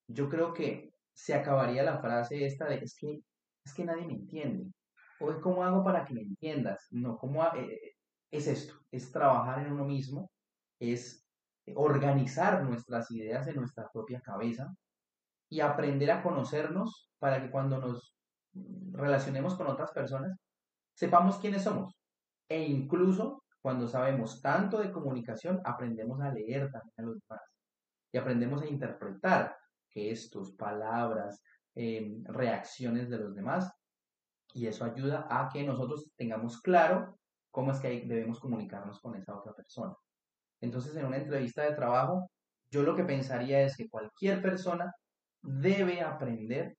yo 0.07 0.29
creo 0.29 0.53
que 0.53 0.93
se 1.13 1.33
acabaría 1.33 1.83
la 1.83 1.99
frase 1.99 2.45
esta 2.45 2.65
de 2.65 2.75
es 2.75 2.95
que, 2.95 3.21
es 3.65 3.73
que 3.73 3.85
nadie 3.85 4.05
me 4.05 4.13
entiende. 4.13 4.71
O 5.19 5.41
cómo 5.41 5.63
hago 5.63 5.83
para 5.83 6.05
que 6.05 6.13
me 6.13 6.21
entiendas. 6.21 6.87
No, 6.91 7.17
¿cómo 7.17 7.43
eh, 7.55 7.95
es 8.31 8.47
esto? 8.47 8.75
Es 8.91 9.11
trabajar 9.11 9.65
en 9.65 9.73
uno 9.73 9.85
mismo, 9.85 10.29
es 10.79 11.25
organizar 11.73 12.63
nuestras 12.63 13.09
ideas 13.11 13.47
en 13.47 13.55
nuestra 13.55 13.89
propia 13.91 14.21
cabeza 14.21 14.75
y 15.49 15.61
aprender 15.61 16.11
a 16.11 16.21
conocernos 16.21 17.09
para 17.17 17.41
que 17.41 17.49
cuando 17.49 17.79
nos 17.79 18.14
relacionemos 18.91 19.55
con 19.55 19.67
otras 19.67 19.91
personas, 19.91 20.37
sepamos 20.93 21.37
quiénes 21.37 21.63
somos 21.63 21.95
e 22.47 22.63
incluso 22.63 23.43
cuando 23.61 23.87
sabemos 23.87 24.41
tanto 24.41 24.79
de 24.79 24.91
comunicación, 24.91 25.59
aprendemos 25.63 26.21
a 26.21 26.31
leer 26.31 26.71
también 26.71 26.93
a 26.97 27.01
los 27.01 27.19
demás 27.19 27.41
y 28.11 28.17
aprendemos 28.17 28.61
a 28.61 28.67
interpretar 28.67 29.57
gestos, 29.89 30.51
palabras, 30.51 31.41
em, 31.73 32.23
reacciones 32.25 33.09
de 33.09 33.17
los 33.17 33.33
demás. 33.33 33.71
Y 34.53 34.67
eso 34.67 34.85
ayuda 34.85 35.27
a 35.29 35.49
que 35.51 35.63
nosotros 35.63 36.11
tengamos 36.15 36.61
claro 36.61 37.17
cómo 37.49 37.71
es 37.71 37.79
que 37.79 38.05
debemos 38.05 38.39
comunicarnos 38.39 38.99
con 38.99 39.15
esa 39.15 39.35
otra 39.35 39.53
persona. 39.53 39.95
Entonces, 40.61 40.95
en 40.95 41.05
una 41.07 41.17
entrevista 41.17 41.63
de 41.63 41.75
trabajo, 41.75 42.29
yo 42.69 42.83
lo 42.83 42.95
que 42.95 43.03
pensaría 43.03 43.61
es 43.61 43.75
que 43.75 43.89
cualquier 43.89 44.41
persona 44.41 44.93
debe 45.41 46.01
aprender 46.01 46.77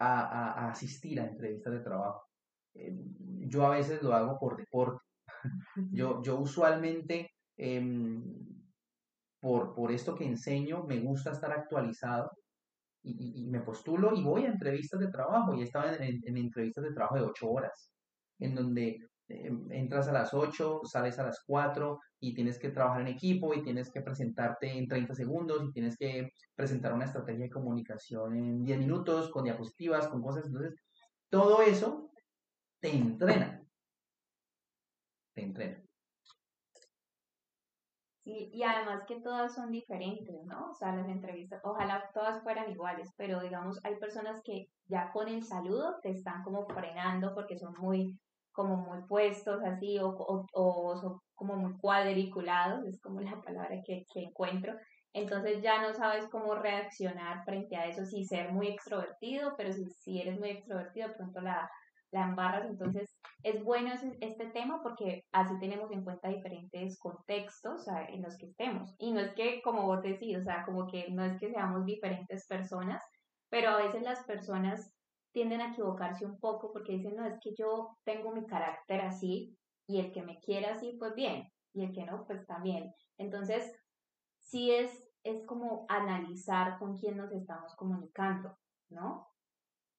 a 0.00 0.70
asistir 0.70 1.20
a 1.20 1.26
entrevistas 1.26 1.72
de 1.72 1.80
trabajo. 1.80 2.30
Eh, 2.74 2.96
yo 3.48 3.66
a 3.66 3.70
veces 3.76 4.02
lo 4.02 4.14
hago 4.14 4.38
por 4.38 4.56
deporte. 4.56 5.04
Yo, 5.92 6.22
yo 6.22 6.38
usualmente, 6.38 7.30
em, 7.56 8.22
por, 9.40 9.74
por 9.74 9.90
esto 9.90 10.14
que 10.14 10.26
enseño, 10.26 10.84
me 10.84 11.00
gusta 11.00 11.30
estar 11.30 11.50
actualizado 11.52 12.30
y, 13.02 13.48
me 13.48 13.60
postulo 13.60 14.14
y 14.14 14.22
voy 14.22 14.44
a 14.44 14.50
entrevistas 14.50 15.00
de 15.00 15.08
trabajo. 15.10 15.54
Y 15.54 15.62
estaba 15.62 15.94
en, 15.96 16.20
en, 16.24 16.36
entrevistas 16.36 16.84
de 16.84 16.92
trabajo 16.92 17.16
de 17.16 17.22
ocho 17.22 17.50
horas, 17.50 17.90
en 18.38 18.54
donde 18.54 18.98
entras 19.70 20.08
a 20.08 20.12
las 20.12 20.34
ocho, 20.34 20.80
sales 20.84 21.18
a 21.18 21.24
las 21.24 21.42
cuatro 21.46 22.00
y 22.18 22.34
tienes 22.34 22.58
que 22.58 22.70
trabajar 22.70 23.02
en 23.02 23.08
equipo 23.08 23.54
y 23.54 23.62
tienes 23.62 23.90
que 23.90 24.02
presentarte 24.02 24.76
en 24.76 24.88
30 24.88 25.14
segundos 25.14 25.62
y 25.64 25.72
tienes 25.72 25.96
que 25.96 26.32
presentar 26.54 26.92
una 26.92 27.04
estrategia 27.04 27.44
de 27.44 27.50
comunicación 27.50 28.36
en 28.36 28.64
10 28.64 28.78
minutos 28.78 29.30
con 29.30 29.44
diapositivas, 29.44 30.08
con 30.08 30.22
cosas. 30.22 30.46
Entonces, 30.46 30.74
todo 31.28 31.62
eso 31.62 32.10
te 32.80 32.90
entrena. 32.94 33.62
Te 35.34 35.42
entrena. 35.42 35.82
Sí, 38.24 38.50
y 38.52 38.62
además 38.62 39.04
que 39.08 39.20
todas 39.20 39.54
son 39.54 39.70
diferentes, 39.72 40.44
¿no? 40.44 40.70
O 40.70 40.74
sea, 40.74 40.94
las 40.94 41.08
entrevistas, 41.08 41.60
ojalá 41.64 42.10
todas 42.12 42.42
fueran 42.42 42.70
iguales, 42.70 43.10
pero 43.16 43.40
digamos, 43.40 43.80
hay 43.82 43.96
personas 43.96 44.42
que 44.44 44.68
ya 44.86 45.10
con 45.12 45.26
el 45.28 45.42
saludo 45.42 45.98
te 46.02 46.10
están 46.10 46.42
como 46.42 46.66
frenando 46.66 47.34
porque 47.34 47.56
son 47.56 47.74
muy, 47.78 48.18
como 48.60 48.76
muy 48.76 49.02
puestos 49.08 49.62
así, 49.64 49.98
o, 49.98 50.14
o, 50.52 50.96
son 51.00 51.18
como 51.34 51.56
muy 51.56 51.72
cuadriculados, 51.78 52.84
es 52.84 53.00
como 53.00 53.20
la 53.20 53.40
palabra 53.40 53.80
que, 53.82 54.04
que 54.12 54.24
encuentro. 54.24 54.74
Entonces 55.14 55.62
ya 55.62 55.80
no 55.80 55.94
sabes 55.94 56.28
cómo 56.28 56.54
reaccionar 56.54 57.42
frente 57.44 57.76
a 57.76 57.86
eso, 57.86 58.04
si 58.04 58.26
ser 58.26 58.52
muy 58.52 58.68
extrovertido, 58.68 59.54
pero 59.56 59.72
si, 59.72 59.88
si 59.88 60.20
eres 60.20 60.38
muy 60.38 60.50
extrovertido, 60.50 61.08
de 61.08 61.14
pronto 61.14 61.40
la, 61.40 61.70
la 62.10 62.24
embarras. 62.24 62.68
Entonces, 62.68 63.08
es 63.42 63.64
bueno 63.64 63.94
este 64.20 64.46
tema 64.50 64.82
porque 64.82 65.24
así 65.32 65.58
tenemos 65.58 65.90
en 65.90 66.04
cuenta 66.04 66.28
diferentes 66.28 66.98
contextos 66.98 67.86
en 68.08 68.20
los 68.20 68.36
que 68.36 68.46
estemos. 68.46 68.94
Y 68.98 69.12
no 69.12 69.20
es 69.20 69.32
que, 69.32 69.62
como 69.62 69.86
vos 69.86 70.02
decís, 70.02 70.36
o 70.36 70.44
sea, 70.44 70.64
como 70.66 70.86
que 70.86 71.08
no 71.10 71.24
es 71.24 71.38
que 71.38 71.50
seamos 71.50 71.86
diferentes 71.86 72.46
personas, 72.46 73.02
pero 73.48 73.70
a 73.70 73.78
veces 73.78 74.02
las 74.02 74.22
personas 74.24 74.92
tienden 75.32 75.60
a 75.60 75.72
equivocarse 75.72 76.24
un 76.26 76.38
poco 76.38 76.72
porque 76.72 76.92
dicen, 76.92 77.16
no, 77.16 77.26
es 77.26 77.38
que 77.40 77.54
yo 77.54 77.96
tengo 78.04 78.32
mi 78.32 78.46
carácter 78.46 79.00
así 79.02 79.56
y 79.86 80.00
el 80.00 80.12
que 80.12 80.22
me 80.22 80.38
quiera 80.40 80.72
así, 80.72 80.96
pues 80.98 81.14
bien, 81.14 81.48
y 81.72 81.84
el 81.84 81.92
que 81.92 82.04
no, 82.04 82.24
pues 82.26 82.46
también. 82.46 82.92
Entonces, 83.18 83.72
sí 84.38 84.72
es, 84.72 84.90
es 85.22 85.44
como 85.46 85.86
analizar 85.88 86.78
con 86.78 86.96
quién 86.96 87.16
nos 87.16 87.32
estamos 87.32 87.74
comunicando, 87.76 88.56
¿no? 88.88 89.29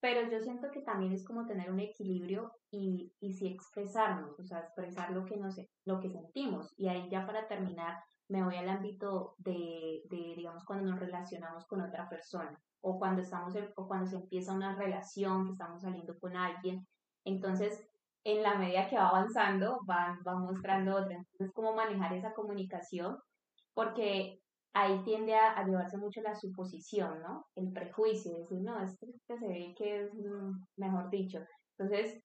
Pero 0.02 0.28
yo 0.30 0.42
siento 0.42 0.72
que 0.72 0.82
también 0.82 1.14
es 1.14 1.24
como 1.24 1.46
tener 1.46 1.72
un 1.72 1.80
equilibrio 1.80 2.52
y, 2.72 3.14
y 3.20 3.34
sí 3.34 3.48
expresarnos, 3.48 4.38
o 4.40 4.44
sea, 4.44 4.60
expresar 4.60 5.12
lo 5.12 5.26
que, 5.26 5.38
nos, 5.38 5.62
lo 5.86 6.00
que 6.00 6.10
sentimos. 6.10 6.74
Y 6.76 6.88
ahí 6.88 7.08
ya 7.10 7.26
para 7.28 7.48
terminar, 7.48 8.04
me 8.28 8.44
voy 8.44 8.56
al 8.56 8.68
ámbito 8.68 9.36
de, 9.38 10.02
de, 10.10 10.34
digamos, 10.36 10.66
cuando 10.66 10.90
nos 10.90 11.00
relacionamos 11.00 11.68
con 11.68 11.82
otra 11.82 12.10
persona 12.10 12.60
o 12.82 12.98
cuando, 12.98 13.22
estamos 13.22 13.54
o 13.76 13.88
cuando 13.88 14.08
se 14.08 14.16
empieza 14.16 14.54
una 14.54 14.76
relación, 14.76 15.46
que 15.46 15.52
estamos 15.52 15.84
saliendo 15.84 16.18
con 16.20 16.36
alguien. 16.36 16.88
Entonces, 17.24 17.88
en 18.24 18.42
la 18.42 18.56
medida 18.56 18.90
que 18.90 18.98
va 18.98 19.10
avanzando, 19.10 19.82
van, 19.84 20.24
van 20.24 20.42
mostrando 20.42 20.96
otra. 20.96 21.14
Entonces, 21.14 21.52
cómo 21.54 21.76
manejar 21.76 22.14
esa 22.14 22.34
comunicación, 22.34 23.20
porque 23.76 24.41
ahí 24.74 25.04
tiende 25.04 25.36
a, 25.36 25.64
llevarse 25.66 25.98
mucho 25.98 26.22
la 26.22 26.36
suposición, 26.36 27.22
¿no? 27.22 27.46
El 27.56 27.72
prejuicio, 27.72 28.38
decir, 28.38 28.62
no, 28.62 28.82
esto 28.82 29.08
se 29.28 29.48
ve 29.48 29.74
que 29.78 30.04
es, 30.04 30.14
mm, 30.14 30.64
mejor 30.78 31.10
dicho. 31.10 31.40
Entonces, 31.78 32.22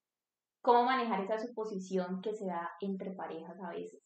¿cómo 0.62 0.84
manejar 0.84 1.20
esa 1.20 1.38
suposición 1.38 2.20
que 2.20 2.34
se 2.34 2.46
da 2.46 2.70
entre 2.80 3.12
parejas 3.12 3.56
a 3.60 3.70
veces? 3.70 4.00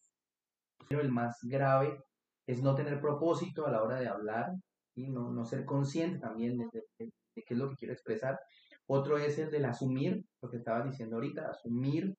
Pero 0.87 1.01
el 1.01 1.11
más 1.11 1.37
grave 1.43 1.99
es 2.47 2.61
no 2.61 2.75
tener 2.75 2.99
propósito 2.99 3.67
a 3.67 3.71
la 3.71 3.83
hora 3.83 3.99
de 3.99 4.07
hablar 4.07 4.51
y 4.95 5.09
no, 5.09 5.31
no 5.31 5.45
ser 5.45 5.65
consciente 5.65 6.19
también 6.19 6.57
de, 6.57 6.67
de, 6.99 7.11
qué 7.35 7.53
es 7.53 7.57
lo 7.57 7.69
que 7.69 7.75
quiero 7.75 7.93
expresar. 7.93 8.39
Otro 8.87 9.17
es 9.17 9.37
el 9.37 9.51
del 9.51 9.65
asumir, 9.65 10.25
lo 10.41 10.49
que 10.49 10.57
estaba 10.57 10.83
diciendo 10.83 11.15
ahorita, 11.15 11.49
asumir, 11.49 12.13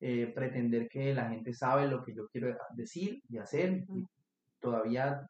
eh, 0.00 0.32
pretender 0.34 0.88
que 0.88 1.12
la 1.12 1.28
gente 1.28 1.52
sabe 1.52 1.88
lo 1.88 2.02
que 2.02 2.14
yo 2.14 2.26
quiero 2.28 2.56
decir 2.74 3.20
y 3.28 3.38
hacer. 3.38 3.84
todavía 4.60 5.26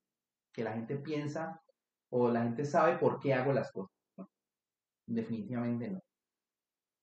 que 0.55 0.65
la 0.65 0.73
gente 0.73 0.97
piensa 0.97 1.61
o 2.11 2.31
la 2.31 2.45
gente 2.45 2.65
sabe 2.65 2.97
por 2.97 3.19
qué 3.19 3.35
hago 3.35 3.53
las 3.53 3.73
cosas. 3.73 3.93
Definitivamente 5.07 5.91
no. 5.91 6.01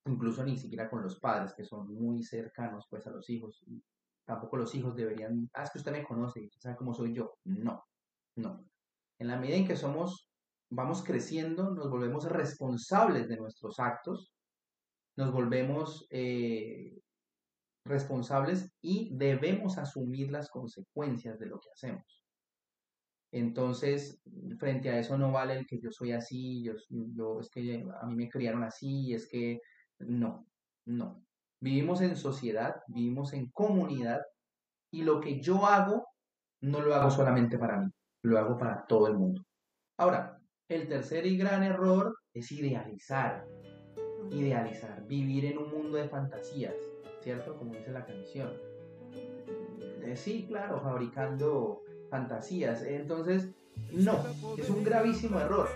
Incluso 0.08 0.44
ni 0.44 0.58
siquiera 0.58 0.90
con 0.90 1.04
los 1.04 1.20
padres, 1.20 1.54
que 1.54 1.66
son 1.66 1.94
muy 1.94 2.24
cercanos 2.24 2.88
pues 2.90 3.06
a 3.06 3.12
los 3.12 3.30
hijos. 3.30 3.64
Tampoco 4.26 4.58
los 4.58 4.74
hijos 4.74 4.96
deberían, 4.96 5.50
ah, 5.54 5.64
es 5.64 5.72
que 5.72 5.80
usted 5.80 5.92
me 5.92 6.04
conoce 6.04 6.42
y 6.42 6.50
sabe 6.50 6.78
cómo 6.78 6.94
soy 6.94 7.14
yo. 7.14 7.36
No, 7.44 7.84
no. 8.38 8.66
En 9.20 9.28
la 9.28 9.38
medida 9.38 9.58
en 9.58 9.68
que 9.68 9.76
somos, 9.76 10.30
vamos 10.72 11.04
creciendo, 11.04 11.72
nos 11.72 11.90
volvemos 11.90 12.26
responsables 12.26 13.28
de 13.28 13.38
nuestros 13.38 13.80
actos, 13.80 14.34
nos 15.18 15.32
volvemos 15.32 16.08
eh, 16.10 16.98
responsables 17.86 18.72
y 18.82 19.16
debemos 19.16 19.78
asumir 19.78 20.32
las 20.32 20.50
consecuencias 20.50 21.38
de 21.38 21.48
lo 21.48 21.60
que 21.60 21.70
hacemos. 21.72 22.21
Entonces, 23.32 24.22
frente 24.60 24.90
a 24.90 25.00
eso 25.00 25.18
no 25.18 25.32
vale 25.32 25.58
el 25.58 25.66
que 25.66 25.80
yo 25.80 25.90
soy 25.92 26.12
así, 26.12 26.64
yo, 26.64 27.40
es 27.40 27.50
que 27.50 27.86
a 28.02 28.06
mí 28.06 28.16
me 28.16 28.30
criaron 28.30 28.64
así, 28.64 29.14
es 29.14 29.28
que 29.28 29.62
no, 30.00 30.46
no. 30.86 31.24
Vivimos 31.62 32.02
en 32.02 32.18
sociedad, 32.18 32.76
vivimos 32.88 33.34
en 33.34 33.50
comunidad 33.52 34.22
y 34.92 35.04
lo 35.04 35.22
que 35.22 35.40
yo 35.40 35.66
hago 35.66 36.08
no 36.62 36.82
lo 36.82 36.94
hago 36.94 37.10
solamente 37.10 37.58
para 37.58 37.80
mí, 37.80 37.90
lo 38.24 38.38
hago 38.38 38.58
para 38.58 38.86
todo 38.86 39.08
el 39.08 39.18
mundo. 39.18 39.44
Ahora, 39.98 40.38
el 40.68 40.88
tercer 40.88 41.26
y 41.26 41.38
gran 41.38 41.64
error 41.64 42.18
es 42.34 42.52
idealizar, 42.52 43.46
idealizar, 44.32 45.06
vivir 45.08 45.46
en 45.46 45.58
un 45.58 45.72
mundo 45.72 45.98
de 45.98 46.10
fantasías, 46.10 46.76
¿cierto? 47.22 47.56
Como 47.58 47.76
dice 47.76 47.92
la 47.92 48.06
canción. 48.06 48.52
Eh, 50.04 50.16
sí, 50.16 50.46
claro, 50.48 50.82
fabricando 50.82 51.84
fantasías. 52.12 52.84
Entonces, 52.84 53.50
no, 53.92 54.24
es 54.58 54.70
un 54.70 54.84
gravísimo 54.84 55.40
error. 55.40 55.70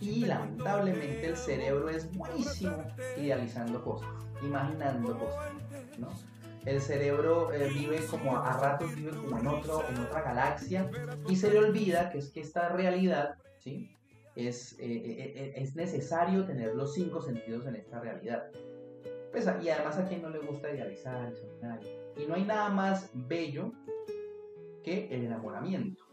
Y 0.00 0.26
lamentablemente 0.26 1.26
el 1.26 1.36
cerebro 1.36 1.88
es 1.88 2.12
buenísimo 2.12 2.84
idealizando 3.16 3.82
cosas, 3.82 4.08
imaginando 4.42 5.18
cosas, 5.18 5.52
¿no? 5.98 6.08
El 6.64 6.80
cerebro 6.80 7.52
eh, 7.52 7.68
vive 7.72 8.04
como 8.10 8.36
a, 8.36 8.52
ratos 8.60 8.94
vive 8.94 9.12
como 9.12 9.38
en 9.38 9.46
otro, 9.46 9.88
en 9.88 9.98
otra 9.98 10.22
galaxia 10.22 10.90
y 11.28 11.34
se 11.34 11.50
le 11.50 11.58
olvida 11.58 12.10
que 12.10 12.18
es 12.18 12.30
que 12.30 12.40
esta 12.40 12.68
realidad, 12.68 13.36
¿sí? 13.58 13.96
Es, 14.36 14.74
eh, 14.74 14.86
eh, 14.86 15.52
es 15.56 15.74
necesario 15.74 16.44
tener 16.44 16.74
los 16.74 16.94
cinco 16.94 17.22
sentidos 17.22 17.66
en 17.66 17.76
esta 17.76 17.98
realidad. 18.00 18.50
Pues, 19.32 19.48
y 19.62 19.68
además 19.68 19.98
a 19.98 20.06
quien 20.06 20.22
no 20.22 20.30
le 20.30 20.38
gusta 20.38 20.70
idealizar, 20.72 21.32
y 22.16 22.26
no 22.26 22.34
hay 22.34 22.44
nada 22.44 22.68
más 22.68 23.10
bello 23.14 23.72
el 24.88 25.24
enamoramiento. 25.24 26.04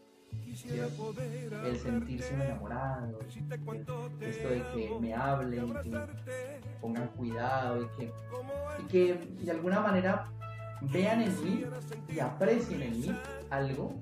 El 1.63 1.77
sentirse 1.77 2.33
enamorado, 2.33 3.19
esto 4.21 4.49
de 4.49 4.63
que 4.73 4.97
me 4.99 5.13
hablen, 5.13 5.73
que 5.81 5.91
pongan 6.81 7.07
cuidado 7.09 7.83
y 7.83 7.87
que, 7.97 8.11
y 8.79 8.87
que 8.87 9.13
de 9.43 9.51
alguna 9.51 9.79
manera 9.79 10.29
vean 10.81 11.21
en 11.21 11.43
mí 11.43 11.65
y 12.09 12.19
aprecien 12.19 12.81
en 12.81 12.99
mí 12.99 13.17
algo 13.49 13.93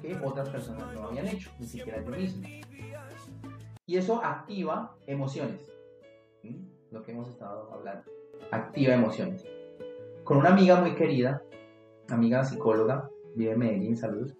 que 0.00 0.16
otras 0.22 0.48
personas 0.48 0.92
no 0.94 1.08
habían 1.08 1.26
hecho, 1.28 1.50
ni 1.58 1.66
siquiera 1.66 2.02
yo 2.02 2.10
mismo. 2.10 2.48
Y 3.86 3.96
eso 3.96 4.24
activa 4.24 4.96
emociones, 5.06 5.60
lo 6.90 7.02
que 7.02 7.12
hemos 7.12 7.28
estado 7.28 7.72
hablando, 7.72 8.10
activa 8.50 8.94
emociones. 8.94 9.44
Con 10.24 10.38
una 10.38 10.50
amiga 10.50 10.80
muy 10.80 10.94
querida, 10.94 11.42
amiga 12.08 12.44
psicóloga, 12.44 13.10
vive 13.34 13.52
en 13.52 13.58
Medellín, 13.58 13.96
saludos. 13.96 14.36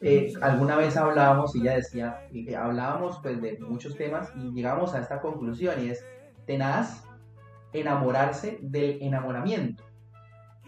Eh, 0.00 0.32
alguna 0.42 0.76
vez 0.76 0.96
hablábamos 0.96 1.56
y 1.56 1.60
ella 1.60 1.76
decía, 1.76 2.28
y 2.30 2.52
hablábamos 2.52 3.18
pues 3.22 3.40
de 3.40 3.58
muchos 3.60 3.96
temas 3.96 4.30
y 4.36 4.52
llegamos 4.52 4.94
a 4.94 5.00
esta 5.00 5.20
conclusión 5.20 5.82
y 5.82 5.88
es 5.88 6.04
tenaz 6.46 7.04
enamorarse 7.72 8.58
del 8.60 9.02
enamoramiento. 9.02 9.84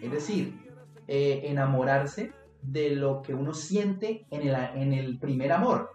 Es 0.01 0.11
decir, 0.11 0.59
eh, 1.07 1.43
enamorarse 1.45 2.33
de 2.63 2.91
lo 2.91 3.23
que 3.23 3.35
uno 3.35 3.53
siente 3.53 4.27
en 4.31 4.49
el, 4.49 4.55
en 4.55 4.93
el 4.93 5.19
primer 5.19 5.53
amor, 5.53 5.91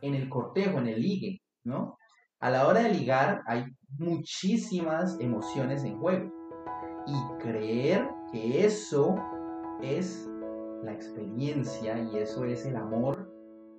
en 0.00 0.14
el 0.14 0.28
cortejo, 0.28 0.78
en 0.78 0.88
el 0.88 1.00
ligue, 1.00 1.40
¿no? 1.64 1.96
A 2.40 2.50
la 2.50 2.66
hora 2.66 2.80
de 2.80 2.92
ligar 2.92 3.42
hay 3.46 3.64
muchísimas 3.98 5.18
emociones 5.20 5.82
en 5.84 5.98
juego 5.98 6.32
y 7.06 7.42
creer 7.42 8.08
que 8.30 8.64
eso 8.64 9.16
es 9.82 10.28
la 10.82 10.92
experiencia 10.92 11.98
y 11.98 12.18
eso 12.18 12.44
es 12.44 12.64
el 12.66 12.76
amor, 12.76 13.28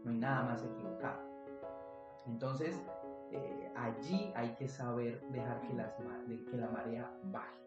no 0.04 0.12
hay 0.12 0.18
nada 0.18 0.43
más 0.43 0.64
equivocado. 0.64 1.20
Entonces, 2.28 2.82
eh, 3.32 3.72
allí 3.76 4.32
hay 4.36 4.56
que 4.56 4.68
saber 4.68 5.22
dejar 5.30 5.62
que, 5.62 5.74
las, 5.74 5.93
que 5.93 6.58
la 6.58 6.70
marea 6.70 7.12
baje. 7.26 7.60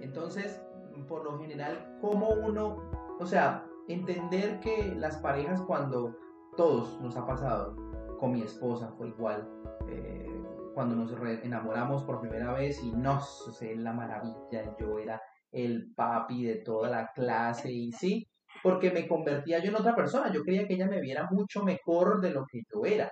Entonces, 0.00 0.62
por 1.08 1.24
lo 1.24 1.38
general, 1.38 1.98
como 2.00 2.28
uno, 2.28 2.76
o 3.18 3.26
sea, 3.26 3.66
entender 3.88 4.60
que 4.60 4.94
las 4.96 5.16
parejas 5.18 5.60
cuando 5.62 6.16
todos 6.56 7.00
nos 7.00 7.16
ha 7.16 7.26
pasado, 7.26 7.76
con 8.18 8.32
mi 8.32 8.42
esposa 8.42 8.92
fue 8.96 9.08
igual, 9.08 9.48
eh, 9.88 10.26
cuando 10.74 10.94
nos 10.94 11.12
enamoramos 11.42 12.04
por 12.04 12.20
primera 12.20 12.52
vez 12.52 12.82
y 12.82 12.92
no 12.92 13.20
sé, 13.20 13.76
la 13.76 13.92
maravilla, 13.92 14.76
yo 14.78 14.98
era 14.98 15.20
el 15.52 15.92
papi 15.94 16.44
de 16.44 16.56
toda 16.56 16.90
la 16.90 17.10
clase 17.12 17.72
y 17.72 17.92
sí, 17.92 18.26
porque 18.62 18.90
me 18.90 19.08
convertía 19.08 19.58
yo 19.58 19.70
en 19.70 19.76
otra 19.76 19.94
persona. 19.94 20.32
Yo 20.32 20.42
quería 20.42 20.66
que 20.66 20.74
ella 20.74 20.86
me 20.86 21.00
viera 21.00 21.28
mucho 21.30 21.62
mejor 21.64 22.20
de 22.20 22.30
lo 22.30 22.46
que 22.46 22.62
yo 22.72 22.84
era, 22.84 23.10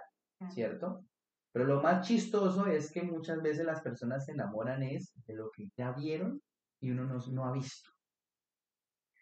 ¿cierto? 0.51 1.05
Pero 1.53 1.64
lo 1.64 1.80
más 1.82 2.07
chistoso 2.07 2.66
es 2.66 2.93
que 2.93 3.03
muchas 3.03 3.43
veces 3.43 3.64
las 3.64 3.80
personas 3.80 4.24
se 4.24 4.32
enamoran 4.32 4.82
es 4.82 5.12
de 5.26 5.34
lo 5.34 5.51
que 5.51 5.68
ya 5.76 5.93
vieron 5.93 6.41
y 6.80 6.91
uno 6.91 7.05
no, 7.05 7.18
no 7.32 7.47
ha 7.47 7.53
visto. 7.53 7.91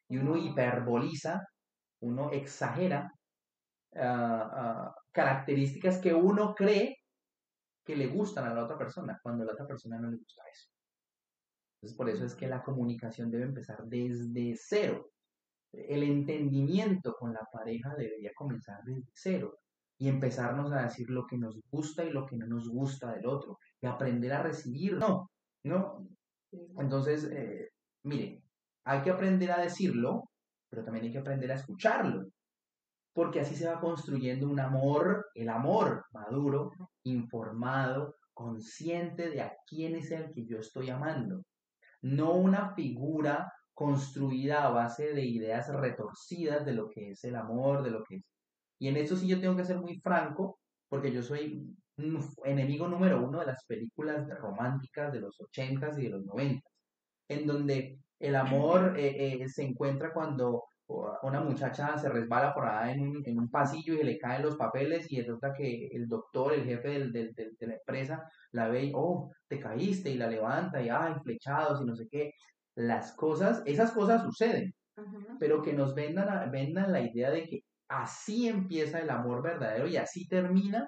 Y 0.09 0.19
uno 0.19 0.37
hiperboliza, 0.37 1.43
uno 2.01 2.31
exagera 2.31 3.13
ah, 3.97 4.51
ah, 4.53 4.95
características 5.13 5.99
que 5.99 6.13
uno 6.15 6.55
cree 6.55 6.97
que 7.85 7.97
le 7.97 8.09
gustan 8.09 8.47
a 8.47 8.55
la 8.55 8.65
otra 8.65 8.77
persona, 8.77 9.19
cuando 9.23 9.45
a 9.45 9.47
la 9.47 9.53
otra 9.53 9.67
persona 9.67 9.99
no 9.99 10.11
le 10.11 10.17
gusta 10.17 10.43
eso. 10.53 10.76
Entonces, 11.77 11.97
por 11.97 12.09
eso 12.09 12.25
es 12.25 12.35
que 12.35 12.49
la 12.49 12.63
comunicación 12.63 13.31
debe 13.31 13.45
empezar 13.45 13.85
desde 13.85 14.57
cero. 14.59 15.11
El 15.73 16.03
entendimiento 16.03 17.15
con 17.19 17.35
la 17.35 17.47
pareja 17.53 17.95
debería 17.97 18.31
comenzar 18.35 18.83
desde 18.85 19.11
cero 19.13 19.59
y 19.99 20.09
empezarnos 20.09 20.73
a 20.73 20.83
decir 20.83 21.11
lo 21.11 21.27
que 21.27 21.37
nos 21.37 21.61
gusta 21.71 22.05
y 22.05 22.11
lo 22.11 22.25
que 22.25 22.37
no 22.37 22.47
nos 22.47 22.69
gusta 22.69 23.13
del 23.13 23.27
otro 23.27 23.59
y 23.81 23.87
aprender 23.87 24.33
a 24.33 24.43
recibir. 24.43 24.95
No, 24.97 25.31
no. 25.65 26.07
Entonces, 26.79 27.25
eh, 27.25 27.69
mire, 28.05 28.43
hay 28.85 29.03
que 29.03 29.11
aprender 29.11 29.51
a 29.51 29.61
decirlo, 29.61 30.31
pero 30.71 30.83
también 30.83 31.07
hay 31.07 31.13
que 31.13 31.19
aprender 31.19 31.53
a 31.53 31.57
escucharlo, 31.57 32.27
porque 33.13 33.41
así 33.41 33.55
se 33.55 33.69
va 33.69 33.81
construyendo 33.81 34.49
un 34.49 34.61
amor, 34.61 35.27
el 35.35 35.51
amor 35.51 36.05
maduro, 36.13 36.71
informado, 37.05 38.15
consciente 38.33 39.29
de 39.29 39.43
a 39.43 39.53
quién 39.67 39.95
es 39.97 40.11
el 40.11 40.33
que 40.33 40.47
yo 40.47 40.59
estoy 40.59 40.89
amando 40.89 41.43
no 42.07 42.35
una 42.35 42.75
figura 42.75 43.53
construida 43.75 44.65
a 44.65 44.71
base 44.71 45.13
de 45.13 45.25
ideas 45.25 45.69
retorcidas 45.75 46.65
de 46.65 46.73
lo 46.73 46.89
que 46.89 47.11
es 47.11 47.25
el 47.25 47.37
amor, 47.37 47.83
de 47.83 47.91
lo 47.91 48.05
que 48.05 48.17
es. 48.17 48.25
Y 48.79 48.89
en 48.89 48.97
eso 48.97 49.17
sí 49.17 49.27
yo 49.27 49.41
tengo 49.41 49.57
que 49.57 49.65
ser 49.65 49.79
muy 49.79 49.99
franco, 50.01 50.59
porque 50.89 51.13
yo 51.13 51.23
soy 51.23 51.67
enemigo 52.45 52.89
número 52.89 53.27
uno 53.27 53.41
de 53.41 53.47
las 53.47 53.65
películas 53.65 54.29
románticas 54.39 55.13
de 55.13 55.21
los 55.21 55.41
ochentas 55.41 55.99
y 55.99 56.05
de 56.05 56.11
los 56.11 56.25
noventas, 56.25 56.73
en 57.29 57.47
donde 57.47 57.99
el 58.21 58.37
amor 58.37 58.99
eh, 58.99 59.43
eh, 59.43 59.49
se 59.49 59.65
encuentra 59.65 60.13
cuando 60.13 60.65
una 60.89 61.41
muchacha 61.41 61.99
se 61.99 62.09
resbala 62.09 62.55
por 62.55 62.67
ahí 62.67 62.95
en 62.95 63.09
un, 63.09 63.23
en 63.27 63.39
un, 63.39 63.51
pasillo 63.51 63.95
y 63.95 64.05
le 64.05 64.19
caen 64.19 64.43
los 64.43 64.57
papeles 64.57 65.11
y 65.11 65.21
resulta 65.21 65.53
que 65.53 65.89
el 65.89 66.07
doctor, 66.07 66.53
el 66.53 66.65
jefe 66.65 66.89
del, 66.91 67.13
del, 67.13 67.35
de 67.35 67.67
la 67.67 67.75
empresa, 67.75 68.23
la 68.53 68.69
ve 68.69 68.85
y, 68.85 68.93
oh, 68.95 69.33
te 69.49 69.59
caíste 69.59 70.11
y 70.11 70.17
la 70.17 70.29
levanta 70.29 70.81
y, 70.81 70.89
ay, 70.89 71.15
flechados 71.23 71.83
y 71.83 71.87
no 71.87 71.97
sé 71.97 72.07
qué. 72.09 72.33
Las 72.77 73.13
cosas, 73.15 73.63
esas 73.67 73.93
cosas 73.93 74.23
suceden, 74.23 74.73
pero 75.41 75.63
que 75.63 75.73
nos 75.73 75.95
vendan, 75.95 76.51
vendan 76.51 76.93
la 76.93 77.01
idea 77.01 77.31
de 77.31 77.45
que 77.47 77.61
así 77.89 78.49
empieza 78.49 79.01
el 79.01 79.11
amor 79.11 79.43
verdadero 79.43 79.89
y 79.89 79.97
así 79.97 80.29
termina 80.29 80.87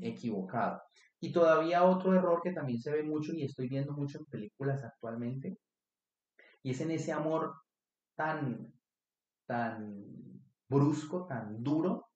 equivocado. 0.00 0.80
Y 1.20 1.32
todavía 1.32 1.84
otro 1.84 2.14
error 2.14 2.40
que 2.42 2.52
también 2.52 2.80
se 2.80 2.92
ve 2.92 3.02
mucho 3.02 3.32
y 3.32 3.44
estoy 3.44 3.68
viendo 3.68 3.92
mucho 3.92 4.18
en 4.18 4.26
películas 4.26 4.84
actualmente, 4.84 5.56
y 6.62 6.70
es 6.70 6.80
en 6.80 6.90
ese 6.90 7.12
amor 7.12 7.54
tan 8.16 8.75
tan 9.46 10.02
brusco, 10.68 11.26
tan 11.26 11.62
duro, 11.62 12.06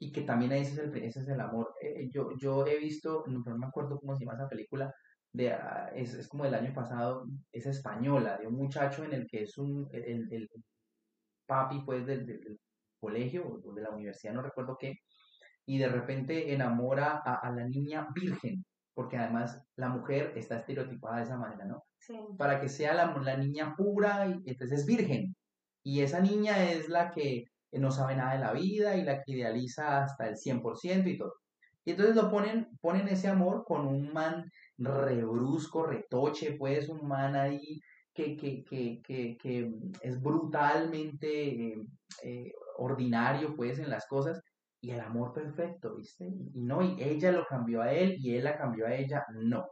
y 0.00 0.12
que 0.12 0.22
también 0.22 0.52
ese 0.52 0.72
es 0.72 0.78
el, 0.78 0.96
ese 1.02 1.20
es 1.20 1.28
el 1.28 1.40
amor. 1.40 1.74
Eh, 1.80 2.08
yo, 2.10 2.30
yo 2.36 2.66
he 2.66 2.78
visto, 2.78 3.24
no, 3.26 3.42
me 3.56 3.66
acuerdo 3.66 3.98
cómo 3.98 4.16
se 4.16 4.24
llama 4.24 4.36
esa 4.36 4.48
película, 4.48 4.92
de, 5.32 5.52
ah, 5.52 5.90
es, 5.94 6.14
es, 6.14 6.28
como 6.28 6.44
del 6.44 6.54
año 6.54 6.72
pasado, 6.72 7.26
es 7.52 7.66
española, 7.66 8.38
de 8.38 8.46
un 8.46 8.54
muchacho 8.54 9.04
en 9.04 9.12
el 9.12 9.26
que 9.26 9.42
es 9.42 9.58
un, 9.58 9.88
el, 9.92 10.26
el 10.32 10.48
papi 11.46 11.82
pues 11.84 12.06
del, 12.06 12.26
del, 12.26 12.58
colegio 13.00 13.46
o 13.64 13.72
de 13.74 13.82
la 13.82 13.90
universidad, 13.90 14.34
no 14.34 14.42
recuerdo 14.42 14.76
qué, 14.76 14.94
y 15.66 15.78
de 15.78 15.88
repente 15.88 16.52
enamora 16.52 17.22
a, 17.24 17.36
a, 17.36 17.52
la 17.52 17.64
niña 17.64 18.08
virgen, 18.12 18.64
porque 18.92 19.16
además 19.16 19.62
la 19.76 19.88
mujer 19.88 20.32
está 20.36 20.58
estereotipada 20.58 21.18
de 21.18 21.22
esa 21.22 21.38
manera, 21.38 21.64
¿no? 21.64 21.84
Sí. 21.98 22.18
Para 22.36 22.60
que 22.60 22.68
sea 22.68 22.94
la, 22.94 23.16
la 23.18 23.36
niña 23.36 23.74
pura 23.76 24.26
y 24.26 24.50
entonces 24.50 24.80
es 24.80 24.86
virgen. 24.86 25.36
Y 25.88 26.02
esa 26.02 26.20
niña 26.20 26.70
es 26.70 26.90
la 26.90 27.10
que 27.12 27.46
no 27.72 27.90
sabe 27.90 28.14
nada 28.14 28.34
de 28.34 28.40
la 28.40 28.52
vida 28.52 28.94
y 28.96 29.04
la 29.04 29.22
que 29.22 29.32
idealiza 29.32 30.04
hasta 30.04 30.28
el 30.28 30.36
100% 30.36 31.08
y 31.08 31.16
todo. 31.16 31.32
Y 31.82 31.92
entonces 31.92 32.14
lo 32.14 32.30
ponen, 32.30 32.68
ponen 32.82 33.08
ese 33.08 33.28
amor 33.28 33.64
con 33.64 33.86
un 33.86 34.12
man 34.12 34.50
rebrusco, 34.76 35.86
retoche, 35.86 36.58
pues 36.58 36.90
un 36.90 37.08
man 37.08 37.34
ahí 37.36 37.80
que, 38.12 38.36
que, 38.36 38.62
que, 38.64 39.00
que, 39.40 39.72
es 40.02 40.20
brutalmente 40.20 41.76
eh, 42.22 42.52
ordinario, 42.76 43.56
pues, 43.56 43.78
en 43.78 43.88
las 43.88 44.06
cosas. 44.06 44.42
Y 44.82 44.90
el 44.90 45.00
amor 45.00 45.32
perfecto, 45.32 45.96
¿viste? 45.96 46.26
Y 46.26 46.60
no, 46.60 46.82
y 46.82 47.02
ella 47.02 47.32
lo 47.32 47.46
cambió 47.46 47.80
a 47.80 47.90
él 47.94 48.16
y 48.18 48.34
él 48.36 48.44
la 48.44 48.58
cambió 48.58 48.86
a 48.86 48.94
ella. 48.94 49.24
No, 49.32 49.66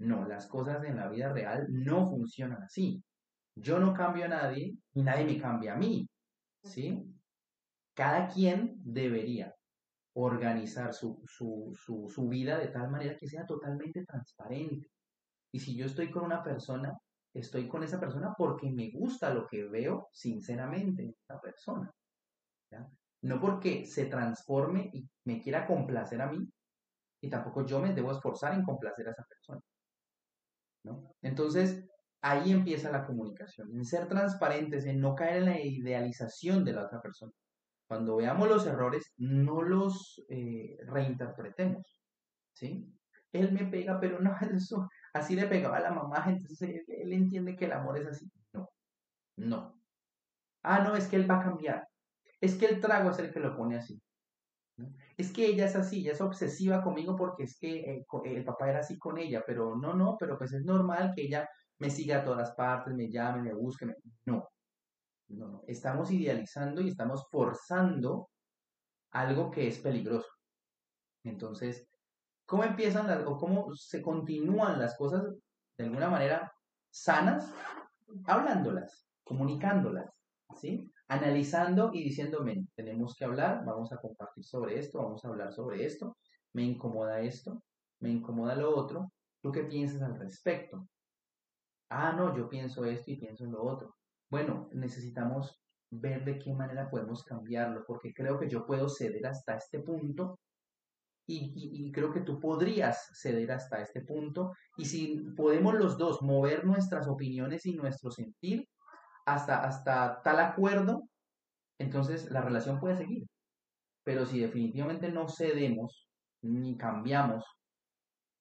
no, 0.00 0.28
las 0.28 0.46
cosas 0.48 0.84
en 0.84 0.96
la 0.96 1.08
vida 1.08 1.32
real 1.32 1.66
no 1.70 2.10
funcionan 2.10 2.62
así. 2.62 3.02
Yo 3.56 3.78
no 3.78 3.94
cambio 3.94 4.26
a 4.26 4.28
nadie 4.28 4.76
y 4.94 5.02
nadie 5.02 5.24
me 5.24 5.40
cambia 5.40 5.74
a 5.74 5.76
mí. 5.76 6.08
¿Sí? 6.62 7.02
Cada 7.94 8.28
quien 8.28 8.76
debería 8.84 9.54
organizar 10.14 10.92
su, 10.92 11.22
su, 11.26 11.74
su, 11.74 12.08
su 12.08 12.28
vida 12.28 12.58
de 12.58 12.68
tal 12.68 12.90
manera 12.90 13.16
que 13.16 13.28
sea 13.28 13.46
totalmente 13.46 14.04
transparente. 14.04 14.90
Y 15.52 15.60
si 15.60 15.76
yo 15.76 15.86
estoy 15.86 16.10
con 16.10 16.24
una 16.24 16.42
persona, 16.42 16.96
estoy 17.32 17.68
con 17.68 17.82
esa 17.82 18.00
persona 18.00 18.34
porque 18.36 18.70
me 18.70 18.90
gusta 18.90 19.32
lo 19.32 19.46
que 19.46 19.64
veo 19.64 20.08
sinceramente 20.12 21.02
en 21.02 21.14
esa 21.22 21.40
persona. 21.40 21.90
No 23.22 23.40
porque 23.40 23.86
se 23.86 24.06
transforme 24.06 24.90
y 24.92 25.08
me 25.24 25.40
quiera 25.40 25.66
complacer 25.66 26.20
a 26.20 26.30
mí, 26.30 26.46
y 27.20 27.30
tampoco 27.30 27.64
yo 27.64 27.80
me 27.80 27.92
debo 27.92 28.12
esforzar 28.12 28.54
en 28.54 28.64
complacer 28.64 29.08
a 29.08 29.12
esa 29.12 29.24
persona. 29.24 29.60
¿no? 30.84 31.14
Entonces, 31.22 31.84
ahí 32.26 32.50
empieza 32.50 32.90
la 32.90 33.06
comunicación, 33.06 33.70
en 33.72 33.84
ser 33.84 34.08
transparentes, 34.08 34.84
en 34.84 35.00
no 35.00 35.14
caer 35.14 35.36
en 35.38 35.44
la 35.46 35.60
idealización 35.60 36.64
de 36.64 36.72
la 36.72 36.86
otra 36.86 37.00
persona. 37.00 37.32
Cuando 37.86 38.16
veamos 38.16 38.48
los 38.48 38.66
errores, 38.66 39.12
no 39.16 39.62
los 39.62 40.24
eh, 40.28 40.76
reinterpretemos, 40.86 42.02
¿sí? 42.52 42.92
Él 43.32 43.52
me 43.52 43.66
pega, 43.66 44.00
pero 44.00 44.18
no, 44.20 44.34
eso, 44.52 44.88
así 45.12 45.36
le 45.36 45.46
pegaba 45.46 45.76
a 45.76 45.82
la 45.82 45.92
mamá, 45.92 46.24
entonces 46.26 46.84
él, 46.88 47.12
entiende 47.12 47.54
que 47.54 47.66
el 47.66 47.72
amor 47.72 47.98
es 47.98 48.08
así. 48.08 48.28
No, 48.52 48.68
no. 49.36 49.80
Ah, 50.62 50.80
no, 50.80 50.96
es 50.96 51.06
que 51.06 51.16
él 51.16 51.30
va 51.30 51.38
a 51.38 51.44
cambiar. 51.44 51.86
Es 52.40 52.56
que 52.56 52.66
el 52.66 52.80
trago 52.80 53.10
es 53.10 53.18
el 53.20 53.32
que 53.32 53.40
lo 53.40 53.56
pone 53.56 53.76
así. 53.76 54.00
Es 55.16 55.32
que 55.32 55.46
ella 55.46 55.66
es 55.66 55.76
así, 55.76 56.00
ella 56.00 56.12
es 56.12 56.20
obsesiva 56.20 56.82
conmigo 56.82 57.16
porque 57.16 57.44
es 57.44 57.56
que 57.58 57.78
eh, 57.90 58.06
el 58.24 58.44
papá 58.44 58.68
era 58.68 58.80
así 58.80 58.98
con 58.98 59.16
ella, 59.16 59.44
pero 59.46 59.76
no, 59.76 59.94
no, 59.94 60.16
pero 60.18 60.36
pues 60.36 60.52
es 60.52 60.64
normal 60.64 61.12
que 61.14 61.22
ella 61.22 61.48
me 61.78 61.90
siga 61.90 62.18
a 62.18 62.24
todas 62.24 62.52
partes, 62.52 62.94
me 62.94 63.10
llame, 63.10 63.42
me 63.42 63.54
busque. 63.54 63.86
No, 64.24 64.48
no. 65.28 65.62
Estamos 65.66 66.10
idealizando 66.10 66.80
y 66.80 66.88
estamos 66.88 67.26
forzando 67.30 68.30
algo 69.10 69.50
que 69.50 69.68
es 69.68 69.78
peligroso. 69.78 70.28
Entonces, 71.24 71.88
¿cómo 72.46 72.64
empiezan 72.64 73.06
las, 73.06 73.26
o 73.26 73.36
cómo 73.36 73.74
se 73.74 74.02
continúan 74.02 74.78
las 74.78 74.96
cosas 74.96 75.24
de 75.76 75.84
alguna 75.84 76.08
manera 76.08 76.52
sanas? 76.90 77.52
Hablándolas, 78.24 79.06
comunicándolas, 79.24 80.10
¿sí? 80.54 80.88
Analizando 81.08 81.90
y 81.92 82.04
diciéndome, 82.04 82.66
tenemos 82.74 83.14
que 83.16 83.24
hablar, 83.24 83.64
vamos 83.64 83.92
a 83.92 83.98
compartir 83.98 84.44
sobre 84.44 84.78
esto, 84.78 85.02
vamos 85.02 85.24
a 85.24 85.28
hablar 85.28 85.52
sobre 85.52 85.84
esto, 85.84 86.16
me 86.52 86.62
incomoda 86.62 87.20
esto, 87.20 87.62
me 88.00 88.10
incomoda 88.10 88.54
lo 88.54 88.76
otro, 88.76 89.12
¿tú 89.42 89.50
qué 89.50 89.64
piensas 89.64 90.02
al 90.02 90.18
respecto? 90.18 90.86
Ah, 91.90 92.12
no, 92.12 92.36
yo 92.36 92.48
pienso 92.48 92.84
esto 92.84 93.10
y 93.10 93.16
pienso 93.16 93.44
en 93.44 93.52
lo 93.52 93.62
otro. 93.62 93.96
Bueno, 94.30 94.68
necesitamos 94.72 95.60
ver 95.90 96.24
de 96.24 96.38
qué 96.38 96.52
manera 96.52 96.90
podemos 96.90 97.24
cambiarlo, 97.24 97.84
porque 97.86 98.12
creo 98.12 98.38
que 98.38 98.48
yo 98.48 98.66
puedo 98.66 98.88
ceder 98.88 99.26
hasta 99.26 99.56
este 99.56 99.80
punto 99.80 100.38
y, 101.28 101.90
creo 101.92 102.12
que 102.12 102.20
tú 102.20 102.38
podrías 102.38 103.10
ceder 103.20 103.50
hasta 103.50 103.80
este 103.82 104.00
punto. 104.00 104.52
Y 104.76 104.84
si 104.84 105.16
podemos 105.36 105.74
los 105.74 105.98
dos 105.98 106.22
mover 106.22 106.64
nuestras 106.64 107.08
opiniones 107.08 107.66
y 107.66 107.74
nuestro 107.74 108.10
sentir 108.10 108.68
hasta, 109.26 109.64
hasta 109.64 110.22
tal 110.22 110.38
acuerdo, 110.40 111.02
entonces 111.78 112.30
la 112.30 112.42
relación 112.42 112.78
puede 112.78 112.96
seguir. 112.96 113.26
Pero 114.04 114.24
si 114.24 114.38
definitivamente 114.38 115.10
no 115.10 115.28
cedemos, 115.28 116.08
ni 116.42 116.76
cambiamos, 116.76 117.44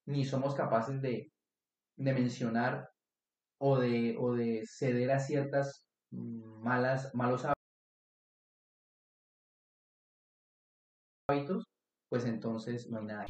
ni 0.06 0.24
somos 0.24 0.54
capaces 0.54 1.02
de, 1.02 1.32
de 1.98 2.14
mencionar 2.14 2.88
o 3.68 3.80
de, 3.80 4.16
o 4.20 4.34
de 4.36 4.64
ceder 4.68 5.10
a 5.10 5.20
ciertas 5.20 5.88
malas, 6.12 7.10
malos 7.16 7.48
hábitos, 11.28 11.64
pues 12.08 12.26
entonces 12.26 12.88
no 12.92 13.00
hay 13.00 13.06
nada. 13.06 13.26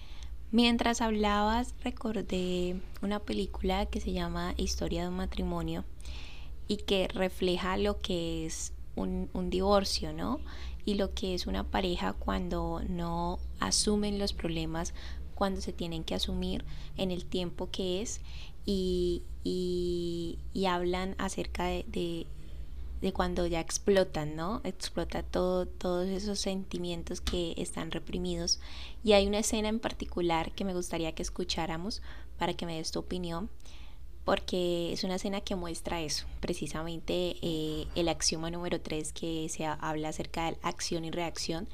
Mientras 0.51 0.99
hablabas, 0.99 1.73
recordé 1.85 2.81
una 3.01 3.21
película 3.21 3.85
que 3.85 4.01
se 4.01 4.11
llama 4.11 4.53
Historia 4.57 5.03
de 5.03 5.07
un 5.07 5.15
matrimonio 5.15 5.85
y 6.67 6.77
que 6.77 7.07
refleja 7.07 7.77
lo 7.77 8.01
que 8.01 8.45
es 8.45 8.73
un, 8.97 9.29
un, 9.31 9.49
divorcio, 9.49 10.11
¿no? 10.11 10.41
Y 10.83 10.95
lo 10.95 11.13
que 11.13 11.33
es 11.33 11.47
una 11.47 11.63
pareja 11.63 12.11
cuando 12.11 12.81
no 12.89 13.39
asumen 13.61 14.19
los 14.19 14.33
problemas, 14.33 14.93
cuando 15.35 15.61
se 15.61 15.73
tienen 15.73 16.03
que 16.03 16.15
asumir 16.15 16.65
en 16.97 17.11
el 17.11 17.25
tiempo 17.25 17.69
que 17.69 18.01
es 18.01 18.21
y, 18.65 19.21
y, 19.43 20.65
hablan 20.65 21.13
acerca 21.19 21.65
de, 21.65 22.25
de, 23.01 23.13
cuando 23.13 23.45
ya 23.45 23.59
explotan, 23.59 24.35
¿no? 24.35 24.61
Explota 24.63 25.21
todo, 25.21 25.67
todos 25.67 26.07
esos 26.07 26.39
sentimientos 26.39 27.21
que 27.21 27.53
están 27.57 27.91
reprimidos. 27.91 28.59
Y 29.03 29.13
hay 29.13 29.27
una 29.27 29.39
escena 29.39 29.69
en 29.69 29.79
particular 29.79 30.51
que 30.53 30.65
me 30.65 30.73
gustaría 30.73 31.13
que 31.13 31.21
escucháramos 31.21 32.01
para 32.39 32.55
que 32.55 32.65
me 32.65 32.77
des 32.77 32.91
tu 32.91 32.99
opinión, 32.99 33.49
porque 34.23 34.91
es 34.91 35.03
una 35.03 35.15
escena 35.15 35.41
que 35.41 35.55
muestra 35.55 36.01
eso, 36.01 36.25
precisamente 36.39 37.35
eh, 37.43 37.85
el 37.93 38.09
axioma 38.09 38.49
número 38.49 38.81
3 38.81 39.13
que 39.13 39.47
se 39.49 39.65
habla 39.65 40.09
acerca 40.09 40.49
de 40.49 40.57
acción 40.63 41.05
y 41.05 41.11
reacción 41.11 41.67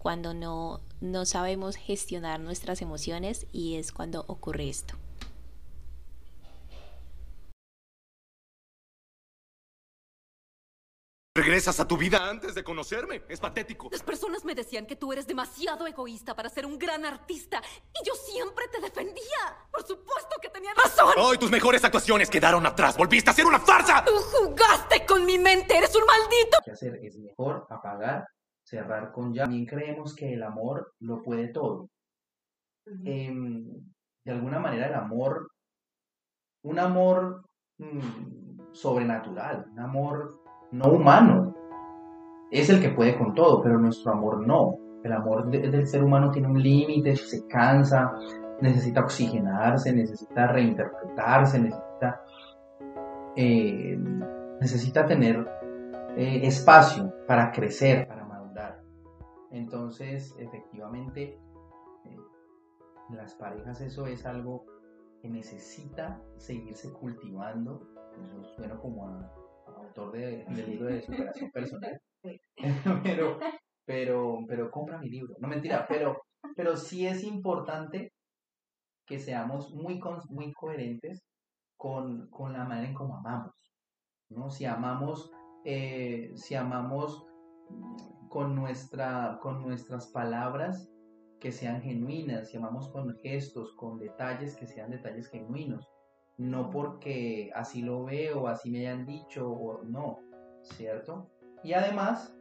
cuando 0.00 0.32
no, 0.32 0.80
no 1.02 1.26
sabemos 1.26 1.76
gestionar 1.76 2.40
nuestras 2.40 2.80
emociones 2.80 3.46
y 3.52 3.76
es 3.76 3.92
cuando 3.92 4.24
ocurre 4.28 4.70
esto. 4.70 4.94
Regresas 11.34 11.78
a 11.80 11.86
tu 11.86 11.98
vida 11.98 12.28
antes 12.28 12.54
de 12.54 12.64
conocerme. 12.64 13.22
Es 13.28 13.40
patético. 13.40 13.88
Las 13.92 14.02
personas 14.02 14.42
me 14.44 14.54
decían 14.54 14.86
que 14.86 14.96
tú 14.96 15.12
eres 15.12 15.26
demasiado 15.26 15.86
egoísta 15.86 16.34
para 16.34 16.48
ser 16.48 16.64
un 16.64 16.78
gran 16.78 17.04
artista. 17.04 17.62
Y 17.92 18.06
yo 18.06 18.14
siempre 18.14 18.68
te 18.68 18.80
defendía. 18.80 19.68
Por 19.70 19.86
supuesto 19.86 20.36
que 20.40 20.48
tenía 20.48 20.72
razón. 20.74 21.14
Hoy 21.18 21.36
tus 21.36 21.50
mejores 21.50 21.84
actuaciones 21.84 22.30
quedaron 22.30 22.64
atrás. 22.66 22.96
Volviste 22.96 23.30
a 23.30 23.34
ser 23.34 23.44
una 23.44 23.60
farsa. 23.60 24.02
Tú 24.04 24.12
jugaste 24.12 25.04
con 25.04 25.24
mi 25.26 25.38
mente. 25.38 25.76
Eres 25.76 25.94
un 25.94 26.04
maldito. 26.04 26.58
¿Qué 26.64 26.72
hacer? 26.72 26.98
Es 27.02 27.16
mejor 27.18 27.66
apagar, 27.70 28.26
cerrar 28.70 29.10
con 29.10 29.34
ya. 29.34 29.44
También 29.44 29.66
creemos 29.66 30.14
que 30.14 30.32
el 30.32 30.42
amor 30.42 30.92
lo 31.00 31.22
puede 31.22 31.48
todo. 31.48 31.88
Em, 33.04 33.66
de 34.24 34.32
alguna 34.32 34.58
manera 34.58 34.86
el 34.86 34.94
amor, 34.94 35.50
un 36.62 36.78
amor 36.78 37.44
mm, 37.78 38.72
sobrenatural, 38.72 39.66
un 39.72 39.80
amor 39.80 40.40
no 40.72 40.92
humano, 40.92 41.54
es 42.50 42.70
el 42.70 42.80
que 42.80 42.90
puede 42.90 43.16
con 43.18 43.34
todo, 43.34 43.62
pero 43.62 43.78
nuestro 43.78 44.12
amor 44.12 44.46
no. 44.46 44.76
El 45.02 45.12
amor 45.12 45.50
del 45.50 45.86
ser 45.86 46.04
humano 46.04 46.30
tiene 46.30 46.48
un 46.48 46.62
límite, 46.62 47.16
se 47.16 47.46
cansa, 47.46 48.12
necesita 48.60 49.00
oxigenarse, 49.00 49.92
necesita 49.92 50.46
reinterpretarse, 50.48 51.58
necesita, 51.58 52.20
eh, 53.34 53.96
necesita 54.60 55.06
tener 55.06 55.48
eh, 56.16 56.40
espacio 56.42 57.12
para 57.26 57.50
crecer, 57.50 58.06
para. 58.06 58.19
Entonces, 59.50 60.34
efectivamente, 60.38 61.38
eh, 62.04 62.18
en 63.10 63.16
las 63.16 63.34
parejas 63.34 63.80
eso 63.80 64.06
es 64.06 64.24
algo 64.26 64.64
que 65.20 65.28
necesita 65.28 66.22
seguirse 66.36 66.92
cultivando. 66.92 67.86
Eso 68.22 68.44
suena 68.56 68.78
como 68.78 69.08
a, 69.08 69.34
autor 69.76 70.12
de, 70.12 70.44
del 70.44 70.70
libro 70.70 70.86
de 70.86 71.00
superación 71.00 71.50
personal. 71.52 72.00
pero, 73.02 73.38
pero, 73.84 74.38
pero 74.46 74.70
compra 74.70 74.98
mi 74.98 75.08
libro. 75.08 75.34
No 75.40 75.48
mentira, 75.48 75.86
pero, 75.88 76.22
pero 76.54 76.76
sí 76.76 77.06
es 77.06 77.24
importante 77.24 78.12
que 79.06 79.18
seamos 79.18 79.74
muy, 79.74 80.00
muy 80.28 80.52
coherentes 80.52 81.24
con, 81.76 82.28
con, 82.30 82.52
la 82.52 82.64
manera 82.64 82.88
en 82.88 82.94
cómo 82.94 83.16
amamos. 83.16 83.72
¿no? 84.28 84.50
Si 84.50 84.64
amamos, 84.64 85.32
eh, 85.64 86.30
si 86.36 86.54
amamos 86.54 87.26
con, 88.30 88.54
nuestra, 88.54 89.38
con 89.42 89.60
nuestras 89.60 90.06
palabras 90.06 90.88
que 91.40 91.50
sean 91.50 91.82
genuinas, 91.82 92.48
si 92.48 92.56
amamos 92.56 92.88
con 92.88 93.14
gestos, 93.16 93.72
con 93.72 93.98
detalles 93.98 94.54
que 94.56 94.66
sean 94.66 94.90
detalles 94.90 95.28
genuinos, 95.28 95.90
no 96.38 96.70
porque 96.70 97.50
así 97.54 97.82
lo 97.82 98.04
veo, 98.04 98.46
así 98.46 98.70
me 98.70 98.78
hayan 98.78 99.04
dicho, 99.04 99.50
o 99.50 99.82
no, 99.82 100.20
¿cierto? 100.62 101.28
Y 101.64 101.72
además, 101.72 102.34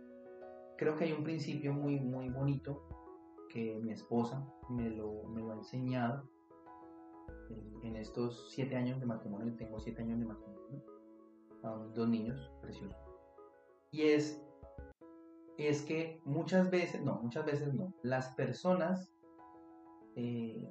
creo 0.77 0.95
que 0.95 1.05
hay 1.05 1.11
un 1.11 1.23
principio 1.23 1.73
muy, 1.73 1.99
muy 1.99 2.29
bonito 2.29 2.87
que 3.49 3.79
mi 3.81 3.91
esposa 3.91 4.45
me 4.69 4.91
lo, 4.91 5.23
me 5.23 5.41
lo 5.41 5.51
ha 5.51 5.55
enseñado 5.55 6.29
en, 7.83 7.95
estos 7.95 8.51
siete 8.51 8.75
años 8.75 8.99
de 8.99 9.07
matrimonio, 9.07 9.55
tengo 9.55 9.79
siete 9.79 10.03
años 10.03 10.19
de 10.19 10.25
matrimonio, 10.25 10.83
dos 11.95 12.07
niños 12.07 12.51
preciosos. 12.61 12.95
Y 13.91 14.03
es, 14.03 14.39
es 15.67 15.81
que 15.81 16.21
muchas 16.25 16.69
veces, 16.69 17.03
no, 17.03 17.21
muchas 17.21 17.45
veces 17.45 17.73
no, 17.73 17.93
las 18.01 18.29
personas, 18.35 19.11
eh, 20.15 20.67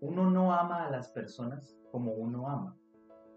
uno 0.00 0.30
no 0.30 0.52
ama 0.52 0.86
a 0.86 0.90
las 0.90 1.10
personas 1.10 1.76
como 1.90 2.12
uno 2.12 2.48
ama. 2.48 2.76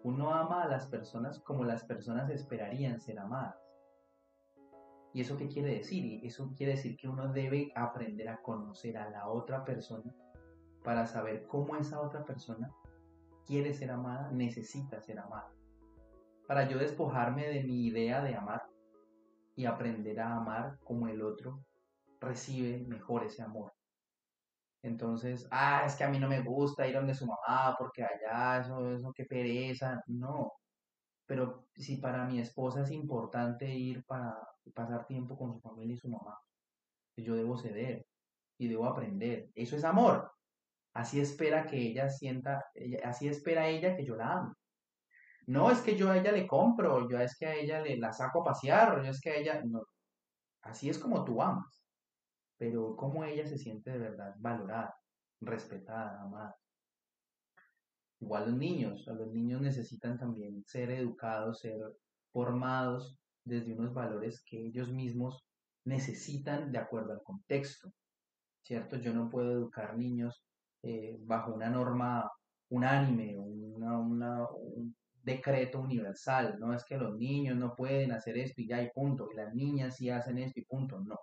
Uno 0.03 0.33
ama 0.33 0.63
a 0.63 0.67
las 0.67 0.85
personas 0.87 1.39
como 1.39 1.63
las 1.63 1.83
personas 1.83 2.29
esperarían 2.29 2.99
ser 2.99 3.19
amadas. 3.19 3.55
¿Y 5.13 5.21
eso 5.21 5.37
qué 5.37 5.47
quiere 5.47 5.75
decir? 5.75 6.25
Eso 6.25 6.53
quiere 6.55 6.73
decir 6.73 6.97
que 6.97 7.07
uno 7.07 7.31
debe 7.31 7.71
aprender 7.75 8.29
a 8.29 8.41
conocer 8.41 8.97
a 8.97 9.09
la 9.09 9.29
otra 9.29 9.63
persona 9.63 10.13
para 10.83 11.05
saber 11.05 11.47
cómo 11.47 11.75
esa 11.77 12.01
otra 12.01 12.25
persona 12.25 12.71
quiere 13.45 13.73
ser 13.73 13.91
amada, 13.91 14.31
necesita 14.31 14.99
ser 15.01 15.19
amada. 15.19 15.51
Para 16.47 16.67
yo 16.67 16.77
despojarme 16.77 17.47
de 17.47 17.63
mi 17.63 17.85
idea 17.85 18.21
de 18.23 18.35
amar 18.35 18.72
y 19.55 19.65
aprender 19.65 20.19
a 20.19 20.35
amar 20.37 20.77
como 20.83 21.07
el 21.07 21.21
otro 21.21 21.63
recibe 22.19 22.79
mejor 22.87 23.25
ese 23.25 23.41
amor. 23.43 23.73
Entonces, 24.83 25.47
ah, 25.51 25.83
es 25.85 25.95
que 25.95 26.03
a 26.03 26.09
mí 26.09 26.19
no 26.19 26.27
me 26.27 26.41
gusta 26.41 26.87
ir 26.87 26.95
donde 26.95 27.13
su 27.15 27.25
mamá 27.25 27.75
porque 27.77 28.03
allá 28.03 28.59
eso, 28.61 28.91
eso, 28.91 29.13
qué 29.13 29.25
pereza. 29.25 30.01
No. 30.07 30.53
Pero 31.25 31.67
si 31.75 31.97
para 31.97 32.25
mi 32.25 32.39
esposa 32.39 32.81
es 32.83 32.91
importante 32.91 33.65
ir 33.73 34.03
para 34.05 34.35
pasar 34.73 35.05
tiempo 35.07 35.37
con 35.37 35.53
su 35.53 35.61
familia 35.61 35.95
y 35.95 35.97
su 35.97 36.09
mamá, 36.09 36.37
pues 37.15 37.25
yo 37.27 37.35
debo 37.35 37.57
ceder 37.57 38.05
y 38.57 38.67
debo 38.67 38.85
aprender. 38.85 39.49
Eso 39.55 39.77
es 39.77 39.83
amor. 39.85 40.31
Así 40.93 41.19
espera 41.19 41.65
que 41.65 41.77
ella 41.77 42.09
sienta, 42.09 42.65
así 43.03 43.27
espera 43.27 43.67
ella 43.69 43.95
que 43.95 44.05
yo 44.05 44.15
la 44.15 44.33
ame. 44.33 44.53
No 45.47 45.69
es 45.71 45.81
que 45.81 45.95
yo 45.97 46.09
a 46.09 46.17
ella 46.17 46.31
le 46.31 46.47
compro, 46.47 47.09
yo 47.09 47.19
es 47.19 47.37
que 47.37 47.45
a 47.45 47.55
ella 47.55 47.81
le 47.81 47.97
la 47.97 48.13
saco 48.13 48.41
a 48.41 48.45
pasear, 48.45 49.03
yo 49.03 49.11
es 49.11 49.19
que 49.19 49.31
a 49.31 49.35
ella, 49.35 49.61
no. 49.65 49.83
Así 50.61 50.89
es 50.89 50.97
como 50.97 51.25
tú 51.25 51.41
amas. 51.41 51.83
Pero 52.57 52.95
cómo 52.95 53.23
ella 53.25 53.45
se 53.45 53.57
siente 53.57 53.91
de 53.91 53.99
verdad 53.99 54.35
valorada, 54.39 54.95
respetada, 55.41 56.21
amada. 56.21 56.55
Igual 58.19 58.51
los 58.51 58.57
niños, 58.57 59.05
los 59.07 59.33
niños 59.33 59.61
necesitan 59.61 60.17
también 60.17 60.63
ser 60.65 60.91
educados, 60.91 61.59
ser 61.59 61.77
formados 62.31 63.17
desde 63.43 63.73
unos 63.73 63.93
valores 63.93 64.41
que 64.45 64.67
ellos 64.67 64.89
mismos 64.89 65.43
necesitan 65.85 66.71
de 66.71 66.77
acuerdo 66.77 67.11
al 67.11 67.23
contexto, 67.23 67.91
¿cierto? 68.61 68.95
Yo 68.95 69.13
no 69.13 69.29
puedo 69.29 69.51
educar 69.51 69.97
niños 69.97 70.45
eh, 70.83 71.17
bajo 71.19 71.53
una 71.53 71.69
norma 71.69 72.31
unánime, 72.69 73.37
una, 73.37 73.99
un 73.99 74.95
decreto 75.23 75.79
universal, 75.79 76.57
no 76.59 76.73
es 76.73 76.83
que 76.83 76.97
los 76.97 77.15
niños 77.17 77.57
no 77.57 77.75
pueden 77.75 78.11
hacer 78.11 78.37
esto 78.37 78.61
y 78.61 78.67
ya 78.67 78.77
hay 78.77 78.89
punto, 78.91 79.29
y 79.31 79.35
las 79.35 79.53
niñas 79.53 79.95
sí 79.95 80.09
hacen 80.09 80.37
esto 80.37 80.59
y 80.59 80.65
punto, 80.65 80.99
no. 81.01 81.17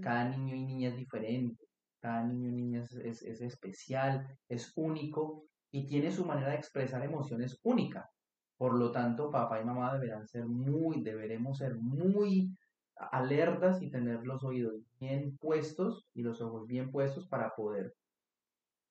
Cada 0.00 0.28
niño 0.28 0.54
y 0.54 0.64
niña 0.64 0.88
es 0.90 0.96
diferente, 0.96 1.64
cada 2.00 2.24
niño 2.24 2.48
y 2.48 2.52
niña 2.52 2.82
es, 2.82 3.22
es 3.22 3.40
especial, 3.40 4.26
es 4.48 4.72
único 4.76 5.46
y 5.70 5.86
tiene 5.86 6.12
su 6.12 6.24
manera 6.24 6.50
de 6.50 6.56
expresar 6.56 7.04
emociones 7.04 7.58
única. 7.64 8.08
Por 8.56 8.78
lo 8.78 8.92
tanto, 8.92 9.30
papá 9.30 9.60
y 9.60 9.64
mamá 9.64 9.92
deberán 9.94 10.26
ser 10.28 10.46
muy, 10.46 11.02
deberemos 11.02 11.58
ser 11.58 11.74
muy 11.76 12.56
alertas 12.96 13.82
y 13.82 13.90
tener 13.90 14.24
los 14.24 14.44
oídos 14.44 14.74
bien 15.00 15.36
puestos 15.38 16.06
y 16.14 16.22
los 16.22 16.40
ojos 16.40 16.66
bien 16.66 16.90
puestos 16.92 17.26
para 17.26 17.54
poder 17.54 17.92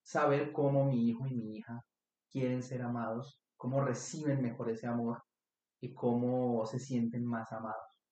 saber 0.01 0.51
cómo 0.51 0.85
mi 0.85 1.07
hijo 1.07 1.25
y 1.27 1.35
mi 1.35 1.57
hija 1.57 1.85
quieren 2.29 2.61
ser 2.61 2.81
amados, 2.81 3.39
cómo 3.63 3.79
reciben 3.79 4.41
mejor 4.41 4.71
ese 4.71 4.87
amor 4.87 5.23
y 5.79 5.93
cómo 5.93 6.65
se 6.65 6.79
sienten 6.79 7.25
más 7.25 7.49
amados. 7.53 8.03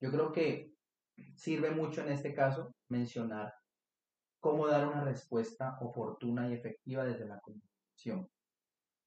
Yo 0.00 0.10
creo 0.10 0.32
que 0.32 0.72
sirve 1.36 1.70
mucho 1.72 2.00
en 2.00 2.12
este 2.12 2.32
caso 2.32 2.74
mencionar 2.88 3.52
cómo 4.40 4.66
dar 4.66 4.88
una 4.88 5.04
respuesta 5.04 5.76
oportuna 5.82 6.48
y 6.48 6.54
efectiva 6.54 7.04
desde 7.04 7.26
la 7.26 7.38
comunicación. 7.40 8.30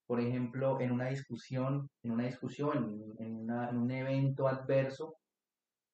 Por 0.06 0.22
ejemplo, 0.22 0.80
en 0.80 0.92
una 0.92 1.08
discusión, 1.08 1.90
en 2.04 2.12
una 2.12 2.26
discusión, 2.26 3.16
en, 3.18 3.50
un 3.50 3.90
evento 3.90 4.48
adverso, 4.48 5.16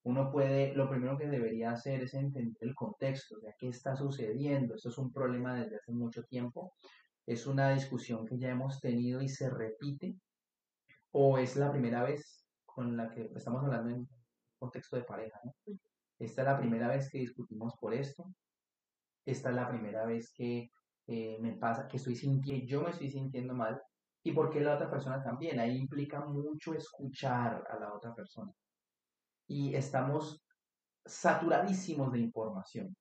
uno 0.03 0.29
puede, 0.33 0.75
lo 0.75 0.89
primero 0.89 1.17
que 1.17 1.27
debería 1.27 1.71
hacer 1.71 2.03
es 2.03 2.13
entender 2.13 2.57
el 2.59 2.75
contexto, 2.75 3.39
de 3.39 3.55
qué 3.57 3.69
está 3.69 3.95
sucediendo. 3.95 4.75
Esto 4.75 4.89
es 4.89 4.97
un 4.97 5.13
problema 5.13 5.55
desde 5.55 5.77
hace 5.77 5.93
mucho 5.93 6.23
tiempo. 6.25 6.73
Es 7.29 7.45
una 7.45 7.69
discusión 7.69 8.25
que 8.25 8.39
ya 8.39 8.49
hemos 8.49 8.79
tenido 8.79 9.21
y 9.21 9.29
se 9.29 9.51
repite. 9.51 10.15
O 11.11 11.37
es 11.37 11.55
la 11.57 11.71
primera 11.71 12.01
vez 12.01 12.43
con 12.65 12.97
la 12.97 13.07
que 13.11 13.29
estamos 13.35 13.63
hablando 13.63 13.91
en 13.91 14.09
contexto 14.57 14.95
de 14.95 15.03
pareja. 15.03 15.39
Esta 16.17 16.41
es 16.41 16.47
la 16.47 16.57
primera 16.57 16.87
vez 16.87 17.07
que 17.11 17.19
discutimos 17.19 17.75
por 17.79 17.93
esto. 17.93 18.25
Esta 19.27 19.49
es 19.49 19.55
la 19.55 19.69
primera 19.69 20.07
vez 20.07 20.33
que 20.33 20.71
eh, 21.05 21.37
me 21.39 21.53
pasa, 21.53 21.87
que 21.87 21.97
estoy 21.97 22.15
sintiendo, 22.15 22.65
yo 22.65 22.81
me 22.81 22.89
estoy 22.89 23.11
sintiendo 23.11 23.53
mal. 23.53 23.79
Y 24.23 24.31
porque 24.31 24.59
la 24.59 24.73
otra 24.73 24.89
persona 24.89 25.21
también. 25.21 25.59
Ahí 25.59 25.77
implica 25.77 26.25
mucho 26.25 26.73
escuchar 26.73 27.63
a 27.69 27.79
la 27.79 27.93
otra 27.93 28.15
persona 28.15 28.51
y 29.45 29.75
estamos 29.75 30.43
saturadísimos 31.05 32.11
de 32.11 32.21
información. 32.21 32.95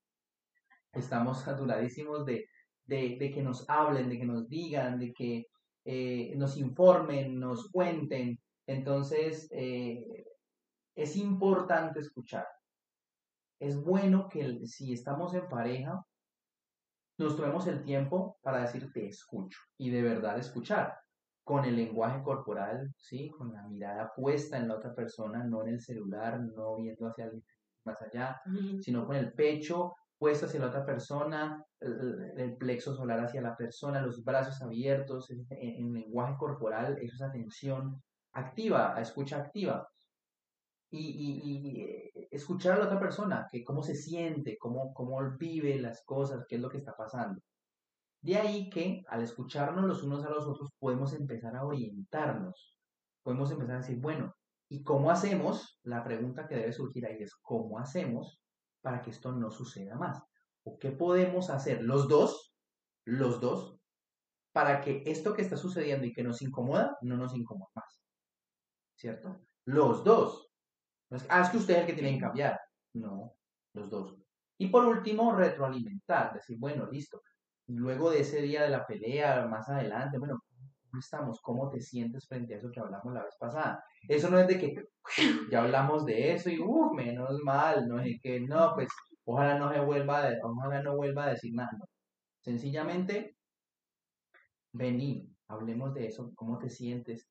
Estamos 0.92 1.40
saturadísimos 1.40 2.26
de, 2.26 2.46
que 2.88 3.42
nos 3.42 3.68
hablen, 3.68 4.08
de 4.08 4.18
que 4.18 4.24
nos 4.24 4.48
digan, 4.48 4.98
de 4.98 5.12
que 5.12 5.46
eh, 5.84 6.34
nos 6.36 6.56
informen, 6.56 7.38
nos 7.38 7.70
cuenten. 7.70 8.38
Entonces, 8.66 9.48
eh, 9.52 10.24
es 10.94 11.16
importante 11.16 12.00
escuchar. 12.00 12.46
Es 13.60 13.82
bueno 13.82 14.28
que 14.28 14.66
si 14.66 14.92
estamos 14.92 15.34
en 15.34 15.48
pareja, 15.48 16.04
nos 17.18 17.36
tomemos 17.36 17.66
el 17.66 17.82
tiempo 17.82 18.38
para 18.42 18.60
decir 18.60 18.92
te 18.92 19.08
escucho 19.08 19.58
y 19.76 19.90
de 19.90 20.02
verdad 20.02 20.38
escuchar 20.38 20.96
con 21.42 21.64
el 21.64 21.76
lenguaje 21.76 22.22
corporal, 22.22 22.92
¿sí? 22.96 23.30
Con 23.30 23.52
la 23.52 23.66
mirada 23.66 24.12
puesta 24.14 24.58
en 24.58 24.68
la 24.68 24.76
otra 24.76 24.94
persona, 24.94 25.42
no 25.42 25.62
en 25.62 25.70
el 25.70 25.80
celular, 25.80 26.40
no 26.40 26.76
viendo 26.76 27.08
hacia 27.08 27.24
el, 27.24 27.42
más 27.84 28.00
allá, 28.02 28.40
sino 28.80 29.06
con 29.06 29.16
el 29.16 29.32
pecho 29.32 29.94
puesto 30.18 30.46
hacia 30.46 30.60
la 30.60 30.68
otra 30.68 30.84
persona, 30.84 31.64
el, 31.80 32.56
plexo 32.58 32.94
solar 32.94 33.20
hacia 33.20 33.40
la 33.40 33.56
persona, 33.56 34.02
los 34.02 34.24
brazos 34.24 34.60
abiertos, 34.62 35.30
en, 35.30 35.46
en, 35.50 35.92
lenguaje 35.92 36.36
corporal, 36.36 36.98
eso 37.00 37.14
es 37.14 37.22
atención 37.22 38.02
activa, 38.32 39.00
escucha 39.00 39.38
activa. 39.38 39.88
Y, 40.90 41.00
y, 41.00 41.82
eh, 41.82 42.28
escuchar 42.30 42.74
a 42.74 42.78
la 42.78 42.86
otra 42.86 42.98
persona, 42.98 43.46
que 43.50 43.62
cómo 43.62 43.82
se 43.82 43.94
siente, 43.94 44.56
cómo, 44.58 44.92
cómo 44.94 45.20
vive 45.38 45.78
las 45.78 46.02
cosas, 46.04 46.46
qué 46.48 46.56
es 46.56 46.62
lo 46.62 46.70
que 46.70 46.78
está 46.78 46.96
pasando. 46.96 47.40
De 48.20 48.36
ahí 48.36 48.68
que 48.70 49.04
al 49.08 49.22
escucharnos 49.22 49.84
los 49.84 50.02
unos 50.02 50.24
a 50.24 50.30
los 50.30 50.46
otros 50.46 50.70
podemos 50.78 51.12
empezar 51.14 51.54
a 51.56 51.64
orientarnos, 51.64 52.76
podemos 53.22 53.50
empezar 53.52 53.76
a 53.76 53.78
decir, 53.80 53.98
bueno, 54.00 54.34
¿Y 54.70 54.82
cómo 54.82 55.10
hacemos? 55.10 55.78
La 55.82 56.04
pregunta 56.04 56.46
que 56.46 56.56
debe 56.56 56.72
surgir 56.72 57.06
ahí 57.06 57.22
es, 57.22 57.34
¿cómo 57.36 57.78
hacemos 57.78 58.38
para 58.80 59.02
que 59.02 59.10
esto 59.10 59.32
no 59.32 59.50
suceda 59.50 59.96
más? 59.96 60.22
¿O 60.64 60.78
qué 60.78 60.90
podemos 60.90 61.50
hacer 61.50 61.82
los 61.82 62.08
dos, 62.08 62.54
los 63.04 63.40
dos, 63.40 63.78
para 64.52 64.80
que 64.80 65.02
esto 65.06 65.34
que 65.34 65.42
está 65.42 65.56
sucediendo 65.56 66.06
y 66.06 66.12
que 66.12 66.22
nos 66.22 66.42
incomoda, 66.42 66.96
no 67.02 67.16
nos 67.16 67.34
incomoda 67.34 67.70
más? 67.74 68.02
¿Cierto? 68.96 69.40
Los 69.64 70.04
dos. 70.04 70.50
ah, 71.28 71.42
es 71.42 71.50
que 71.50 71.56
usted 71.58 71.74
es 71.74 71.80
el 71.80 71.86
que 71.86 71.92
tiene 71.92 72.14
que 72.14 72.20
cambiar. 72.20 72.60
No, 72.94 73.36
los 73.74 73.90
dos. 73.90 74.16
Y 74.58 74.68
por 74.68 74.84
último, 74.84 75.34
retroalimentar, 75.34 76.34
decir, 76.34 76.58
bueno, 76.58 76.86
listo. 76.90 77.22
Luego 77.68 78.10
de 78.10 78.20
ese 78.20 78.42
día 78.42 78.62
de 78.62 78.70
la 78.70 78.86
pelea, 78.86 79.46
más 79.46 79.68
adelante, 79.68 80.18
bueno, 80.18 80.40
¿cómo 80.40 80.47
estamos? 80.98 81.40
¿Cómo 81.42 81.68
te 81.68 81.80
sientes 81.80 82.26
frente 82.26 82.54
a 82.54 82.58
eso 82.58 82.70
que 82.70 82.80
hablamos 82.80 83.12
la 83.12 83.24
vez 83.24 83.34
pasada? 83.38 83.82
Eso 84.08 84.30
no 84.30 84.38
es 84.38 84.46
de 84.48 84.58
que 84.58 84.74
ya 85.52 85.62
hablamos 85.62 86.04
de 86.04 86.32
eso 86.32 86.50
y, 86.50 86.58
menos 86.94 87.38
mal, 87.44 87.86
no 87.88 88.00
es 88.00 88.20
que, 88.22 88.40
no, 88.40 88.72
pues, 88.74 88.88
ojalá 89.24 89.58
no 89.58 89.72
se 89.72 89.80
vuelva, 89.80 90.28
a, 90.28 90.32
ojalá 90.42 90.82
no 90.82 90.96
vuelva 90.96 91.24
a 91.24 91.30
decir 91.30 91.52
nada. 91.54 91.78
Sencillamente, 92.40 93.36
vení, 94.72 95.28
hablemos 95.48 95.94
de 95.94 96.06
eso, 96.06 96.32
¿cómo 96.34 96.58
te 96.58 96.70
sientes? 96.70 97.28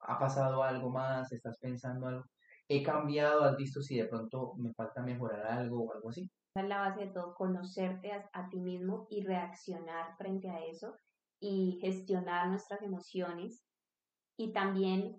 ¿Ha 0.00 0.18
pasado 0.18 0.62
algo 0.62 0.90
más? 0.90 1.32
¿Estás 1.32 1.58
pensando 1.58 2.06
algo? 2.06 2.24
he 2.68 2.82
cambiado, 2.82 3.44
has 3.44 3.56
visto 3.56 3.80
si 3.82 3.96
de 3.96 4.06
pronto 4.06 4.54
me 4.56 4.72
falta 4.74 5.02
mejorar 5.02 5.46
algo 5.46 5.84
o 5.84 5.92
algo 5.92 6.10
así. 6.10 6.28
La 6.54 6.80
base 6.80 7.06
de 7.06 7.12
todo, 7.12 7.34
conocerte 7.34 8.12
a, 8.12 8.48
ti 8.48 8.58
mismo 8.58 9.06
y 9.10 9.22
reaccionar 9.22 10.16
frente 10.16 10.48
a 10.48 10.64
eso 10.64 10.96
y 11.40 11.78
gestionar 11.80 12.48
nuestras 12.48 12.82
emociones 12.82 13.64
y 14.36 14.52
también 14.52 15.16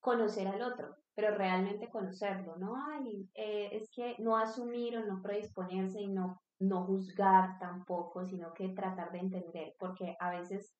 conocer 0.00 0.46
al 0.48 0.62
otro, 0.62 0.96
pero 1.14 1.34
realmente 1.36 1.88
conocerlo, 1.88 2.56
¿no? 2.56 2.74
Ay, 2.76 3.28
eh, 3.34 3.70
es 3.72 3.90
que 3.90 4.16
no 4.18 4.36
asumir 4.36 4.98
o 4.98 5.04
no 5.06 5.22
predisponerse 5.22 6.00
y 6.00 6.08
no, 6.08 6.42
no 6.60 6.84
juzgar 6.84 7.58
tampoco, 7.58 8.26
sino 8.26 8.52
que 8.52 8.68
tratar 8.70 9.12
de 9.12 9.18
entender, 9.18 9.74
porque 9.78 10.16
a 10.20 10.30
veces 10.30 10.74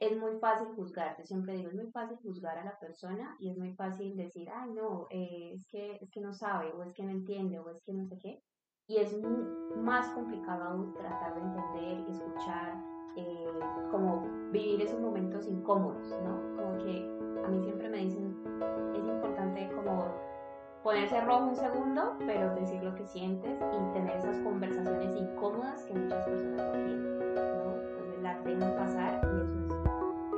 es 0.00 0.16
muy 0.16 0.38
fácil 0.38 0.68
juzgar, 0.76 1.24
siempre 1.24 1.54
digo, 1.54 1.68
es 1.68 1.74
muy 1.74 1.90
fácil 1.90 2.18
juzgar 2.22 2.58
a 2.58 2.64
la 2.64 2.78
persona 2.78 3.36
y 3.40 3.50
es 3.50 3.58
muy 3.58 3.74
fácil 3.74 4.16
decir, 4.16 4.48
ay, 4.50 4.70
no, 4.70 5.06
eh, 5.10 5.52
es, 5.54 5.66
que, 5.66 5.96
es 6.00 6.10
que 6.10 6.20
no 6.20 6.32
sabe, 6.32 6.72
o 6.72 6.82
es 6.82 6.92
que 6.92 7.02
no 7.02 7.10
entiende, 7.10 7.58
o 7.58 7.68
es 7.70 7.82
que 7.82 7.92
no 7.92 8.06
sé 8.06 8.18
qué. 8.18 8.42
Y 8.86 8.98
es 8.98 9.14
más 9.76 10.08
complicado 10.10 10.64
aún 10.64 10.94
tratar 10.94 11.34
de 11.34 11.40
entender, 11.40 12.08
escuchar, 12.08 12.97
eh, 13.18 13.46
como 13.90 14.26
vivir 14.50 14.82
esos 14.82 15.00
momentos 15.00 15.46
incómodos, 15.46 16.08
¿no? 16.24 16.56
Como 16.56 16.78
que 16.84 17.08
a 17.44 17.48
mí 17.48 17.62
siempre 17.62 17.88
me 17.88 17.98
dicen, 17.98 18.36
es 18.94 19.06
importante 19.06 19.70
como 19.74 20.06
ponerse 20.82 21.20
rojo 21.22 21.46
un 21.46 21.56
segundo, 21.56 22.14
pero 22.26 22.54
decir 22.54 22.82
lo 22.82 22.94
que 22.94 23.04
sientes 23.06 23.58
y 23.60 23.92
tener 23.92 24.16
esas 24.16 24.38
conversaciones 24.40 25.10
incómodas 25.16 25.84
que 25.84 25.94
muchas 25.94 26.24
personas 26.24 26.66
no 26.66 26.72
tienen, 26.72 27.18
¿no? 27.18 27.74
Entonces 27.74 28.22
las 28.22 28.44
dejan 28.44 28.74
pasar 28.76 29.20
y 29.24 29.40
eso 29.40 29.58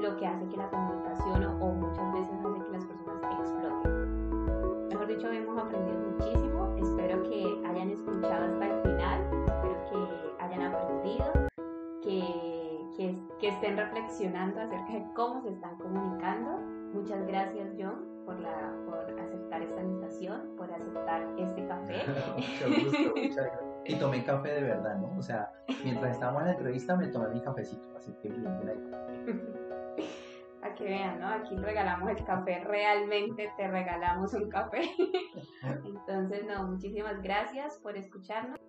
lo 0.01 0.16
que 0.16 0.26
hace 0.26 0.49
que 0.49 0.57
la 0.57 0.68
comunicación 0.70 1.45
o, 1.45 1.72
muchas 1.72 2.12
veces 2.14 2.33
hace 2.33 2.64
que 2.64 2.72
las 2.72 2.85
personas 2.85 3.22
exploten. 3.39 4.89
Mejor 4.89 5.07
dicho, 5.07 5.28
hemos 5.28 5.59
aprendido 5.59 5.99
muchísimo. 5.99 6.74
Espero 6.78 7.22
que 7.24 7.62
hayan 7.66 7.91
escuchado 7.91 8.47
hasta 8.47 8.70
que, 13.51 13.55
estén 13.57 13.76
reflexionando 13.76 14.61
acerca 14.61 14.92
de 14.92 15.05
cómo 15.14 15.42
se 15.42 15.51
están 15.51 15.76
comunicando. 15.78 16.59
Muchas 16.92 17.26
gracias, 17.26 17.68
John, 17.78 18.07
por, 18.24 18.38
la, 18.40 18.74
por 18.86 19.20
aceptar 19.20 19.62
esta 19.62 19.80
invitación, 19.80 20.57
por 20.57 20.72
aceptar 20.72 21.22
este 21.38 21.66
café. 21.66 22.03
mucho 22.36 22.84
gusto, 22.84 23.14
muchas 23.16 23.36
gracias. 23.36 23.70
Y 23.86 23.94
tomé 23.96 24.24
café 24.24 24.48
de 24.55 24.62
verdad, 24.62 24.96
¿no? 24.98 25.16
O 25.18 25.22
sea, 25.22 25.53
mientras 25.84 26.14
estábamos 26.14 26.42
en 26.42 26.48
la 26.48 26.53
entrevista 26.53 26.96
me 26.96 27.09
tomé 27.09 27.28
mi 27.28 27.40
cafecito, 27.40 27.96
así 27.96 28.12
que 28.22 28.28
bien. 28.28 28.46
A 30.62 30.74
que 30.74 30.84
vean, 30.84 31.18
¿no? 31.18 31.28
Aquí 31.28 31.57
regalamos 31.57 32.11
el 32.11 32.22
café, 32.22 32.61
realmente 32.62 33.51
te 33.57 33.68
regalamos 33.68 34.34
un 34.34 34.51
café. 34.51 34.82
Entonces, 35.62 36.44
no, 36.46 36.64
muchísimas 36.64 37.22
gracias 37.22 37.78
por 37.78 37.96
escucharnos. 37.96 38.61